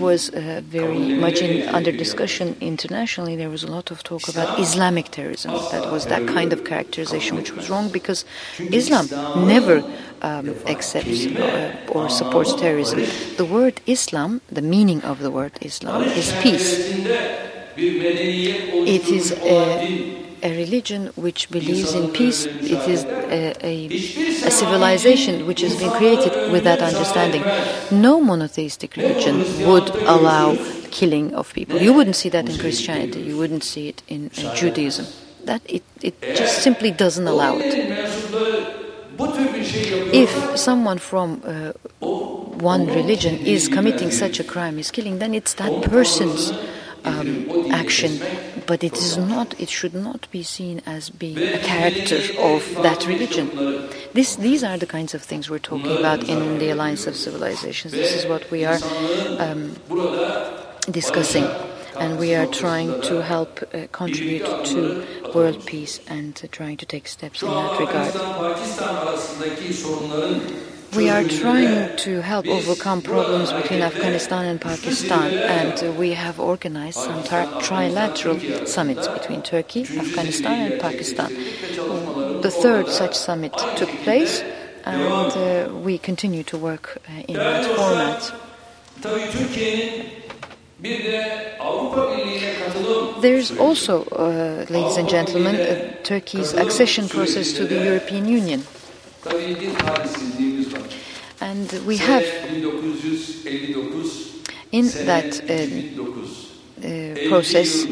was 0.00 0.30
uh, 0.30 0.62
very 0.64 1.14
much 1.14 1.42
in, 1.42 1.68
under 1.68 1.92
discussion 1.92 2.56
internationally, 2.60 3.36
there 3.36 3.50
was 3.50 3.64
a 3.64 3.66
lot 3.66 3.90
of 3.90 4.02
talk 4.02 4.28
about 4.28 4.58
Islamic 4.58 5.10
terrorism. 5.10 5.52
That 5.72 5.90
was 5.90 6.06
that 6.06 6.26
kind 6.28 6.52
of 6.52 6.64
characterization, 6.64 7.36
which 7.36 7.52
was 7.52 7.68
wrong 7.68 7.90
because 7.90 8.24
Islam 8.58 9.08
never 9.46 9.82
um, 10.22 10.50
accepts 10.66 11.26
uh, 11.26 11.74
or 11.88 12.08
supports 12.08 12.54
terrorism. 12.54 13.00
The 13.36 13.44
word 13.44 13.80
Islam, 13.86 14.40
the 14.50 14.62
meaning 14.62 15.02
of 15.02 15.18
the 15.18 15.30
word 15.30 15.52
Islam, 15.60 16.02
is 16.02 16.32
peace. 16.40 16.78
It 17.76 19.08
is 19.08 19.30
din 19.30 20.23
a 20.44 20.54
religion 20.56 21.06
which 21.16 21.48
believes 21.50 21.94
in 21.94 22.12
peace. 22.12 22.44
It 22.44 22.86
is 22.88 23.04
a, 23.04 23.56
a, 23.64 23.86
a 24.46 24.50
civilization 24.50 25.46
which 25.46 25.62
has 25.62 25.74
been 25.76 25.90
created 25.92 26.52
with 26.52 26.64
that 26.64 26.80
understanding. 26.82 27.42
No 27.90 28.20
monotheistic 28.20 28.94
religion 28.96 29.38
would 29.66 29.88
allow 30.04 30.54
killing 30.90 31.34
of 31.34 31.52
people. 31.54 31.80
You 31.80 31.94
wouldn't 31.94 32.16
see 32.16 32.28
that 32.28 32.46
in 32.48 32.58
Christianity. 32.58 33.22
You 33.22 33.38
wouldn't 33.38 33.64
see 33.64 33.88
it 33.88 34.02
in 34.06 34.30
Judaism. 34.54 35.06
That 35.44 35.62
it, 35.68 35.82
it 36.02 36.20
just 36.20 36.62
simply 36.62 36.90
doesn't 36.90 37.26
allow 37.26 37.56
it. 37.58 37.74
If 40.12 40.58
someone 40.58 40.98
from 40.98 41.42
uh, 41.44 41.72
one 42.00 42.86
religion 42.86 43.34
is 43.38 43.68
committing 43.68 44.10
such 44.10 44.40
a 44.40 44.44
crime, 44.44 44.78
is 44.78 44.90
killing, 44.90 45.18
then 45.20 45.34
it's 45.34 45.54
that 45.54 45.82
person's 45.84 46.52
um, 47.04 47.72
action. 47.72 48.20
But 48.66 48.82
it 48.82 48.94
is 48.94 49.16
not. 49.16 49.58
It 49.60 49.68
should 49.68 49.94
not 49.94 50.26
be 50.30 50.42
seen 50.42 50.80
as 50.86 51.10
being 51.10 51.38
a 51.38 51.58
character 51.58 52.20
of 52.38 52.64
that 52.82 53.06
religion. 53.06 53.50
This, 54.14 54.36
these 54.36 54.64
are 54.64 54.78
the 54.78 54.86
kinds 54.86 55.14
of 55.14 55.22
things 55.22 55.50
we're 55.50 55.58
talking 55.58 55.96
about 55.98 56.28
in 56.28 56.58
the 56.58 56.70
Alliance 56.70 57.06
of 57.06 57.16
Civilizations. 57.16 57.92
This 57.92 58.14
is 58.14 58.26
what 58.26 58.50
we 58.50 58.64
are 58.64 58.78
um, 59.38 59.76
discussing. 60.90 61.46
And 61.96 62.18
we 62.18 62.34
are 62.34 62.46
trying 62.46 63.00
to 63.02 63.22
help 63.22 63.62
uh, 63.62 63.86
contribute 63.92 64.46
to 64.66 65.06
world 65.32 65.64
peace 65.64 66.00
and 66.08 66.40
uh, 66.42 66.48
trying 66.50 66.76
to 66.78 66.86
take 66.86 67.06
steps 67.06 67.42
in 67.42 67.48
that 67.50 67.78
regard. 67.78 68.12
We 70.96 71.10
are 71.10 71.24
trying 71.24 71.96
to 71.96 72.20
help 72.22 72.46
overcome 72.46 73.02
problems 73.02 73.52
between 73.52 73.82
Afghanistan 73.82 74.44
and 74.44 74.60
Pakistan, 74.60 75.32
and 75.32 75.98
we 75.98 76.12
have 76.12 76.38
organized 76.38 76.98
some 76.98 77.22
tri- 77.24 77.46
trilateral 77.60 78.66
summits 78.66 79.08
between 79.08 79.42
Turkey, 79.42 79.82
Afghanistan, 79.82 80.72
and 80.72 80.80
Pakistan. 80.80 81.32
The 82.42 82.50
third 82.50 82.88
such 82.88 83.14
summit 83.14 83.52
took 83.76 83.88
place, 84.04 84.42
and 84.84 85.32
uh, 85.32 85.74
we 85.74 85.98
continue 85.98 86.42
to 86.44 86.56
work 86.58 86.98
uh, 87.08 87.22
in 87.28 87.34
that 87.36 87.64
format. 87.76 88.32
There's 93.20 93.50
also, 93.58 94.04
uh, 94.04 94.66
ladies 94.68 94.96
and 94.96 95.08
gentlemen, 95.08 95.56
Turkey's 96.04 96.54
accession 96.54 97.08
process 97.08 97.52
to 97.54 97.64
the 97.64 97.82
European 97.84 98.28
Union, 98.28 98.62
tabii 99.24 99.56
bir 99.60 99.74
talihsizliğimiz 99.74 100.72
var. 100.72 100.82
And 101.44 101.72
we 101.86 101.98
have 101.98 102.24
in 104.72 104.86
that 105.10 105.30
uh, 105.44 105.54
uh, 106.80 107.28
process 107.28 107.86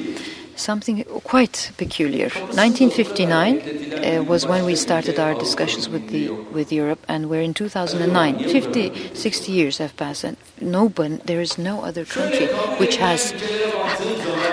something 0.56 1.04
quite 1.24 1.72
peculiar. 1.76 2.28
1959 2.28 3.60
uh, 3.60 4.22
was 4.22 4.46
when 4.46 4.64
we 4.64 4.74
started 4.74 5.18
our 5.18 5.34
discussions 5.34 5.88
with 5.88 6.08
the 6.08 6.30
with 6.56 6.72
Europe, 6.72 7.00
and 7.08 7.28
we're 7.28 7.42
in 7.42 7.54
2009. 7.54 8.38
50, 8.38 9.14
60 9.14 9.52
years 9.52 9.78
have 9.78 9.96
passed, 9.96 10.24
and 10.24 10.36
no 10.60 10.88
one, 10.88 11.20
there 11.24 11.40
is 11.40 11.58
no 11.58 11.84
other 11.84 12.04
country 12.04 12.46
which 12.80 12.96
has 12.96 13.32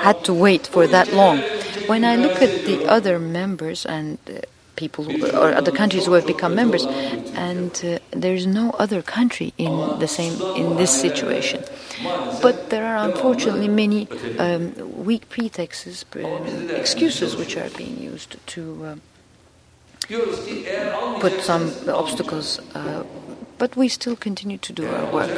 had 0.03 0.23
to 0.25 0.33
wait 0.33 0.67
for 0.67 0.87
that 0.87 1.13
long. 1.13 1.37
When 1.87 2.03
I 2.03 2.15
look 2.15 2.41
at 2.41 2.65
the 2.65 2.85
other 2.85 3.17
members 3.17 3.85
and 3.85 4.17
uh, 4.27 4.41
people 4.79 5.03
or 5.35 5.53
other 5.61 5.71
countries 5.71 6.05
who 6.07 6.13
have 6.13 6.25
become 6.25 6.55
members, 6.55 6.85
and 7.49 7.71
uh, 7.83 7.99
there 8.23 8.33
is 8.33 8.45
no 8.47 8.71
other 8.83 9.01
country 9.01 9.53
in 9.57 9.73
the 9.99 10.07
same 10.07 10.33
in 10.55 10.77
this 10.77 10.93
situation. 11.05 11.61
But 12.41 12.69
there 12.69 12.85
are 12.85 12.99
unfortunately 13.09 13.67
many 13.67 14.07
um, 14.39 14.73
weak 15.05 15.27
pretexts, 15.29 16.05
um, 16.15 16.69
excuses 16.71 17.35
which 17.35 17.57
are 17.57 17.69
being 17.81 17.97
used 18.11 18.31
to 18.55 18.61
uh, 18.85 18.95
put 21.19 21.41
some 21.41 21.71
obstacles. 21.87 22.59
Uh, 22.73 23.03
but 23.59 23.75
we 23.75 23.87
still 23.87 24.15
continue 24.15 24.57
to 24.57 24.73
do 24.73 24.87
our 24.87 25.05
work. 25.11 25.29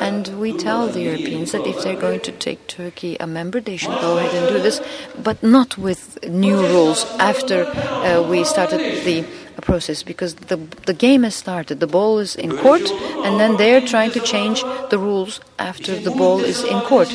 And 0.00 0.40
we 0.40 0.56
tell 0.56 0.88
the 0.88 1.02
Europeans 1.02 1.52
that 1.52 1.66
if 1.66 1.82
they're 1.82 2.00
going 2.00 2.20
to 2.20 2.32
take 2.32 2.66
Turkey 2.66 3.16
a 3.20 3.26
member, 3.26 3.60
they 3.60 3.76
should 3.76 4.00
go 4.00 4.18
ahead 4.18 4.34
and 4.34 4.48
do 4.48 4.60
this, 4.60 4.80
but 5.22 5.42
not 5.42 5.78
with 5.78 6.18
new 6.26 6.56
rules 6.56 7.04
after 7.20 7.66
uh, 7.66 8.26
we 8.28 8.42
started 8.44 8.80
the 9.04 9.24
process, 9.60 10.02
because 10.02 10.34
the, 10.34 10.56
the 10.86 10.94
game 10.94 11.24
has 11.24 11.34
started. 11.34 11.80
The 11.80 11.86
ball 11.86 12.18
is 12.18 12.36
in 12.36 12.56
court, 12.56 12.90
and 13.24 13.38
then 13.38 13.56
they're 13.56 13.80
trying 13.80 14.12
to 14.12 14.20
change 14.20 14.62
the 14.90 14.98
rules 14.98 15.40
after 15.58 15.98
the 15.98 16.10
ball 16.10 16.40
is 16.40 16.64
in 16.64 16.80
court. 16.82 17.08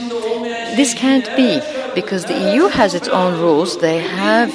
This 0.75 0.93
can't 0.93 1.25
be, 1.35 1.61
because 1.95 2.25
the 2.25 2.53
EU 2.53 2.67
has 2.67 2.93
its 2.93 3.07
own 3.07 3.39
rules. 3.39 3.79
They 3.79 3.99
have 3.99 4.51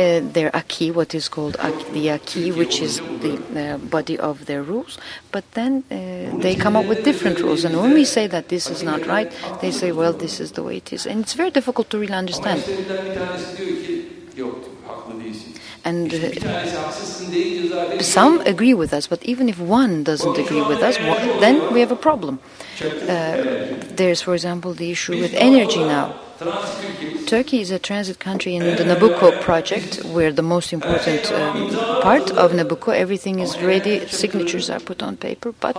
uh, 0.00 0.20
their 0.32 0.50
acquis, 0.56 0.90
what 0.90 1.14
is 1.14 1.28
called 1.28 1.56
the 1.92 2.08
acquis, 2.08 2.52
which 2.52 2.80
is 2.80 3.00
the 3.20 3.78
body 3.90 4.18
of 4.18 4.46
their 4.46 4.62
rules, 4.62 4.98
but 5.30 5.44
then 5.52 5.84
uh, 5.90 5.94
they 6.38 6.54
come 6.54 6.74
up 6.74 6.86
with 6.86 7.04
different 7.04 7.38
rules. 7.40 7.64
And 7.64 7.76
when 7.76 7.92
we 7.92 8.04
say 8.04 8.26
that 8.26 8.48
this 8.48 8.70
is 8.70 8.82
not 8.82 9.06
right, 9.06 9.30
they 9.60 9.70
say, 9.70 9.92
well, 9.92 10.12
this 10.12 10.40
is 10.40 10.52
the 10.52 10.62
way 10.62 10.78
it 10.78 10.92
is. 10.92 11.06
And 11.06 11.20
it's 11.20 11.34
very 11.34 11.50
difficult 11.50 11.90
to 11.90 11.98
really 11.98 12.14
understand. 12.14 12.64
And 15.82 16.12
uh, 16.12 16.92
some 18.00 18.40
agree 18.42 18.74
with 18.74 18.92
us, 18.92 19.06
but 19.06 19.22
even 19.24 19.48
if 19.48 19.58
one 19.58 20.04
doesn't 20.04 20.38
agree 20.38 20.62
with 20.62 20.82
us, 20.82 20.96
then 21.40 21.72
we 21.72 21.80
have 21.80 21.92
a 21.92 21.96
problem. 21.96 22.38
Uh, 22.80 23.76
there's, 23.96 24.20
for 24.22 24.34
example, 24.34 24.72
the 24.72 24.90
issue 24.90 25.18
with 25.20 25.34
energy 25.34 25.80
now. 25.84 26.14
Turkey 27.26 27.60
is 27.60 27.70
a 27.70 27.78
transit 27.78 28.18
country 28.18 28.56
in 28.56 28.64
the 28.64 28.82
Nabucco 28.82 29.42
project, 29.42 30.02
where 30.06 30.32
the 30.32 30.40
most 30.40 30.72
important 30.72 31.30
um, 31.32 31.68
part 32.00 32.30
of 32.30 32.52
Nabucco, 32.52 32.96
everything 32.96 33.40
is 33.40 33.60
ready, 33.60 34.06
signatures 34.08 34.70
are 34.70 34.80
put 34.80 35.02
on 35.02 35.18
paper, 35.18 35.52
but 35.60 35.76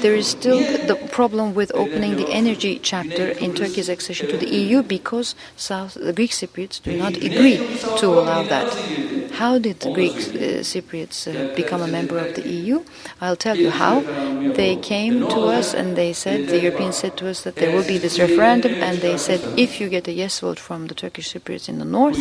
there 0.00 0.14
is 0.14 0.26
still 0.26 0.60
the 0.86 0.96
problem 1.12 1.54
with 1.54 1.70
opening 1.74 2.16
the 2.16 2.26
energy 2.30 2.78
chapter 2.82 3.28
in 3.28 3.54
Turkey's 3.54 3.90
accession 3.90 4.28
to 4.28 4.38
the 4.38 4.48
EU 4.48 4.82
because 4.82 5.34
South, 5.56 5.92
the 5.92 6.14
Greek 6.14 6.30
Cypriots 6.30 6.82
do 6.82 6.96
not 6.96 7.14
agree 7.16 7.58
to 7.98 8.06
allow 8.06 8.42
that. 8.44 9.17
How 9.38 9.56
did 9.56 9.78
the 9.78 9.92
Greek 9.92 10.16
uh, 10.16 10.66
Cypriots 10.66 11.28
uh, 11.30 11.54
become 11.54 11.80
a 11.80 11.86
member 11.86 12.18
of 12.18 12.34
the 12.34 12.42
EU? 12.42 12.82
I'll 13.20 13.36
tell 13.36 13.56
you 13.56 13.70
how. 13.70 14.00
They 14.00 14.74
came 14.74 15.20
to 15.28 15.40
us 15.58 15.74
and 15.74 15.96
they 15.96 16.12
said, 16.12 16.48
the 16.48 16.60
Europeans 16.60 16.96
said 16.96 17.16
to 17.18 17.28
us 17.28 17.44
that 17.44 17.54
there 17.54 17.72
will 17.72 17.86
be 17.86 17.98
this 17.98 18.18
referendum, 18.18 18.74
and 18.74 18.98
they 18.98 19.16
said, 19.16 19.40
if 19.56 19.80
you 19.80 19.88
get 19.88 20.08
a 20.08 20.12
yes 20.12 20.40
vote 20.40 20.58
from 20.58 20.88
the 20.88 20.94
Turkish 20.94 21.32
Cypriots 21.32 21.68
in 21.68 21.78
the 21.78 21.84
north 21.84 22.18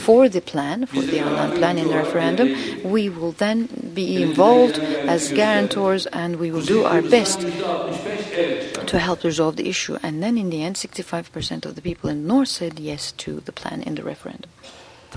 for 0.00 0.28
the 0.28 0.40
plan, 0.40 0.86
for 0.86 1.02
the 1.02 1.20
Annan 1.20 1.56
plan 1.56 1.78
in 1.78 1.86
the 1.86 1.94
referendum, 1.94 2.48
we 2.82 3.08
will 3.10 3.30
then 3.30 3.66
be 3.94 4.20
involved 4.20 4.80
as 5.06 5.30
guarantors 5.30 6.06
and 6.06 6.34
we 6.34 6.50
will 6.50 6.66
do 6.66 6.82
our 6.82 7.00
best 7.00 7.42
to 8.90 8.98
help 8.98 9.22
resolve 9.22 9.54
the 9.54 9.68
issue. 9.68 9.98
And 10.02 10.20
then 10.20 10.36
in 10.36 10.50
the 10.50 10.64
end, 10.64 10.74
65% 10.74 11.64
of 11.64 11.76
the 11.76 11.82
people 11.82 12.10
in 12.10 12.22
the 12.22 12.28
north 12.28 12.48
said 12.48 12.80
yes 12.80 13.12
to 13.22 13.38
the 13.38 13.52
plan 13.52 13.82
in 13.82 13.94
the 13.94 14.02
referendum. 14.02 14.50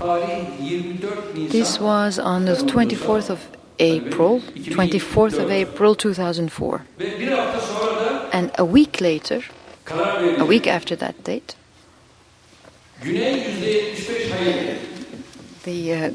Tarih 0.00 0.46
24 0.58 1.34
Nisan. 1.34 1.50
This 1.50 1.78
was 1.78 2.18
on 2.18 2.46
the 2.46 2.54
24th 2.54 3.28
of 3.28 3.40
April, 3.78 4.40
24th 4.40 5.38
of 5.38 5.50
April 5.50 5.94
2004. 5.94 6.82
Ve 6.98 7.20
bir 7.20 7.28
hafta 7.32 7.60
sonra 7.60 8.00
da 8.00 8.30
And 8.32 8.50
a 8.58 8.64
week 8.64 9.02
later, 9.02 9.42
a 10.38 10.44
week 10.44 10.66
after 10.66 10.96
that 10.96 11.26
date, 11.26 11.54
Güney 13.02 13.20
%75 13.20 14.30
hayır. 14.30 14.76
The 15.64 15.94
uh, 15.94 16.10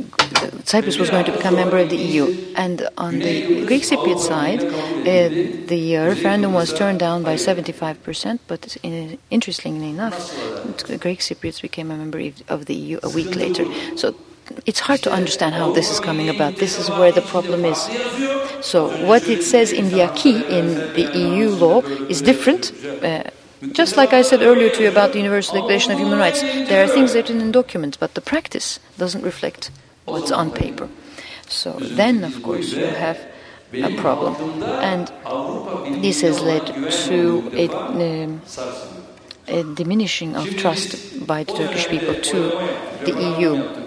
Cyprus 0.64 0.98
was 0.98 1.10
going 1.10 1.26
to 1.26 1.32
become 1.32 1.56
member 1.56 1.78
of 1.78 1.90
the 1.90 1.98
EU. 1.98 2.54
And 2.56 2.88
on 2.98 3.20
the 3.20 3.66
Greek 3.66 3.84
Cypriot 3.84 4.20
side, 4.20 4.64
uh, 4.64 5.30
the 5.68 5.98
uh, 5.98 6.06
referendum 6.08 6.54
was 6.54 6.74
turned 6.74 7.00
down 7.00 7.24
by 7.24 7.36
75%, 7.36 8.40
but 8.48 8.78
uh, 8.84 9.18
interestingly 9.30 9.90
enough, 9.90 10.34
Greek 11.00 11.20
Cypriots 11.20 11.62
became 11.62 11.92
a 11.92 11.98
member 11.98 12.20
of- 12.20 12.44
of 12.50 12.66
the 12.66 12.76
EU 12.76 13.00
a 13.04 13.10
week 13.10 13.36
later. 13.36 13.66
So 13.96 14.16
it's 14.66 14.80
hard 14.80 15.02
to 15.04 15.12
understand 15.12 15.56
how 15.56 15.72
this 15.72 15.90
is 15.92 16.00
coming 16.00 16.30
about. 16.30 16.58
This 16.58 16.78
is 16.80 16.90
where 16.90 17.12
the 17.12 17.22
problem 17.22 17.66
is. 17.66 17.80
So 18.62 18.90
what 19.06 19.28
it 19.28 19.44
says 19.44 19.72
in 19.72 19.90
the 19.90 20.02
acquis, 20.02 20.44
in 20.50 20.76
the 20.94 21.06
EU 21.14 21.50
law, 21.50 21.82
is 22.10 22.22
different. 22.22 22.72
Uh, 23.04 23.24
just 23.72 23.98
like 23.98 24.14
I 24.14 24.22
said 24.22 24.42
earlier 24.42 24.70
to 24.70 24.84
you 24.84 24.90
about 24.90 25.12
the 25.14 25.20
Universal 25.20 25.56
Declaration 25.56 25.92
of 25.92 26.00
Human 26.00 26.18
Rights, 26.18 26.42
there 26.42 26.84
are 26.84 26.88
things 26.88 27.16
written 27.16 27.42
in 27.42 27.52
documents, 27.52 27.98
but 27.98 28.14
the 28.14 28.22
practice 28.22 28.80
doesn't 28.98 29.24
reflect 29.24 29.72
what's 30.06 30.32
on 30.32 30.52
paper. 30.52 30.90
So 31.48 31.74
then, 31.74 32.24
of 32.24 32.42
course, 32.44 32.74
you 32.74 32.86
have 32.86 33.20
a 33.74 33.96
problem. 33.98 34.36
And 34.64 35.12
this 36.04 36.22
has 36.22 36.42
led 36.42 36.66
to 37.08 37.50
a, 37.54 37.68
um, 37.70 38.42
a 39.48 39.64
diminishing 39.76 40.36
of 40.36 40.56
trust 40.58 41.26
by 41.26 41.44
the 41.44 41.54
Turkish 41.54 41.88
people 41.88 42.16
to 42.16 42.40
the 43.06 43.36
EU. 43.38 43.85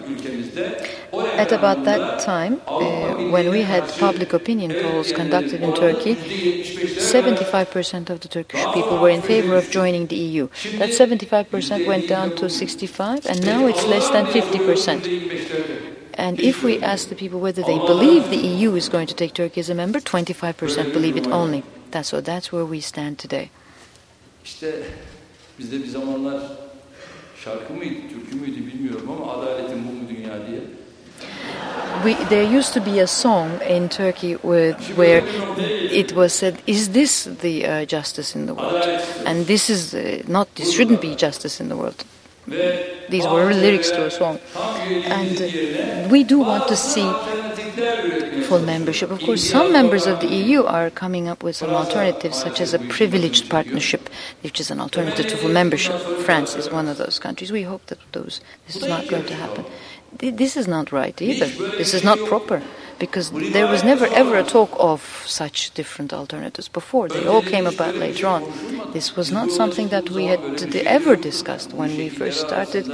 At 1.38 1.52
about 1.52 1.84
that 1.84 2.20
time, 2.20 2.60
uh, 2.66 3.30
when 3.30 3.50
we 3.50 3.62
had 3.62 3.88
public 3.98 4.32
opinion 4.32 4.72
polls 4.82 5.12
conducted 5.12 5.62
in 5.62 5.74
Turkey, 5.74 6.14
75% 6.14 8.10
of 8.10 8.20
the 8.20 8.28
Turkish 8.28 8.64
people 8.74 8.98
were 8.98 9.10
in 9.10 9.22
favor 9.22 9.54
of 9.56 9.70
joining 9.70 10.06
the 10.06 10.16
EU. 10.16 10.48
That 10.78 10.90
75% 10.90 11.86
went 11.86 12.08
down 12.08 12.36
to 12.36 12.50
65, 12.50 13.26
and 13.26 13.44
now 13.44 13.66
it's 13.66 13.84
less 13.86 14.10
than 14.10 14.26
50%. 14.26 15.94
And 16.14 16.40
if 16.40 16.64
we 16.64 16.82
ask 16.82 17.08
the 17.08 17.14
people 17.14 17.38
whether 17.38 17.62
they 17.62 17.78
believe 17.78 18.28
the 18.30 18.36
EU 18.36 18.74
is 18.74 18.88
going 18.88 19.06
to 19.06 19.14
take 19.14 19.34
Turkey 19.34 19.60
as 19.60 19.70
a 19.70 19.74
member, 19.74 20.00
25% 20.00 20.92
believe 20.92 21.16
it 21.16 21.28
only. 21.28 21.62
That's 21.92 22.08
so. 22.08 22.20
That's 22.20 22.50
where 22.52 22.64
we 22.64 22.80
stand 22.80 23.18
today. 23.18 23.50
Şarkı 27.48 27.72
mıydı, 27.72 27.94
türkü 28.12 28.36
müydü 28.36 28.66
bilmiyorum 28.66 29.10
ama 29.10 29.32
adaletin 29.32 29.88
bu 29.88 29.92
mu 29.92 30.08
dünya 30.08 30.46
diye. 30.46 30.60
We, 32.04 32.28
there 32.28 32.58
used 32.58 32.74
to 32.74 32.92
be 32.92 33.02
a 33.02 33.06
song 33.06 33.50
in 33.70 33.88
Turkey 33.88 34.32
where, 34.34 34.72
where 34.96 35.22
it 35.90 36.08
was 36.08 36.32
said, 36.32 36.54
"Is 36.66 36.92
this 36.92 37.26
the 37.42 37.82
uh, 37.82 37.88
justice 37.88 38.38
in 38.38 38.46
the 38.46 38.54
world?" 38.54 38.84
And 39.26 39.46
this 39.46 39.70
is 39.70 39.94
uh, 39.94 40.22
not. 40.28 40.54
This 40.54 40.76
shouldn't 40.76 41.02
be 41.02 41.16
justice 41.16 41.60
in 41.60 41.68
the 41.68 41.76
world. 41.76 42.04
These 43.10 43.26
were 43.26 43.52
lyrics 43.52 43.90
to 43.90 44.06
a 44.06 44.10
song, 44.10 44.38
and 44.86 45.40
uh, 45.40 46.08
we 46.08 46.24
do 46.24 46.38
want 46.38 46.68
to 46.68 46.76
see 46.76 47.10
full 48.44 48.60
membership. 48.60 49.10
Of 49.10 49.20
course, 49.20 49.48
some 49.48 49.72
members 49.72 50.06
of 50.06 50.20
the 50.20 50.28
EU 50.28 50.64
are 50.64 50.90
coming 50.90 51.28
up 51.28 51.42
with 51.42 51.56
some 51.56 51.70
alternatives, 51.70 52.38
such 52.38 52.60
as 52.60 52.74
a 52.74 52.78
privileged 52.78 53.48
partnership, 53.50 54.08
which 54.42 54.60
is 54.60 54.70
an 54.70 54.80
alternative 54.80 55.26
to 55.28 55.36
full 55.36 55.50
membership. 55.50 56.00
France 56.24 56.54
is 56.54 56.70
one 56.70 56.88
of 56.88 56.98
those 56.98 57.18
countries. 57.18 57.52
We 57.52 57.62
hope 57.62 57.86
that 57.86 57.98
those 58.12 58.40
this 58.66 58.76
is 58.76 58.88
not 58.88 59.08
going 59.08 59.26
to 59.26 59.34
happen. 59.34 59.64
This 60.18 60.56
is 60.56 60.66
not 60.66 60.90
right 60.92 61.20
either. 61.20 61.46
This 61.76 61.94
is 61.94 62.02
not 62.02 62.18
proper 62.26 62.62
because 62.98 63.30
there 63.30 63.66
was 63.66 63.84
never 63.84 64.06
ever 64.06 64.36
a 64.38 64.42
talk 64.42 64.70
of 64.78 65.00
such 65.26 65.72
different 65.74 66.12
alternatives 66.12 66.68
before. 66.68 67.08
They 67.08 67.26
all 67.26 67.42
came 67.42 67.66
about 67.66 67.94
later 67.94 68.26
on. 68.26 68.42
This 68.92 69.16
was 69.16 69.30
not 69.30 69.50
something 69.50 69.88
that 69.88 70.10
we 70.10 70.24
had 70.26 70.40
ever 70.74 71.16
discussed 71.16 71.72
when 71.72 71.96
we 71.96 72.08
first 72.08 72.40
started 72.40 72.90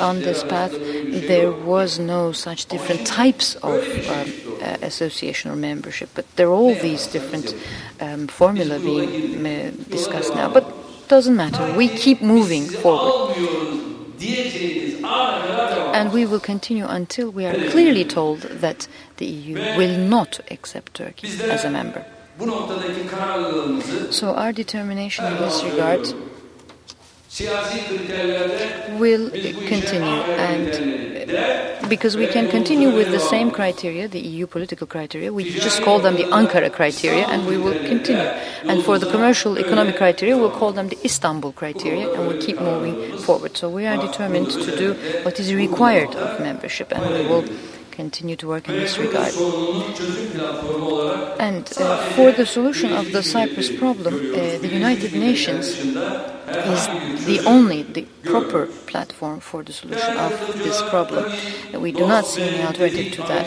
on 0.00 0.20
this 0.20 0.44
path. 0.44 0.72
There 0.72 1.52
was 1.52 1.98
no 1.98 2.32
such 2.32 2.66
different 2.66 3.06
types 3.06 3.54
of 3.56 3.82
um, 4.08 4.32
uh, 4.62 4.76
association 4.82 5.50
or 5.50 5.56
membership, 5.56 6.10
but 6.14 6.24
there 6.36 6.48
are 6.48 6.52
all 6.52 6.74
these 6.74 7.06
different 7.06 7.54
um, 8.00 8.28
formula 8.28 8.78
being 8.78 9.46
uh, 9.46 9.72
discussed 9.88 10.34
now. 10.34 10.48
But 10.52 10.64
doesn't 11.08 11.36
matter. 11.36 11.74
We 11.74 11.88
keep 11.88 12.22
moving 12.22 12.66
forward. 12.66 13.34
And 15.94 16.12
we 16.12 16.26
will 16.26 16.40
continue 16.40 16.86
until 16.86 17.30
we 17.30 17.46
are 17.46 17.54
clearly 17.70 18.04
told 18.04 18.42
that 18.42 18.86
the 19.18 19.26
EU 19.26 19.54
will 19.78 19.98
not 20.08 20.40
accept 20.50 20.94
Turkey 20.94 21.28
as 21.50 21.64
a 21.64 21.70
member. 21.70 22.02
Bu 22.38 22.46
noktadaki 22.46 23.06
kararlılığımızı 23.10 24.12
So 24.12 24.26
our 24.26 24.56
determination 24.56 25.32
in 25.32 25.38
this 25.38 25.64
regard 25.64 26.06
will 28.98 29.32
biz 29.34 29.56
bu 29.56 29.62
işe 29.62 29.68
continue 29.68 30.22
and 30.38 30.98
because 31.90 32.18
we 32.18 32.26
can 32.32 32.50
continue 32.50 32.90
with 32.90 33.10
the 33.10 33.20
same 33.20 33.50
criteria, 33.50 34.08
the 34.08 34.20
EU 34.20 34.46
political 34.46 34.86
criteria, 34.86 35.32
we 35.32 35.44
just 35.44 35.82
call 35.82 36.00
them 36.00 36.16
the 36.16 36.24
Ankara 36.24 36.70
criteria 36.70 37.26
and 37.26 37.46
we 37.46 37.56
will 37.56 37.78
continue. 37.88 38.30
And 38.64 38.82
for 38.82 38.98
the 38.98 39.10
commercial 39.10 39.58
economic 39.58 39.96
criteria, 39.96 40.36
we'll 40.36 40.50
call 40.50 40.72
them 40.72 40.88
the 40.88 40.98
Istanbul 41.04 41.52
criteria 41.52 42.10
and 42.12 42.28
we'll 42.28 42.40
keep 42.40 42.60
moving 42.60 43.18
forward. 43.18 43.56
So 43.56 43.68
we 43.70 43.86
are 43.86 43.96
determined 43.96 44.50
to 44.50 44.76
do 44.76 44.94
what 45.22 45.40
is 45.40 45.54
required 45.54 46.14
of 46.14 46.40
membership 46.40 46.92
and 46.92 47.02
we 47.14 47.26
will 47.26 47.44
continue 47.98 48.36
to 48.36 48.46
work 48.46 48.68
in 48.68 48.74
this 48.76 48.96
regard. 48.98 49.32
sorunun 49.32 49.84
çözüm 49.98 50.30
platformu 50.36 50.86
olarak 50.86 51.40
And 51.40 51.64
uh, 51.80 51.96
for 52.16 52.32
the 52.32 52.46
solution 52.46 52.92
of 52.92 53.12
the 53.12 53.22
Cyprus 53.22 53.70
problem, 53.78 54.14
uh, 54.14 54.60
the 54.62 54.70
United 54.82 55.12
Nations 55.14 55.66
is 56.74 56.82
the 57.26 57.38
only, 57.46 57.82
the 57.82 58.04
proper 58.24 58.68
platform 58.86 59.40
for 59.40 59.64
the 59.64 59.72
solution 59.72 60.16
of 60.16 60.32
this 60.64 60.82
problem. 60.90 61.24
Uh, 61.24 61.80
We 61.80 61.92
do 61.92 62.06
not 62.06 62.26
see 62.26 62.42
any 62.42 62.62
alternative 62.66 63.08
to 63.16 63.22
that. 63.22 63.46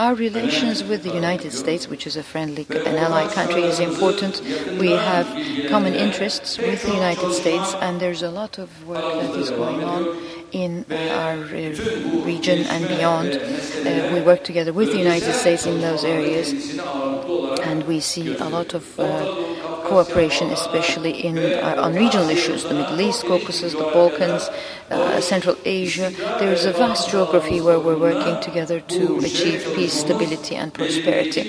Our 0.00 0.14
relations 0.14 0.82
with 0.82 1.02
the 1.02 1.12
United 1.12 1.52
States, 1.52 1.86
which 1.86 2.06
is 2.06 2.16
a 2.16 2.22
friendly 2.22 2.64
an 2.70 2.96
ally 2.96 3.28
country, 3.34 3.64
is 3.64 3.78
important. 3.80 4.40
We 4.80 4.92
have 4.92 5.26
common 5.68 5.92
interests 5.92 6.56
with 6.56 6.82
the 6.84 6.94
United 6.94 7.34
States, 7.34 7.74
and 7.74 8.00
there's 8.00 8.22
a 8.22 8.30
lot 8.30 8.56
of 8.56 8.70
work 8.86 9.04
that 9.04 9.36
is 9.36 9.50
going 9.50 9.84
on 9.84 10.16
in 10.52 10.86
our 10.90 11.34
uh, 11.34 12.24
region 12.24 12.60
and 12.60 12.88
beyond. 12.88 13.34
Uh, 13.34 14.10
we 14.14 14.22
work 14.22 14.42
together 14.42 14.72
with 14.72 14.90
the 14.90 14.96
United 14.96 15.34
States 15.34 15.66
in 15.66 15.82
those 15.82 16.02
areas, 16.02 16.78
and 17.60 17.86
we 17.86 18.00
see 18.00 18.34
a 18.38 18.48
lot 18.48 18.72
of 18.72 18.98
uh, 18.98 19.04
cooperation, 19.90 20.46
especially 20.60 21.12
in 21.28 21.36
uh, 21.38 21.84
on 21.84 21.90
regional 22.04 22.30
issues: 22.30 22.60
the 22.70 22.76
Middle 22.80 23.00
East, 23.00 23.20
Caucasus, 23.30 23.72
the 23.72 23.88
Balkans, 23.96 24.44
uh, 24.90 25.20
Central 25.20 25.56
Asia. 25.64 26.08
There 26.40 26.52
is 26.58 26.64
a 26.64 26.72
vast 26.72 27.10
geography 27.10 27.58
where 27.66 27.80
we're 27.86 28.02
working 28.10 28.36
together 28.48 28.78
to 28.96 29.02
achieve 29.18 29.60
peace, 29.76 29.94
stability, 30.06 30.54
and 30.62 30.68
prosperity. 30.80 31.44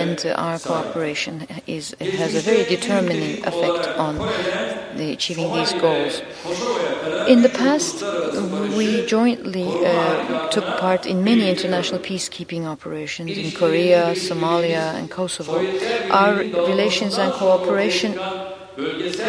And 0.00 0.18
uh, 0.24 0.46
our 0.46 0.58
cooperation 0.58 1.34
is 1.66 1.84
has 2.22 2.32
a 2.34 2.42
very 2.50 2.64
determining 2.76 3.44
effect 3.50 3.84
on 4.06 4.14
the 4.98 5.12
achieving 5.16 5.48
these 5.58 5.72
goals. 5.86 6.14
In 7.28 7.42
the 7.42 7.52
past, 7.62 7.94
we 8.82 9.06
jointly 9.06 9.68
uh, 9.84 10.48
took 10.48 10.64
part 10.78 11.06
in 11.06 11.22
many 11.24 11.48
international 11.48 12.00
peacekeeping 12.00 12.64
operations 12.64 13.30
in 13.36 13.50
Korea, 13.52 14.12
Somalia, 14.14 14.94
and 14.98 15.10
Kosovo. 15.10 15.58
Our 16.10 16.36
relations 16.70 17.18
and 17.18 17.32
cooperation 17.32 18.12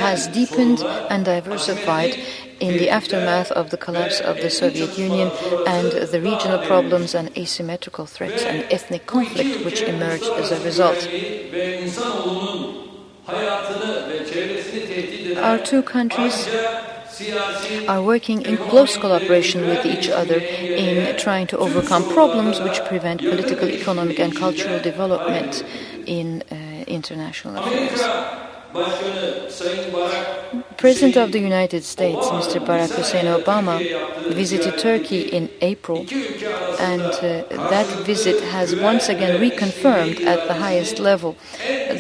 has 0.08 0.28
deepened 0.28 0.80
and 1.12 1.26
diversified 1.26 2.18
in 2.60 2.78
the 2.78 2.90
aftermath 2.90 3.52
of 3.52 3.70
the 3.72 3.78
collapse 3.78 4.20
of 4.22 4.38
the 4.38 4.50
Soviet 4.50 4.98
Union 4.98 5.30
and 5.68 5.92
the 5.92 6.22
regional 6.22 6.60
problems 6.66 7.14
and 7.14 7.36
asymmetrical 7.38 8.06
threats 8.06 8.44
and 8.44 8.66
ethnic 8.72 9.06
conflict 9.06 9.66
which 9.66 9.82
emerged 9.82 10.32
as 10.42 10.52
a 10.52 10.60
result. 10.64 11.00
Our 15.38 15.58
two 15.60 15.84
countries 15.84 16.48
are 17.88 18.02
working 18.02 18.42
in 18.44 18.58
close 18.58 18.98
collaboration 18.98 19.68
with 19.68 19.86
each 19.86 20.10
other 20.10 20.40
in 20.40 21.16
trying 21.18 21.48
to 21.48 21.58
overcome 21.58 22.04
problems 22.10 22.60
which 22.60 22.84
prevent 22.86 23.22
political, 23.22 23.70
economic, 23.70 24.20
and 24.20 24.36
cultural 24.36 24.80
development 24.80 25.64
in 26.06 26.44
uh, 26.52 26.56
international 26.88 27.58
affairs. 27.58 28.43
President 30.78 31.16
of 31.18 31.32
the 31.32 31.40
United 31.40 31.84
States, 31.84 32.26
Mr. 32.28 32.60
Barack 32.66 32.90
Hussein 32.96 33.26
Obama, 33.26 33.78
visited 34.34 34.80
Turkey 34.80 35.22
in 35.22 35.50
April, 35.62 36.00
and 36.80 37.02
uh, 37.02 37.44
that 37.70 37.86
visit 38.04 38.42
has 38.46 38.76
once 38.76 39.10
again 39.10 39.40
reconfirmed 39.40 40.22
at 40.22 40.48
the 40.48 40.56
highest 40.56 40.98
level 40.98 41.38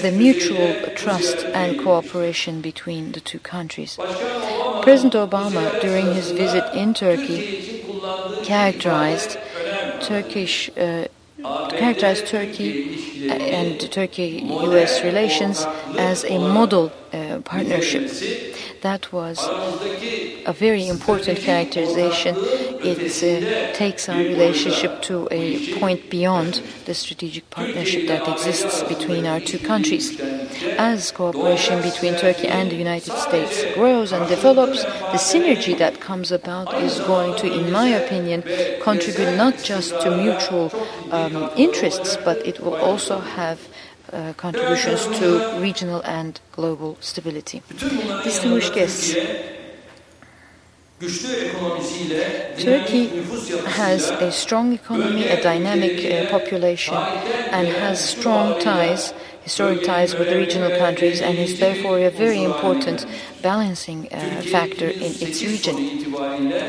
the 0.01 0.11
mutual 0.11 0.73
trust 0.95 1.45
and 1.53 1.79
cooperation 1.79 2.59
between 2.61 3.11
the 3.11 3.19
two 3.19 3.39
countries. 3.39 3.97
President 4.81 5.13
Obama, 5.13 5.79
during 5.79 6.13
his 6.15 6.31
visit 6.31 6.63
in 6.73 6.95
Turkey, 6.95 7.83
characterized 8.43 9.37
Turkish 10.01 10.69
uh, 10.75 11.07
characterized 11.43 12.27
Turkey 12.27 13.29
and 13.29 13.91
Turkey-U.S. 13.91 15.03
relations 15.03 15.65
as 15.97 16.23
a 16.25 16.37
model 16.37 16.91
uh, 17.11 17.39
partnership. 17.43 18.09
That 18.81 19.11
was 19.13 19.39
a 20.45 20.53
very 20.53 20.87
important 20.87 21.39
characterization. 21.39 22.35
It 22.37 22.99
uh, 22.99 23.73
takes 23.73 24.09
our 24.09 24.17
relationship 24.17 25.01
to 25.03 25.27
a 25.31 25.79
point 25.79 26.09
beyond 26.09 26.61
the 26.85 26.93
strategic 26.93 27.49
partnership 27.49 28.07
that 28.07 28.27
exists 28.27 28.83
between 28.83 29.25
our 29.25 29.39
two 29.39 29.59
countries. 29.59 30.19
As 30.77 31.11
cooperation 31.11 31.81
between 31.81 32.15
Turkey 32.15 32.47
and 32.47 32.71
the 32.71 32.75
United 32.75 33.13
States 33.17 33.63
grows 33.73 34.11
and 34.11 34.27
develops, 34.27 34.83
the 34.83 35.17
synergy 35.17 35.77
that 35.77 35.99
comes 35.99 36.31
about 36.31 36.73
is 36.81 36.99
going 37.01 37.35
to, 37.37 37.51
in 37.51 37.71
my 37.71 37.87
opinion, 37.89 38.43
contribute 38.81 39.35
not 39.35 39.57
just 39.63 39.99
to 40.01 40.15
mutual 40.15 40.71
um, 41.11 41.49
interests, 41.55 42.17
but 42.23 42.37
it 42.45 42.59
will 42.59 42.75
also 42.75 43.19
have 43.19 43.59
uh, 44.11 44.33
contributions 44.33 45.07
to 45.19 45.57
regional 45.59 46.01
and 46.03 46.39
global 46.51 46.97
stability. 46.99 47.61
Distinguished 48.23 48.73
guests, 48.73 49.15
Turkey 52.59 53.07
has 53.65 54.09
a 54.11 54.31
strong 54.31 54.73
economy, 54.73 55.25
a 55.27 55.41
dynamic 55.41 55.99
uh, 56.05 56.29
population, 56.29 56.95
and 56.95 57.67
has 57.67 57.99
strong 57.99 58.59
ties, 58.61 59.13
historic 59.43 59.83
ties 59.83 60.15
with 60.15 60.29
the 60.29 60.37
regional 60.37 60.77
countries, 60.77 61.21
and 61.21 61.37
is 61.37 61.59
therefore 61.59 61.99
a 61.99 62.09
very 62.09 62.43
important 62.43 63.05
balancing 63.41 64.07
uh, 64.11 64.41
factor 64.51 64.87
in 64.87 65.11
its 65.19 65.43
region. 65.43 65.75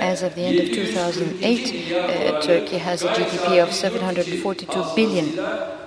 As 0.03 0.23
of 0.23 0.35
the 0.35 0.43
end 0.43 0.59
of 0.59 0.67
2008, 0.67 1.95
uh, 1.95 2.41
Turkey 2.41 2.79
has 2.79 3.03
a 3.03 3.09
GDP 3.09 3.63
of 3.63 3.73
742 3.73 4.85
billion 4.97 5.27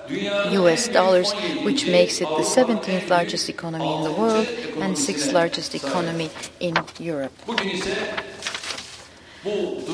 US 0.10 0.88
dollars, 0.88 1.34
which 1.64 1.88
makes 1.88 2.22
it 2.22 2.30
the 2.30 2.44
17th 2.44 3.10
largest 3.10 3.50
economy 3.50 3.94
in 3.94 4.04
the 4.04 4.12
world 4.12 4.48
and 4.78 4.96
6th 4.96 5.34
largest 5.34 5.76
economy 5.76 6.30
in 6.60 6.76
Europe. 7.00 7.34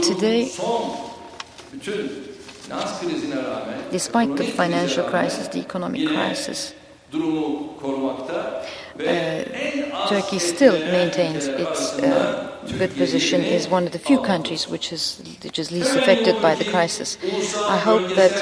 Today, 0.03 0.51
despite 3.91 4.35
the 4.35 4.45
financial 4.55 5.03
crisis, 5.09 5.47
the 5.47 5.59
economic 5.59 6.07
crisis, 6.07 6.73
uh, 8.99 10.07
Turkey 10.07 10.39
still 10.39 10.79
maintains 10.91 11.47
its 11.47 11.93
uh, 11.99 12.57
good 12.77 12.95
position 12.95 13.41
is 13.41 13.67
one 13.67 13.85
of 13.85 13.91
the 13.91 13.99
few 13.99 14.19
countries 14.21 14.67
which 14.67 14.91
is, 14.91 15.21
which 15.43 15.59
is 15.59 15.71
least 15.71 15.95
affected 15.95 16.41
by 16.41 16.55
the 16.55 16.65
crisis. 16.65 17.17
I 17.67 17.77
hope 17.77 18.07
that 18.15 18.33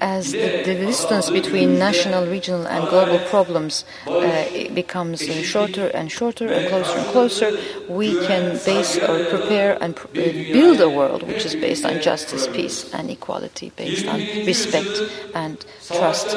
as 0.00 0.32
the, 0.32 0.62
the 0.64 0.74
distance 0.74 1.30
between 1.30 1.78
national, 1.78 2.26
regional, 2.26 2.66
and 2.66 2.88
global 2.88 3.18
problems 3.28 3.84
uh, 4.06 4.44
becomes 4.74 5.22
uh, 5.22 5.42
shorter 5.42 5.88
and 5.88 6.10
shorter 6.10 6.52
and 6.52 6.68
closer 6.68 6.98
and 6.98 7.06
closer, 7.08 7.58
we 7.88 8.14
can 8.26 8.58
base 8.64 8.96
or 8.98 9.24
prepare 9.26 9.82
and 9.82 9.96
pr- 9.96 10.08
uh, 10.08 10.32
build 10.52 10.80
a 10.80 10.88
world 10.88 11.22
which 11.22 11.44
is 11.44 11.54
based 11.54 11.84
on 11.84 12.00
justice, 12.00 12.46
peace, 12.48 12.92
and 12.94 13.10
equality, 13.10 13.72
based 13.76 14.06
on 14.06 14.20
respect 14.46 15.02
and 15.34 15.64
trust. 15.86 16.36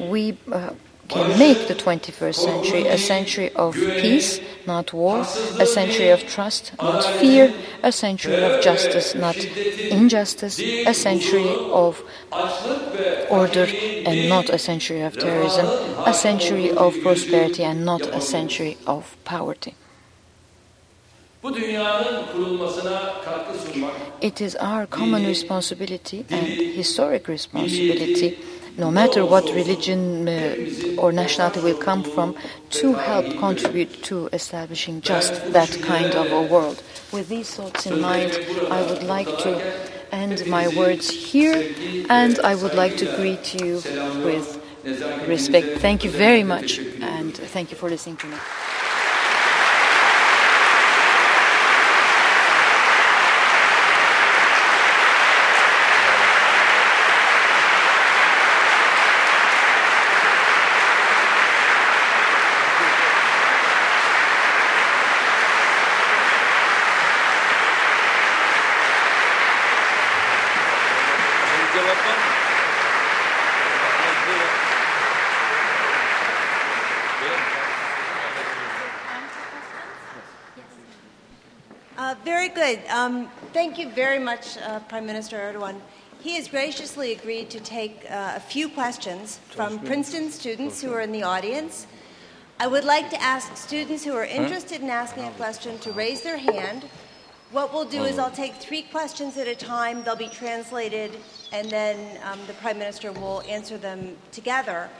We 0.00 0.36
uh, 0.50 0.70
can 1.08 1.38
make 1.38 1.68
the 1.68 1.74
21st 1.74 2.34
century 2.34 2.86
a 2.86 2.98
century 2.98 3.50
of 3.54 3.74
peace, 3.74 4.40
not 4.66 4.92
war, 4.92 5.20
a 5.58 5.66
century 5.66 6.10
of 6.10 6.26
trust, 6.26 6.72
not 6.80 7.02
fear, 7.18 7.52
a 7.82 7.90
century 7.90 8.42
of 8.44 8.62
justice, 8.62 9.14
not 9.14 9.36
injustice, 9.36 10.60
a 10.60 10.92
century 10.92 11.48
of 11.72 12.02
order 13.30 13.66
and 14.06 14.28
not 14.28 14.50
a 14.50 14.58
century 14.58 15.00
of 15.00 15.18
terrorism, 15.18 15.66
a 16.06 16.12
century 16.12 16.70
of 16.70 16.94
prosperity 17.00 17.64
and 17.64 17.84
not 17.84 18.02
a 18.02 18.20
century 18.20 18.76
of 18.86 19.16
poverty. 19.24 19.74
It 24.20 24.40
is 24.40 24.56
our 24.56 24.86
common 24.86 25.24
responsibility 25.24 26.26
and 26.28 26.46
historic 26.46 27.28
responsibility 27.28 28.38
no 28.78 28.90
matter 28.92 29.26
what 29.26 29.44
religion 29.54 30.28
uh, 30.28 30.54
or 30.96 31.10
nationality 31.10 31.60
we 31.60 31.74
come 31.74 32.02
from, 32.04 32.34
to 32.70 32.94
help 32.94 33.28
contribute 33.36 34.02
to 34.04 34.28
establishing 34.32 35.00
just 35.00 35.52
that 35.52 35.70
kind 35.82 36.14
of 36.14 36.30
a 36.32 36.42
world. 36.42 36.82
With 37.12 37.28
these 37.28 37.52
thoughts 37.54 37.86
in 37.86 38.00
mind, 38.00 38.38
I 38.70 38.80
would 38.82 39.02
like 39.02 39.36
to 39.38 39.60
end 40.12 40.46
my 40.46 40.68
words 40.68 41.10
here, 41.10 41.64
and 42.08 42.38
I 42.40 42.54
would 42.54 42.74
like 42.74 42.96
to 42.98 43.06
greet 43.16 43.54
you 43.54 43.82
with 44.22 44.58
respect. 45.26 45.66
Thank 45.78 46.04
you 46.04 46.10
very 46.10 46.44
much, 46.44 46.78
and 47.00 47.34
thank 47.34 47.70
you 47.70 47.76
for 47.76 47.90
listening 47.90 48.16
to 48.18 48.26
me. 48.28 48.36
Uh, 81.98 82.14
very 82.24 82.48
good. 82.48 82.78
Um, 83.08 83.26
thank 83.54 83.78
you 83.78 83.88
very 83.88 84.18
much, 84.18 84.58
uh, 84.58 84.80
Prime 84.80 85.06
Minister 85.06 85.38
Erdogan. 85.38 85.80
He 86.20 86.34
has 86.34 86.46
graciously 86.46 87.12
agreed 87.12 87.48
to 87.48 87.58
take 87.58 88.04
uh, 88.04 88.34
a 88.36 88.40
few 88.40 88.68
questions 88.68 89.40
from 89.48 89.78
Princeton 89.78 90.30
students 90.30 90.82
who 90.82 90.92
are 90.92 91.00
in 91.00 91.10
the 91.10 91.22
audience. 91.22 91.86
I 92.60 92.66
would 92.66 92.84
like 92.84 93.08
to 93.08 93.22
ask 93.22 93.56
students 93.56 94.04
who 94.04 94.12
are 94.12 94.26
interested 94.26 94.82
in 94.82 94.90
asking 94.90 95.24
a 95.24 95.30
question 95.30 95.78
to 95.78 95.92
raise 95.92 96.20
their 96.20 96.36
hand. 96.36 96.84
What 97.50 97.72
we'll 97.72 97.86
do 97.86 98.04
is 98.04 98.18
I'll 98.18 98.30
take 98.30 98.56
three 98.56 98.82
questions 98.82 99.38
at 99.38 99.48
a 99.48 99.54
time. 99.54 100.04
They'll 100.04 100.14
be 100.14 100.28
translated, 100.28 101.12
and 101.50 101.70
then 101.70 102.20
um, 102.30 102.38
the 102.46 102.52
Prime 102.60 102.78
Minister 102.78 103.10
will 103.12 103.40
answer 103.48 103.78
them 103.78 104.18
together. 104.32 104.90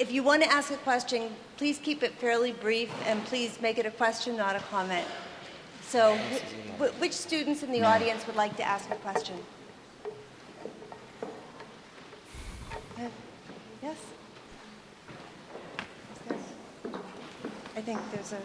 If 0.00 0.10
you 0.10 0.24
want 0.24 0.42
to 0.42 0.50
ask 0.50 0.72
a 0.72 0.78
question, 0.78 1.30
please 1.58 1.78
keep 1.78 2.02
it 2.02 2.10
fairly 2.14 2.50
brief, 2.50 2.90
and 3.06 3.24
please 3.26 3.60
make 3.60 3.78
it 3.78 3.86
a 3.86 3.92
question, 3.92 4.36
not 4.36 4.56
a 4.56 4.60
comment. 4.74 5.06
So, 5.90 6.14
wh- 6.16 6.78
wh- 6.78 7.00
which 7.00 7.12
students 7.12 7.64
in 7.64 7.72
the 7.72 7.82
audience 7.82 8.24
would 8.28 8.36
like 8.36 8.56
to 8.58 8.62
ask 8.62 8.88
a 8.90 8.94
question? 8.94 9.34
Uh, 12.96 13.08
Yes? 13.82 13.96
I 17.76 17.80
think 17.82 17.98
think 17.98 17.98
there's 18.12 18.32
a. 18.32 18.38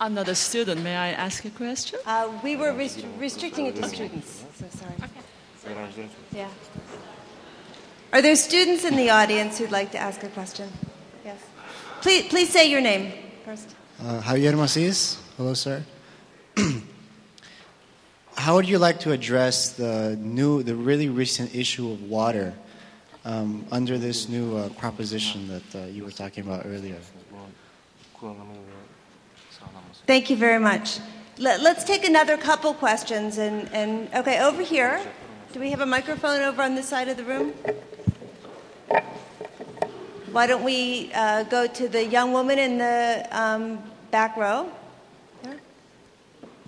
I'm 0.00 0.14
not 0.14 0.28
a 0.28 0.34
student. 0.34 0.82
May 0.82 0.96
I 0.96 1.10
ask 1.12 1.44
a 1.44 1.50
question? 1.50 1.98
Uh, 2.06 2.30
we 2.42 2.56
were 2.56 2.72
rest- 2.72 3.04
restricting 3.18 3.66
it 3.66 3.76
to 3.76 3.88
students. 3.88 4.44
So 4.58 4.66
sorry. 4.70 4.94
Yeah. 6.32 6.48
Are 8.14 8.22
there 8.22 8.36
students 8.36 8.84
in 8.84 8.94
the 8.94 9.10
audience 9.10 9.58
who'd 9.58 9.72
like 9.72 9.90
to 9.90 9.98
ask 9.98 10.22
a 10.22 10.28
question? 10.28 10.70
Yes. 11.24 11.36
Please, 12.00 12.28
please 12.28 12.48
say 12.48 12.70
your 12.70 12.80
name 12.80 13.12
first. 13.44 13.74
Uh, 14.00 14.20
Javier 14.20 14.54
Macis. 14.54 15.20
Hello, 15.36 15.52
sir. 15.52 15.82
How 18.36 18.54
would 18.54 18.68
you 18.68 18.78
like 18.78 19.00
to 19.00 19.10
address 19.10 19.70
the 19.70 20.16
new, 20.20 20.62
the 20.62 20.76
really 20.76 21.08
recent 21.08 21.56
issue 21.56 21.90
of 21.90 22.04
water 22.04 22.54
um, 23.24 23.66
under 23.72 23.98
this 23.98 24.28
new 24.28 24.58
uh, 24.58 24.68
proposition 24.68 25.48
that 25.48 25.74
uh, 25.74 25.86
you 25.86 26.04
were 26.04 26.12
talking 26.12 26.44
about 26.44 26.66
earlier? 26.66 27.00
Thank 30.06 30.30
you 30.30 30.36
very 30.36 30.60
much. 30.60 31.00
Let, 31.38 31.58
us 31.66 31.82
take 31.82 32.04
another 32.04 32.36
couple 32.36 32.74
questions. 32.74 33.38
And, 33.38 33.68
and 33.72 34.08
okay, 34.14 34.40
over 34.40 34.62
here. 34.62 35.00
Do 35.52 35.58
we 35.60 35.70
have 35.70 35.80
a 35.80 35.86
microphone 35.86 36.42
over 36.42 36.62
on 36.62 36.74
this 36.76 36.88
side 36.88 37.08
of 37.08 37.16
the 37.16 37.24
room? 37.24 37.52
Why 40.34 40.48
don't 40.48 40.64
we 40.64 41.12
uh, 41.14 41.44
go 41.44 41.68
to 41.68 41.86
the 41.86 42.04
young 42.04 42.32
woman 42.32 42.58
in 42.58 42.78
the 42.78 43.24
um, 43.30 43.78
back 44.10 44.36
row? 44.36 44.68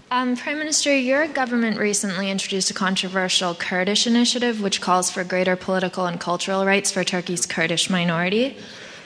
Um, 0.09 0.37
Prime 0.37 0.61
Minister, 0.61 0.97
your 0.97 1.27
government 1.27 1.77
recently 1.77 2.31
introduced 2.31 2.71
a 2.71 2.75
controversial 2.75 3.57
Kurdish 3.57 4.07
initiative 4.07 4.63
which 4.63 4.81
calls 4.81 5.11
for 5.11 5.25
greater 5.25 5.57
political 5.57 6.07
and 6.07 6.21
cultural 6.21 6.65
rights 6.65 6.93
for 6.93 7.03
Turkey's 7.03 7.45
Kurdish 7.45 7.91
minority. 7.91 8.57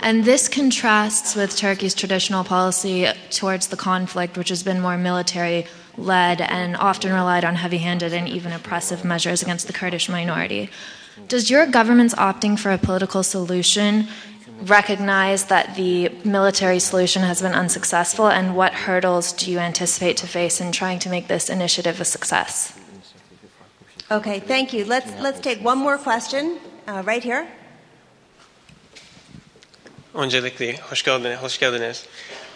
And 0.02 0.24
this 0.24 0.46
contrasts 0.46 1.34
with 1.34 1.56
Turkey's 1.56 1.94
traditional 1.94 2.44
policy 2.44 3.06
towards 3.30 3.68
the 3.68 3.78
conflict, 3.78 4.36
which 4.36 4.50
has 4.50 4.62
been 4.62 4.82
more 4.82 4.98
military 4.98 5.64
led 5.96 6.42
and 6.42 6.76
often 6.76 7.14
relied 7.14 7.46
on 7.46 7.54
heavy 7.54 7.78
handed 7.78 8.12
and 8.12 8.28
even 8.28 8.52
oppressive 8.52 9.06
measures 9.06 9.40
against 9.40 9.68
the 9.68 9.72
Kurdish 9.72 10.11
minority. 10.11 10.68
Does 11.28 11.50
your 11.50 11.66
government's 11.66 12.14
opting 12.14 12.58
for 12.58 12.70
a 12.70 12.78
political 12.78 13.22
solution 13.22 14.08
recognize 14.62 15.44
that 15.46 15.74
the 15.76 16.11
military 16.24 16.78
solution 16.80 17.22
has 17.22 17.40
been 17.42 17.54
unsuccessful, 17.54 18.28
and 18.28 18.56
what 18.56 18.72
hurdles 18.72 19.32
do 19.32 19.50
you 19.50 19.58
anticipate 19.58 20.16
to 20.18 20.26
face 20.26 20.61
in 20.61 20.72
trying 20.72 20.98
to 21.00 21.08
make 21.08 21.28
this 21.28 21.48
initiative 21.48 22.00
a 22.00 22.04
success? 22.04 22.72
Okay, 24.11 24.40
thank 24.40 24.72
you. 24.72 24.84
Let's 24.84 25.11
let's 25.20 25.40
take 25.40 25.64
one 25.64 25.78
more 25.78 25.98
question 25.98 26.58
uh, 26.88 27.02
right 27.06 27.24
here. 27.24 27.46
Öncelikle 30.14 30.76
hoş 30.76 31.02
geldiniz. 31.02 31.38
Hoş 31.38 31.58
geldiniz. 31.58 32.06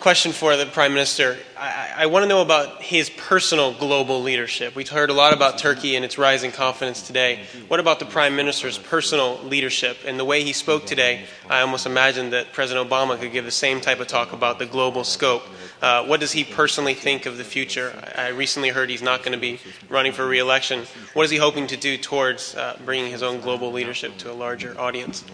Question 0.05 0.33
for 0.33 0.55
the 0.55 0.67
Prime 0.67 0.93
Minister. 0.93 1.39
I, 1.57 1.93
I, 1.97 2.07
want 2.07 2.25
to 2.25 2.29
know 2.29 2.43
about 2.43 2.83
his 2.83 3.09
personal 3.09 3.73
global 3.73 4.21
leadership. 4.21 4.75
We 4.75 4.85
heard 4.85 5.09
a 5.09 5.15
lot 5.15 5.33
about 5.33 5.57
Turkey 5.57 5.97
and 5.97 6.05
its 6.05 6.19
rising 6.19 6.53
confidence 6.53 7.07
today. 7.07 7.47
What 7.69 7.81
about 7.81 8.01
the 8.01 8.05
Prime 8.05 8.37
Minister's 8.37 8.77
personal 8.77 9.43
leadership? 9.45 9.97
And 10.05 10.21
the 10.21 10.25
way 10.27 10.45
he 10.45 10.53
spoke 10.53 10.85
today, 10.85 11.25
I 11.49 11.63
almost 11.63 11.87
imagine 11.87 12.29
that 12.33 12.53
President 12.53 12.87
Obama 12.87 13.19
could 13.19 13.33
give 13.33 13.47
the 13.47 13.51
same 13.51 13.81
type 13.81 13.99
of 13.99 14.07
talk 14.07 14.35
about 14.35 14.59
the 14.59 14.67
global 14.67 15.05
scope. 15.05 15.45
Uh, 15.81 16.05
what 16.05 16.21
does 16.21 16.33
he 16.33 16.45
personally 16.45 16.93
think 16.93 17.25
of 17.25 17.39
the 17.39 17.45
future? 17.45 17.99
I 18.15 18.29
recently 18.29 18.69
heard 18.69 18.91
he's 18.91 19.01
not 19.01 19.21
going 19.21 19.33
to 19.33 19.39
be 19.39 19.59
running 19.89 20.13
for 20.13 20.29
re 20.29 20.39
election. 20.39 20.85
What 21.15 21.23
is 21.23 21.31
he 21.31 21.39
hoping 21.39 21.67
to 21.69 21.79
do 21.79 21.97
towards 21.97 22.55
uh, 22.57 22.79
bringing 22.85 23.11
his 23.11 23.23
own 23.23 23.41
global 23.41 23.73
leadership 23.73 24.19
to 24.19 24.31
a 24.31 24.35
larger 24.35 24.79
audience? 24.79 25.25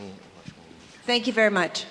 Thank 1.06 1.26
you 1.26 1.32
very 1.32 1.50
much. 1.50 1.86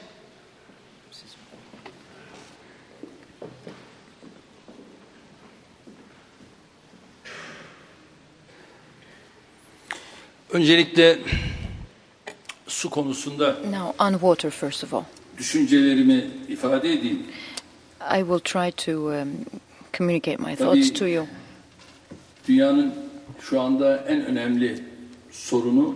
Öncelikle 10.52 11.20
su 12.68 12.90
konusunda 12.90 13.58
Now, 13.72 13.94
on 14.08 14.12
water, 14.14 14.50
first 14.52 14.84
of 14.84 14.94
all, 14.94 15.04
düşüncelerimi 15.38 16.28
ifade 16.50 16.94
edeyim. 16.94 17.24
I 18.18 18.20
will 18.20 18.40
try 18.40 18.72
to 18.86 18.92
um, 18.92 19.30
communicate 19.98 20.38
my 20.38 20.56
thoughts 20.56 20.94
to 20.94 21.08
you. 21.08 21.26
Dünyanın 22.48 22.94
şu 23.42 23.62
anda 23.62 23.98
en 24.08 24.26
önemli 24.26 24.84
sorunu 25.32 25.96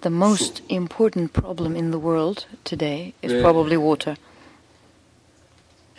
The 0.00 0.08
most 0.10 0.62
important 0.68 1.34
problem 1.34 1.76
in 1.76 1.86
the 1.90 1.98
world 1.98 2.36
today 2.64 3.12
is 3.22 3.32
Ve- 3.32 3.42
probably 3.42 3.74
water. 3.74 4.16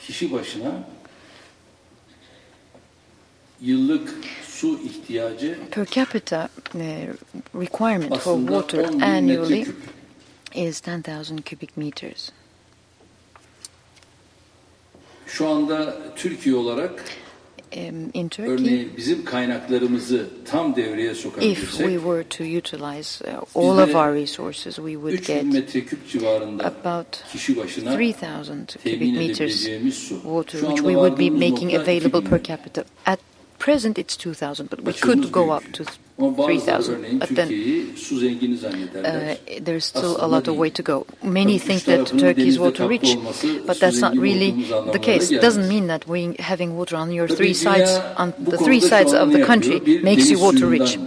kişi 0.08 0.32
başına 0.32 0.72
yıllık 3.62 4.14
su 4.44 4.45
Per 5.72 5.86
capita 5.86 6.50
uh, 6.76 6.80
requirement 7.54 8.22
for 8.22 8.38
water 8.38 8.86
annually 9.02 9.66
is 10.54 10.82
10,000 10.82 11.46
cubic 11.46 11.76
meters. 11.76 12.32
Şu 15.28 15.48
anda 15.48 15.96
Türkiye 16.16 16.56
olarak 16.56 17.04
in 18.14 18.30
Turkey, 18.30 18.54
örneğin 18.54 18.92
bizim 18.98 19.26
kaynaklarımızı 19.26 20.30
tam 20.46 20.76
devreye 20.76 21.12
if 21.12 21.18
we 21.18 21.24
sokabilirsek 21.24 21.90
were 21.90 22.24
to 22.24 22.44
utilize 22.44 23.26
uh, 23.26 23.64
all 23.64 23.78
of 23.78 23.96
our 23.96 24.14
resources, 24.16 24.76
we 24.76 24.94
would 24.94 25.28
get 25.28 25.44
metreküp 25.44 26.10
civarında 26.10 26.64
about 26.66 27.32
kişi 27.32 27.58
başına 27.58 27.96
3,000 27.96 28.68
cubic 28.84 29.12
meters 29.12 29.66
water, 30.10 30.60
which 30.60 30.78
we 30.78 30.94
would 30.94 31.20
be 31.20 31.30
making 31.30 31.76
available 31.76 32.30
per 32.30 32.44
capita. 32.44 32.84
At 33.06 33.20
present, 33.66 33.98
it's 33.98 34.16
2,000, 34.16 34.70
but 34.70 34.82
we 34.82 34.94
could 34.94 35.32
go 35.32 35.50
up 35.50 35.64
to 35.74 35.84
3,000. 35.84 37.20
But 37.20 37.30
then 37.30 37.48
Türkiye'yi 37.50 37.98
su 37.98 38.20
zengini 38.20 38.58
uh, 38.64 39.36
there's 39.66 39.86
still 39.86 40.18
a 40.20 40.28
lot 40.28 40.48
of 40.48 40.56
way 40.56 40.70
to 40.70 40.84
go. 40.84 41.06
Many 41.24 41.58
think 41.58 41.84
that 41.86 42.06
Turkey 42.20 42.48
is 42.48 42.60
water 42.60 42.88
rich, 42.88 43.18
but 43.66 43.80
that's 43.80 44.00
not 44.00 44.14
really 44.16 44.52
the 44.94 45.00
case. 45.00 45.32
It 45.32 45.42
doesn't 45.42 45.68
mean 45.68 45.88
that 45.88 46.08
we 46.08 46.36
having 46.40 46.78
water 46.78 46.96
on 46.96 47.12
your 47.12 47.28
three 47.28 47.54
sides, 47.54 47.92
on 48.18 48.34
the 48.38 48.58
three 48.58 48.80
sides 48.80 49.14
of 49.14 49.32
the 49.32 49.44
country 49.44 49.80
makes 50.04 50.30
you 50.30 50.40
water 50.40 50.68
rich. 50.68 51.00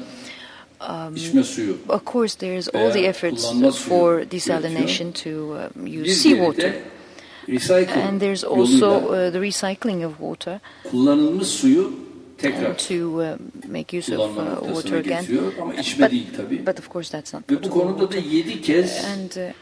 suyu 0.81 1.79
Of 1.89 2.05
course, 2.05 2.37
there's 2.39 2.69
all 2.75 2.91
the 2.91 3.07
efforts 3.07 3.43
for 3.87 4.25
desalination 4.25 5.13
to 5.25 5.31
um, 5.61 5.87
use 5.87 6.23
seawater. 6.23 6.73
diğeri 6.73 6.73
de 6.73 6.99
recycle 7.49 8.03
And 8.09 8.21
there's 8.21 8.45
also 8.45 8.89
uh, 8.91 9.31
the 9.31 9.41
recycling 9.41 10.05
of 10.07 10.13
water 10.19 10.61
kullanılmış 10.91 11.49
suyu 11.49 12.08
tekrar 12.39 12.78
to 12.78 12.95
uh, 12.95 13.36
make 13.72 13.99
use 13.99 14.16
of 14.16 14.36
uh, 14.39 14.74
water 14.74 14.97
again. 14.99 15.24
ama 15.62 15.74
içme 15.74 16.05
But, 16.07 16.12
değil 16.12 16.26
tabii. 16.36 16.66
but 16.66 16.78
of 16.78 16.89
course, 16.93 17.11
that's 17.11 17.34
not 17.34 17.51
Ve 17.51 17.62
bu 17.62 17.70
konuda 17.70 18.01
da 18.12 18.20
water. 18.20 18.30
7 18.30 18.61
kez 18.62 19.05
And 19.05 19.30
uh, 19.30 19.53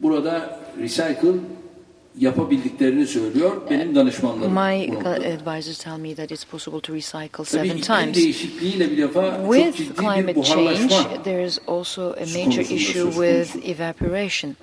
burada 0.00 0.60
recycle 0.80 1.32
yapabildiklerini 2.18 3.06
söylüyor 3.06 3.56
benim 3.70 3.94
danışmanlarım. 3.94 4.52
my 4.52 4.96
advisors 5.34 5.78
tell 5.78 5.98
me 5.98 6.14
that 6.14 6.30
it's 6.30 6.44
possible 6.44 6.80
to 6.80 6.94
recycle 6.94 7.44
seven 7.44 7.80
times. 7.80 8.14
değişikliğiyle 8.16 8.90
bir 8.90 8.98
defa 8.98 9.36
çok 9.36 9.54
With 9.54 10.00
climate 10.00 10.42
change, 10.42 11.22
there 11.24 11.44
is 11.46 11.58
also 11.66 12.02
a 12.02 12.26
major 12.44 12.60
issue 12.62 13.10
with 13.10 13.68
evaporation, 13.68 14.56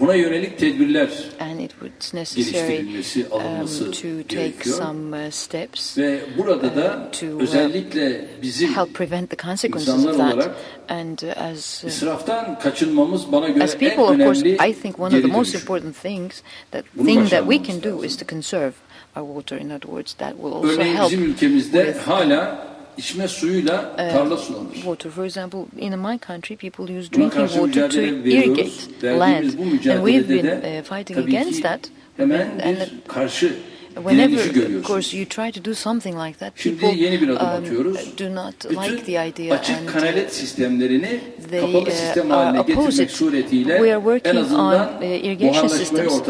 Buna 0.00 0.14
yönelik 0.14 0.58
tedbirler 0.58 1.08
and 1.40 1.60
it 1.60 1.70
was 1.80 2.14
necessary 2.14 2.76
geliştirilmesi, 2.76 3.26
um, 3.30 3.92
to 3.92 4.28
take 4.28 4.36
gerekiyor. 4.36 4.76
some 4.76 5.26
uh, 5.26 5.30
steps 5.30 5.98
Ve 5.98 6.20
burada 6.38 6.76
da 6.76 7.10
to, 7.20 7.26
uh, 7.26 7.40
özellikle 7.42 8.26
bizim 8.42 8.74
help 8.74 8.94
prevent 8.94 9.30
the 9.30 9.36
consequences 9.36 9.88
insanlar 9.94 10.10
of 10.12 10.18
that. 10.18 10.34
olarak 10.34 10.56
And 10.88 11.18
uh, 11.22 11.42
as 11.42 11.84
uh, 11.84 11.88
israftan 11.88 12.58
kaçınmamız 12.58 13.32
bana 13.32 13.48
göre 13.48 13.64
as 13.64 13.74
en 13.74 13.78
people, 13.78 14.02
of 14.02 14.18
course, 14.18 14.40
önemli 14.40 14.70
I 14.70 14.74
think 14.74 14.98
one 15.00 15.16
of 15.16 15.22
the 15.22 15.28
most 15.28 15.54
important 15.54 15.96
things 15.96 16.42
that 16.70 16.84
Bunu 16.96 17.06
thing 17.06 17.28
that 17.30 17.42
we 17.50 17.62
can 17.72 17.82
do 17.82 17.88
lazım. 17.96 18.04
is 18.04 18.16
to 18.16 18.24
conserve 18.26 18.72
our 19.16 19.26
water. 19.34 19.58
In 19.60 19.70
other 19.70 19.88
words, 19.88 20.12
that 20.14 20.32
will 20.32 20.52
also 20.52 20.68
Örneğin 20.68 20.96
help 20.96 21.10
bizim 21.12 21.24
ülkemizde 21.24 21.84
with 21.84 22.06
hala 22.06 22.69
içme 22.98 23.28
suyuyla 23.28 23.96
tarla 23.96 24.36
sulanır. 24.36 24.74
water. 24.74 25.10
For 25.10 25.24
example, 25.24 25.60
in 25.78 25.98
my 25.98 26.18
country, 26.18 26.56
people 26.56 26.98
use 26.98 27.12
drinking 27.12 27.48
water 27.48 27.90
to 27.90 28.00
irrigate 28.00 29.02
land, 29.02 29.44
and 29.86 30.04
we've 30.04 30.28
been 30.28 30.46
uh, 30.46 30.82
fighting 30.82 31.18
against 31.18 31.62
that. 31.62 31.80
hemen 32.16 32.40
And 32.40 32.76
bir 32.76 32.90
karşı 33.08 33.54
whenever 33.96 34.76
of 34.78 34.84
course 34.84 35.16
you 35.16 35.24
try 35.26 35.50
to 35.50 35.60
do 35.64 35.74
something 35.74 36.16
like 36.16 36.38
that 36.38 36.54
people 36.54 36.88
yeni 36.88 37.20
bir 37.20 37.28
adım 37.28 37.64
um, 37.64 37.94
do 38.18 38.34
not 38.34 38.54
Bütün 38.70 38.82
like 38.82 39.04
the 39.04 39.28
idea 39.28 39.54
açık 39.54 39.76
and 39.76 40.16
uh, 40.16 40.30
sistemlerini 40.30 41.20
they, 41.50 41.60
kapalı 41.60 41.82
uh, 41.82 41.90
sistem 41.90 42.30
haline 42.30 42.60
uh, 42.60 42.66
getirmek 42.66 43.10
suretiyle 43.10 43.78
we 43.78 43.94
are 43.94 44.00
working 44.00 44.52
on, 44.52 44.74
uh, 44.74 45.02
irrigation 45.02 45.68
systems. 45.68 46.22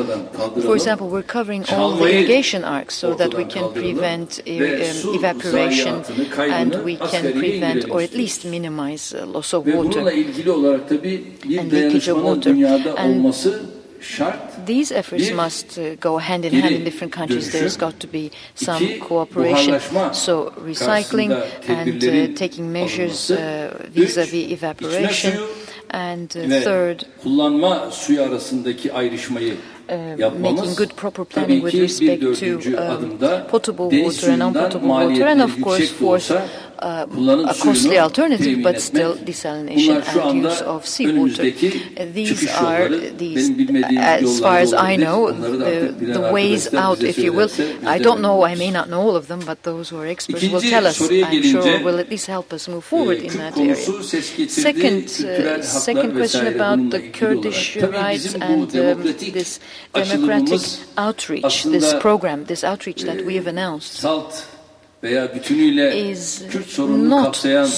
For 0.63 0.77
example, 0.77 1.07
we're 1.09 1.27
covering 1.27 1.65
all 1.73 1.97
the 1.99 2.11
irrigation 2.11 2.63
arcs 2.63 2.95
so 2.95 3.15
that 3.15 3.33
we 3.35 3.49
can 3.49 3.73
prevent 3.73 4.41
um, 4.47 5.15
evaporation 5.15 6.05
and 6.53 6.75
we 6.85 6.97
can 6.97 7.33
prevent 7.33 7.91
or 7.91 8.03
at 8.03 8.15
least 8.15 8.45
minimize 8.45 9.15
loss 9.27 9.55
of 9.55 9.67
water. 9.67 10.01
and 10.01 11.73
leakage 11.73 12.09
of 12.09 12.23
water. 12.23 13.80
These 14.67 14.93
efforts 14.93 15.31
must 15.33 15.79
uh, 15.79 15.95
go 15.97 16.19
hand 16.19 16.45
in 16.45 16.53
hand 16.53 16.75
in 16.75 16.85
different 16.85 17.13
countries. 17.13 17.53
There's 17.53 17.77
got 17.77 18.01
to 18.01 18.07
be 18.07 18.31
some 18.55 18.99
cooperation. 19.01 19.81
So 20.13 20.51
recycling 20.57 21.31
and 21.69 22.03
uh, 22.05 22.35
taking 22.35 22.73
measures 22.73 23.31
uh, 23.31 23.87
vis-à-vis 23.93 24.51
evaporation. 24.53 25.39
And 25.93 26.31
uh, 26.37 26.61
third, 26.63 27.05
uh, 29.89 30.31
making 30.39 30.75
good 30.77 30.95
proper 30.95 31.25
planning 31.25 31.63
with 31.63 31.75
respect 31.75 32.23
to 32.37 32.77
um, 32.77 33.19
potable 33.49 33.91
water 33.91 34.31
and 34.31 34.39
non-potable 34.39 34.89
water, 34.89 35.27
and 35.27 35.43
of 35.43 35.61
course 35.61 35.91
for 35.91 36.19
a 36.81 37.07
uh, 37.07 37.55
costly 37.55 37.99
alternative, 37.99 38.63
but 38.63 38.81
still 38.81 39.15
desalination 39.17 40.01
and 40.17 40.43
use 40.43 40.63
of 40.63 40.87
seawater. 40.87 41.43
These 41.43 42.49
are 42.49 42.89
these, 42.89 43.51
uh, 43.51 43.89
as 43.99 44.41
far 44.41 44.59
as 44.59 44.73
I 44.73 44.97
know, 44.97 45.31
the, 45.31 45.93
the, 45.93 46.21
ways 46.33 46.73
out, 46.75 47.03
if 47.03 47.19
you 47.19 47.33
will. 47.33 47.51
I 47.87 47.99
don't 47.99 48.23
know, 48.23 48.45
I 48.45 48.55
may 48.55 48.71
not 48.71 48.89
know 48.89 49.01
all 49.01 49.17
of 49.17 49.27
them, 49.29 49.41
but 49.41 49.63
those 49.63 49.91
who 49.91 49.99
are 50.01 50.07
experts 50.07 50.49
will 50.49 50.61
tell 50.61 50.87
us. 50.87 51.01
I'm 51.01 51.43
sure 51.43 51.85
will 51.85 51.99
at 51.99 52.09
least 52.09 52.27
help 52.27 52.53
us 52.53 52.67
move 52.67 52.85
forward 52.85 53.19
in 53.19 53.37
that 53.37 53.57
area. 53.59 53.77
Second, 53.77 55.05
uh, 55.27 55.63
second 55.63 56.13
question 56.15 56.47
about 56.47 56.91
the 56.91 57.11
Kurdish 57.11 57.77
rights 57.77 58.35
and 58.35 58.75
um, 58.77 59.03
this 59.03 59.61
democratic 59.93 60.61
outreach, 60.97 61.65
this 61.65 61.95
program, 62.01 62.45
this 62.45 62.65
outreach 62.65 63.03
that 63.03 63.25
we 63.25 63.35
have 63.37 63.47
announced. 63.47 64.01
veya 65.03 65.35
bütünüyle 65.35 66.11
is 66.11 66.43
Kürt 66.51 66.67
sorununu 66.67 67.25
kapsayan 67.25 67.69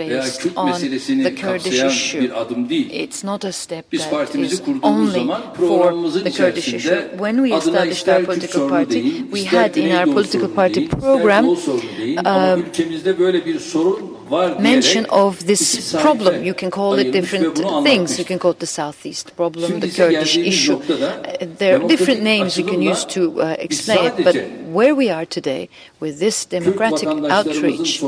veya 0.00 0.24
Kürt 0.38 0.64
meselesini 0.64 1.34
kapsayan 1.34 1.88
issue. 1.88 2.20
bir 2.20 2.40
adım 2.42 2.68
değil. 2.68 2.90
It's 2.90 3.24
not 3.24 3.44
a 3.44 3.52
step 3.52 3.92
Biz 3.92 4.08
partimizi 4.10 4.64
kurduğumuz 4.64 5.12
zaman 5.12 5.42
programımızın 5.56 6.24
içerisinde 6.26 7.08
When 7.10 7.44
we 7.44 7.54
adına 7.54 7.84
ister 7.84 8.26
Kürt 8.26 8.50
sorunu 8.50 8.90
deyin, 8.90 9.30
ister 9.34 9.70
Güneydoğu 9.70 10.24
sorunu 10.24 10.56
deyin, 10.74 10.88
ister 10.88 11.44
Doğu 11.44 11.56
sorunu 11.56 11.82
deyin. 11.98 12.16
Ama 12.24 12.56
ülkemizde 12.58 13.18
böyle 13.18 13.46
bir 13.46 13.58
sorun 13.58 14.13
mention 14.58 15.06
of 15.06 15.46
this 15.46 15.92
problem. 15.92 16.42
You 16.42 16.54
can 16.54 16.70
call 16.70 16.94
it 16.94 17.10
different 17.12 17.56
things. 17.84 18.18
You 18.18 18.24
can 18.24 18.38
call 18.38 18.52
it 18.52 18.60
the 18.60 18.66
Southeast 18.66 19.36
problem, 19.36 19.80
the 19.80 19.90
Kurdish 19.90 20.36
issue. 20.36 20.76
Uh, 20.76 21.36
there 21.58 21.80
are 21.80 21.88
different 21.88 22.22
names 22.22 22.56
you 22.58 22.64
can 22.64 22.82
use 22.82 23.04
to 23.06 23.40
uh, 23.40 23.56
explain 23.58 24.12
it, 24.12 24.24
but 24.24 24.36
where 24.74 24.94
we 24.94 25.10
are 25.10 25.24
today 25.24 25.68
with 26.00 26.18
this 26.18 26.44
democratic 26.44 27.08
outreach 27.08 28.02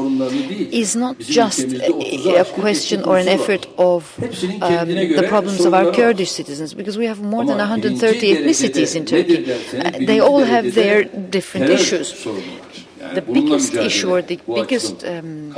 is 0.82 0.96
not 0.96 1.18
just 1.18 1.60
a, 1.60 2.40
a 2.40 2.44
question 2.44 3.04
or 3.04 3.18
an 3.18 3.28
effort 3.28 3.66
of 3.78 4.18
um, 4.62 4.88
the 4.88 5.26
problems 5.28 5.64
of 5.64 5.74
our 5.74 5.92
Kurdish 5.92 6.30
citizens, 6.30 6.74
because 6.74 6.98
we 6.98 7.06
have 7.06 7.20
more 7.20 7.44
than 7.44 7.58
130 7.58 8.34
ethnicities 8.34 8.96
in 8.96 9.06
Turkey. 9.06 9.52
Uh, 9.52 10.06
they 10.06 10.20
all 10.20 10.40
have 10.44 10.74
their 10.74 11.04
different 11.04 11.70
issues 11.70 12.85
the 13.14 13.22
biggest 13.22 13.74
issue 13.74 14.10
or 14.10 14.22
the 14.22 14.40
biggest 14.46 15.04
um, 15.04 15.54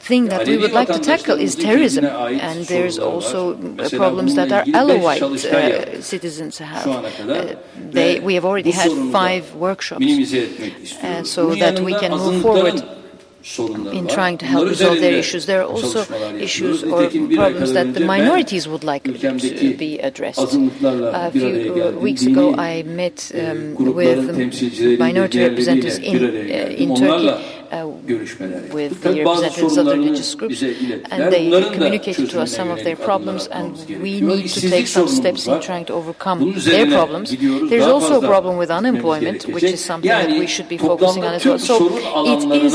thing 0.00 0.26
that 0.26 0.46
we 0.46 0.56
would 0.58 0.72
like 0.72 0.88
to 0.88 0.98
tackle 0.98 1.38
is 1.38 1.56
terrorism. 1.56 2.04
And 2.04 2.64
there's 2.66 2.98
also 2.98 3.54
problems 3.96 4.34
that 4.34 4.52
our 4.52 4.64
Alawite 4.64 5.22
uh, 5.22 6.02
citizens 6.02 6.58
have. 6.58 6.86
Uh, 6.86 7.56
they, 7.90 8.20
we 8.20 8.34
have 8.34 8.44
already 8.44 8.70
had 8.70 8.90
five 9.12 9.54
workshops 9.54 10.04
uh, 10.04 11.24
so 11.24 11.54
that 11.54 11.80
we 11.80 11.94
can 11.94 12.12
move 12.12 12.42
forward 12.42 12.82
in 13.44 14.08
trying 14.08 14.38
to 14.38 14.46
help 14.46 14.68
resolve 14.68 15.00
their 15.00 15.12
issues. 15.12 15.46
There 15.46 15.60
are 15.60 15.66
also 15.66 16.00
issues 16.36 16.82
or 16.82 17.08
problems 17.10 17.72
that 17.72 17.94
the 17.94 18.00
minorities 18.00 18.66
would 18.66 18.84
like 18.84 19.04
to 19.04 19.74
be 19.76 19.98
addressed. 19.98 20.38
A 20.40 21.30
few 21.30 21.84
uh, 21.84 21.90
weeks 21.92 22.22
ago, 22.24 22.54
I 22.56 22.82
met 22.84 23.30
um, 23.34 23.74
with 23.74 24.98
minority 24.98 25.40
representatives 25.40 25.98
in, 25.98 26.16
uh, 26.16 26.82
in 26.82 26.94
Turkey. 26.94 27.60
Uh, 27.72 27.88
with 27.88 29.02
the 29.02 29.24
representatives 29.24 29.76
of 29.76 29.86
the 29.86 29.96
religious 29.96 30.34
groups, 30.36 30.62
and 30.62 31.32
they 31.32 31.50
communicated 31.72 32.30
to 32.30 32.40
us 32.40 32.54
some 32.54 32.70
of 32.70 32.84
their 32.84 32.94
problems, 32.94 33.48
and 33.48 33.74
we 34.00 34.20
need 34.20 34.48
to 34.48 34.70
take 34.70 34.86
some 34.86 35.08
steps 35.08 35.46
in 35.48 35.60
trying 35.60 35.84
to 35.84 35.92
overcome 35.92 36.54
their 36.60 36.86
problems. 36.86 37.36
There's 37.36 37.86
also 37.86 38.22
a 38.22 38.26
problem 38.26 38.58
with 38.58 38.70
unemployment, 38.70 39.46
which 39.48 39.64
is 39.64 39.84
something 39.84 40.08
that 40.08 40.28
we 40.28 40.46
should 40.46 40.68
be 40.68 40.78
focusing 40.78 41.24
on 41.24 41.34
as 41.34 41.44
well. 41.44 41.58
So 41.58 41.98
it 42.26 42.62
is 42.62 42.74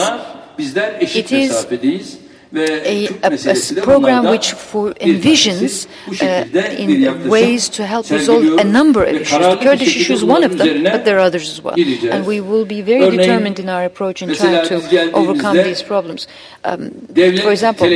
it 0.60 1.32
is 1.32 2.20
a, 2.52 3.08
a, 3.24 3.80
a, 3.80 3.82
program 3.84 4.26
which 4.26 4.54
for 4.54 4.92
envisions 4.94 5.88
uh, 6.22 6.46
in 6.78 7.30
ways 7.30 7.70
to 7.70 7.86
help 7.86 8.10
resolve 8.10 8.44
a 8.58 8.64
number 8.64 9.04
of 9.04 9.16
issues. 9.16 9.40
The 9.40 9.58
Kurdish 9.58 9.96
issue 9.98 10.14
is 10.14 10.26
one 10.26 10.44
of 10.44 10.58
them, 10.58 10.84
but 10.84 11.06
there 11.06 11.18
are 11.18 11.22
others 11.22 11.50
as 11.50 11.62
well. 11.62 11.76
And 11.78 12.26
we 12.26 12.42
will 12.42 12.66
be 12.66 12.82
very 12.82 13.16
determined 13.16 13.60
in 13.60 13.70
our 13.70 13.86
approach 13.86 14.22
in 14.22 14.34
trying 14.34 14.66
to 14.68 15.12
overcome 15.14 15.58
these 15.58 15.84
problems. 15.84 16.28
Um, 16.64 16.92
for 17.14 17.52
example, 17.52 17.88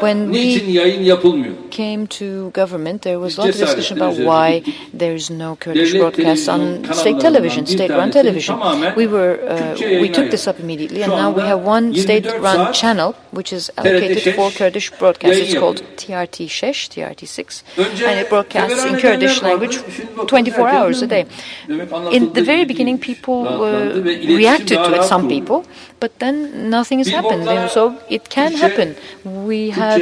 when 0.00 0.30
we 0.30 0.78
came 1.76 2.06
to 2.06 2.50
government, 2.62 3.02
there 3.02 3.20
was 3.24 3.36
a 3.36 3.40
lot 3.42 3.50
of 3.50 3.56
discussion 3.64 3.98
about 3.98 4.16
why 4.28 4.48
there's 5.02 5.28
no 5.30 5.48
Kurdish 5.56 5.92
broadcast 5.92 6.48
on 6.48 6.60
state 7.02 7.20
television, 7.20 7.66
state-run 7.66 8.10
television. 8.20 8.54
We 9.00 9.06
were 9.14 9.32
uh, 9.54 9.76
we 10.02 10.08
took 10.18 10.30
this 10.34 10.46
up 10.50 10.58
immediately, 10.64 11.02
and 11.06 11.12
now 11.22 11.30
we 11.38 11.42
have 11.52 11.60
one 11.76 11.94
state-run 11.94 12.72
channel 12.80 13.10
which 13.38 13.52
is 13.58 13.64
allocated 13.76 14.34
for 14.38 14.50
Kurdish 14.58 14.88
broadcast. 15.00 15.38
It's 15.42 15.58
called 15.62 15.82
TRT 16.02 16.38
6, 16.48 16.88
TRT 16.94 17.28
6, 17.28 17.64
and 18.10 18.16
it 18.22 18.30
broadcasts 18.30 18.84
in 18.84 18.98
Kurdish 18.98 19.42
language 19.42 19.76
24 20.26 20.68
hours 20.68 21.02
a 21.02 21.08
day. 21.14 21.26
In 22.18 22.32
the 22.38 22.44
very 22.52 22.64
beginning, 22.64 22.98
people 23.10 23.38
reacted 24.38 24.78
to 24.86 24.94
it, 24.96 25.04
some 25.04 25.28
people, 25.28 25.66
but 26.00 26.18
then 26.24 26.70
nothing 26.70 26.98
has 27.04 27.08
happened, 27.18 27.44
so 27.70 27.82
it 28.08 28.30
can 28.30 28.52
happen. 28.64 28.96
We 29.24 29.60
have 29.82 30.00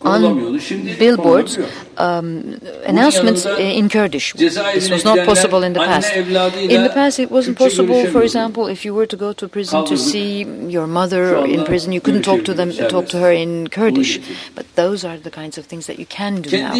on 0.00 0.58
billboards 0.98 1.58
um, 1.96 2.60
announcements 2.86 3.44
uh, 3.46 3.56
in 3.58 3.88
Kurdish. 3.88 4.32
This 4.34 4.90
was 4.90 5.04
not 5.04 5.26
possible 5.26 5.62
in 5.64 5.72
the 5.72 5.80
past. 5.80 6.12
In 6.14 6.82
the 6.82 6.90
past, 6.94 7.18
it 7.18 7.30
wasn't 7.30 7.58
possible, 7.58 8.06
for 8.06 8.22
example, 8.22 8.66
if 8.68 8.84
you 8.84 8.94
were 8.94 9.06
to 9.06 9.16
go 9.16 9.32
to 9.32 9.48
prison 9.48 9.84
to 9.86 9.96
see 9.96 10.44
your 10.68 10.86
mother 10.86 11.44
in 11.44 11.64
prison, 11.64 11.92
you 11.92 12.00
couldn't 12.00 12.22
talk 12.22 12.44
to 12.44 12.54
them, 12.54 12.70
talk 12.88 13.08
to 13.08 13.18
her 13.18 13.32
in 13.32 13.68
Kurdish. 13.68 14.20
But 14.54 14.66
those 14.76 15.04
are 15.04 15.16
the 15.18 15.30
kinds 15.30 15.58
of 15.58 15.66
things 15.66 15.86
that 15.86 15.98
you 15.98 16.06
can 16.06 16.42
do 16.42 16.50
now 16.62 16.74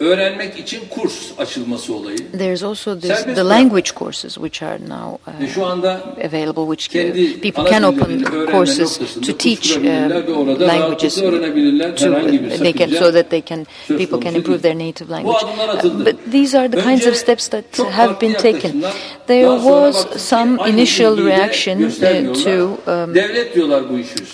öğrenmek 0.00 0.58
için 0.58 0.80
kurs 0.90 1.30
açılması 1.38 1.94
olayı. 1.94 2.18
There's 2.38 2.62
also 2.62 3.00
this, 3.00 3.24
the 3.24 3.48
language 3.48 3.90
courses 3.98 4.34
which 4.34 4.62
are 4.62 4.78
now 4.78 5.18
uh, 5.26 5.54
şu 5.54 5.66
anda 5.66 6.00
available 6.26 6.76
which 6.76 6.88
kendi 6.88 7.40
people 7.40 7.70
can 7.70 7.82
open 7.82 8.24
courses 8.50 8.98
to 9.26 9.38
teach 9.38 9.76
uh, 9.76 9.82
languages 10.60 11.14
to 11.14 11.30
they 12.64 12.72
can 12.72 12.90
so 12.90 13.12
that 13.12 13.30
they 13.30 13.42
can 13.42 13.66
people 13.98 14.20
can 14.20 14.34
improve 14.34 14.62
their 14.62 14.78
native 14.78 15.10
language. 15.10 15.44
Uh, 15.44 16.04
but 16.04 16.16
these 16.32 16.58
are 16.58 16.68
the 16.68 16.82
kinds 16.82 17.06
of 17.06 17.14
steps 17.14 17.48
that 17.48 17.76
have 17.90 18.18
been 18.18 18.34
taken. 18.34 18.84
There 19.26 19.50
was 19.50 20.22
some 20.22 20.58
initial 20.66 21.16
reaction 21.16 21.84
uh, 21.84 22.34
to 22.44 22.78
um, 22.86 23.14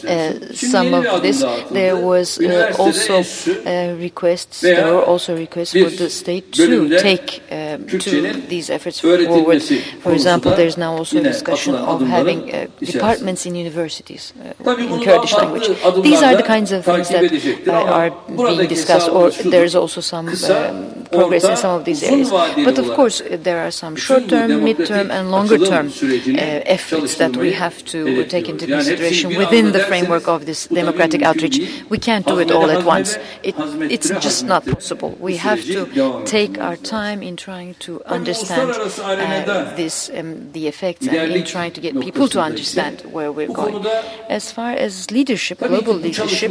uh, 0.09 0.33
some 0.55 0.95
of 0.95 1.23
this. 1.23 1.45
There 1.73 1.97
was 1.97 2.39
uh, 2.39 2.73
also 2.79 3.15
uh, 3.19 3.97
requests. 3.99 4.61
There 4.61 4.95
were 4.95 5.05
also 5.05 5.35
requests 5.35 5.56
request 5.57 5.73
for 5.73 6.03
the 6.03 6.11
state 6.11 6.53
to 6.53 6.99
take 6.99 7.43
um, 7.51 7.87
to 7.87 8.33
these 8.49 8.71
efforts 8.71 9.01
forward. 9.01 9.63
For 10.01 10.13
example, 10.13 10.55
there 10.55 10.67
is 10.67 10.77
now 10.77 10.93
also 10.97 11.19
a 11.19 11.23
discussion 11.23 11.75
of 11.75 12.01
having 12.03 12.55
uh, 12.55 12.67
departments 12.81 13.47
in 13.47 13.55
universities 13.55 14.33
uh, 14.41 14.75
in 14.75 15.03
Kurdish 15.03 15.35
language. 15.35 15.69
These 16.03 16.23
are 16.23 16.37
the 16.37 16.43
kinds 16.43 16.73
of 16.73 16.85
things 16.85 17.09
that 17.09 17.69
are 17.69 18.11
being 18.29 18.69
discussed, 18.69 19.09
or 19.09 19.31
there 19.31 19.65
is 19.65 19.75
also 19.75 20.01
some 20.01 20.29
um, 20.29 21.07
progress 21.11 21.45
in 21.45 21.57
some 21.57 21.79
of 21.79 21.85
these 21.85 22.03
areas. 22.03 22.31
But 22.31 22.79
of 22.79 22.89
course, 22.95 23.21
uh, 23.21 23.37
there 23.41 23.61
are 23.61 23.71
some 23.71 23.97
short-term, 23.97 24.65
mid-term, 24.65 25.11
and 25.11 25.31
longer-term 25.31 25.89
uh, 25.89 26.77
efforts 26.77 27.17
that 27.17 27.37
we 27.37 27.53
have 27.53 27.85
to 27.87 28.25
take 28.25 28.49
into 28.49 28.67
consideration 28.67 29.37
within 29.37 29.73
the 29.73 29.81
framework 29.81 30.29
of 30.29 30.47
this 30.47 30.67
democratic 30.67 31.23
outreach. 31.23 31.59
We 31.89 31.99
can't 31.99 32.27
do 32.27 32.39
it 32.39 32.51
all 32.51 32.71
at 32.71 32.85
once. 32.85 33.17
It, 33.43 33.55
it's 33.91 34.11
just 34.21 34.45
not 34.45 34.65
possible. 34.67 35.17
We 35.21 35.37
have 35.51 35.63
to 35.65 36.25
take 36.25 36.59
our 36.59 36.77
time 36.77 37.23
in 37.23 37.37
trying 37.37 37.75
to 37.87 38.03
understand 38.05 38.71
uh, 38.73 39.75
this, 39.77 40.11
um, 40.19 40.53
the 40.53 40.67
effects, 40.73 41.07
and 41.07 41.33
in 41.33 41.45
trying 41.45 41.73
to 41.73 41.81
get 41.81 41.93
people 42.01 42.29
to 42.29 42.41
understand 42.41 43.01
where 43.17 43.31
we're 43.33 43.53
going. 43.63 43.85
As 44.29 44.53
far 44.53 44.73
as 44.73 45.11
leadership, 45.11 45.59
global 45.59 45.95
leadership, 45.95 46.51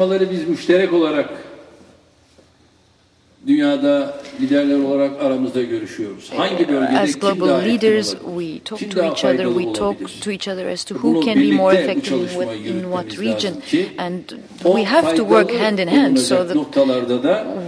dünyada 3.47 4.13
liderler 4.41 4.79
olarak 4.79 5.21
aramızda 5.21 5.61
görüşüyoruz. 5.61 6.31
Hangi 6.37 6.67
bölgede 6.67 6.99
as 6.99 7.19
global 7.19 7.65
leaders, 7.65 8.11
we 8.11 8.59
talk 8.65 8.91
to 8.91 9.03
each 9.03 9.25
other. 9.25 9.45
We 9.45 9.73
talk 9.73 9.97
to 10.21 10.31
each 10.31 10.47
other 10.47 10.67
as 10.67 10.83
to 10.83 10.95
who 10.95 11.21
can 11.21 11.35
be 11.35 11.51
more 11.51 11.73
effective 11.73 12.21
in 12.21 12.27
what, 12.27 12.55
in 12.55 12.83
what 12.83 13.19
region, 13.19 13.53
and 13.97 14.21
we 14.63 14.83
have 14.83 15.15
to 15.15 15.23
work 15.23 15.51
hand 15.51 15.79
in 15.79 15.87
hand 15.87 16.19
so 16.19 16.43
that 16.43 16.57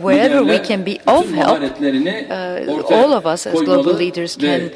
wherever 0.01 0.43
we 0.43 0.59
can 0.59 0.83
be 0.83 0.99
of 1.07 1.29
help, 1.31 1.61
uh, 1.61 2.95
all 2.95 3.13
of 3.13 3.25
us 3.25 3.47
as 3.47 3.61
global 3.61 3.93
leaders 3.93 4.35
can 4.35 4.71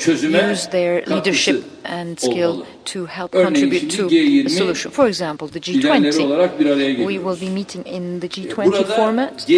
use 0.49 0.67
their 0.67 1.03
leadership 1.07 1.63
and 1.83 2.19
skill 2.19 2.65
to 2.85 3.05
help 3.05 3.31
contribute 3.31 3.89
to 3.89 4.07
G20 4.07 4.45
a 4.45 4.49
solution. 4.49 4.91
For 4.91 5.07
example, 5.07 5.47
the 5.47 5.59
G20. 5.59 6.23
olarak 6.23 6.59
bir 6.59 6.65
araya 6.65 7.07
We 7.07 7.17
will 7.17 7.41
be 7.41 7.49
meeting 7.49 7.85
in 7.85 8.19
the 8.19 8.27
G20 8.27 8.65
Burada 8.65 8.83
format. 8.83 9.49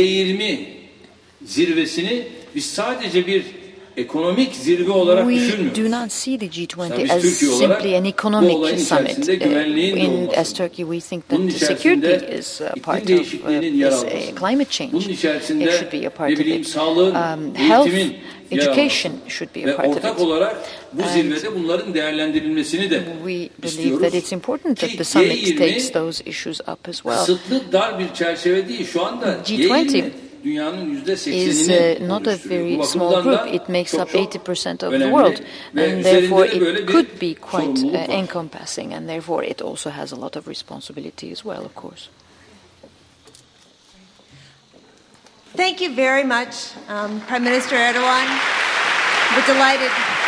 G20 1.43 1.47
zirvesini 1.47 2.23
biz 2.55 2.65
sadece 2.65 3.27
bir 3.27 3.43
ekonomik 3.97 4.55
zirve 4.55 4.91
olarak 4.91 5.29
We 5.29 5.35
düşünmüyoruz. 5.35 5.77
do 5.85 5.91
not 6.03 6.11
see 6.11 6.37
the 6.37 6.45
Mesela 6.45 6.95
G20 6.95 7.03
biz 7.03 7.11
as 7.11 7.23
simply 7.57 7.97
an 7.97 8.05
economic 8.05 8.79
summit. 8.79 9.29
Uh, 9.29 9.77
in, 9.77 10.29
as 10.37 10.53
Turkey, 10.53 10.85
we 10.85 10.99
think 10.99 11.29
that 11.29 11.51
security 11.51 12.37
is 12.37 12.61
a 12.61 12.73
part 12.83 13.03
of 13.09 13.19
uh, 13.19 13.61
this 13.61 14.03
uh, 14.03 14.35
climate 14.39 14.69
change. 14.69 15.07
It 15.09 15.19
should 15.71 15.91
be 15.91 16.07
a 16.07 16.09
part 16.09 16.33
of 16.33 16.39
it. 16.39 16.67
sağlığın, 16.67 17.15
Um, 17.15 17.55
health, 17.55 17.87
education 18.51 19.13
should 19.27 19.55
be 19.55 19.73
a 19.73 19.75
part 19.77 19.89
of 19.89 19.95
ortak 19.97 20.15
it. 20.15 20.21
olarak 20.21 20.55
bu 20.93 21.01
zirvede 21.13 21.55
bunların 21.55 21.93
değerlendirilmesini 21.93 22.89
de 22.89 23.03
We 23.25 23.49
believe 23.63 24.01
that 24.01 24.13
it's 24.13 24.31
important 24.33 24.79
that 24.79 24.89
the 24.97 25.03
summit 25.03 25.31
G20 25.31 25.57
takes 25.57 25.91
those 25.91 26.23
issues 26.29 26.59
up 26.61 26.89
as 26.89 26.95
well. 26.95 27.17
Kısıtlı 27.17 27.61
dar 27.71 27.99
bir 27.99 28.13
çerçeve 28.13 28.67
değil. 28.69 28.87
Şu 28.93 29.05
anda 29.05 29.25
G20 29.25 29.47
G20 29.47 29.57
dünyanın 29.57 29.83
yüzde 29.83 30.11
is 30.43 31.69
uh, 31.69 31.97
not 32.01 32.27
a 32.27 32.35
very 32.35 32.83
small 32.83 33.21
group. 33.21 33.41
It 33.47 33.69
makes 33.69 33.93
up 33.93 34.09
80% 34.09 34.83
of 34.83 34.91
the 34.91 35.09
world, 35.09 35.41
and 35.75 36.03
therefore 36.03 36.45
it 36.45 36.87
could 36.87 37.17
be 37.19 37.35
quite 37.35 37.83
uh, 37.83 38.11
encompassing, 38.11 38.93
and 38.93 39.07
therefore 39.07 39.43
it 39.43 39.61
also 39.61 39.89
has 39.89 40.11
a 40.11 40.15
lot 40.15 40.35
of 40.35 40.47
responsibility 40.47 41.31
as 41.31 41.45
well, 41.45 41.65
of 41.65 41.75
course. 41.75 42.09
Thank 45.55 45.81
you 45.81 45.93
very 45.93 46.23
much, 46.23 46.71
um, 46.89 47.21
Prime 47.21 47.43
Minister 47.43 47.75
Erdogan. 47.75 48.27
We're 49.35 49.45
delighted. 49.45 50.22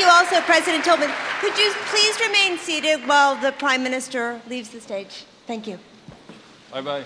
You 0.00 0.08
also, 0.08 0.40
President 0.40 0.82
Tilghman. 0.82 1.14
Could 1.42 1.58
you 1.58 1.70
please 1.88 2.18
remain 2.20 2.56
seated 2.56 3.06
while 3.06 3.36
the 3.36 3.52
Prime 3.52 3.82
Minister 3.82 4.40
leaves 4.48 4.70
the 4.70 4.80
stage? 4.80 5.26
Thank 5.46 5.66
you. 5.66 5.78
Bay 6.72 6.80
bay. 6.80 7.04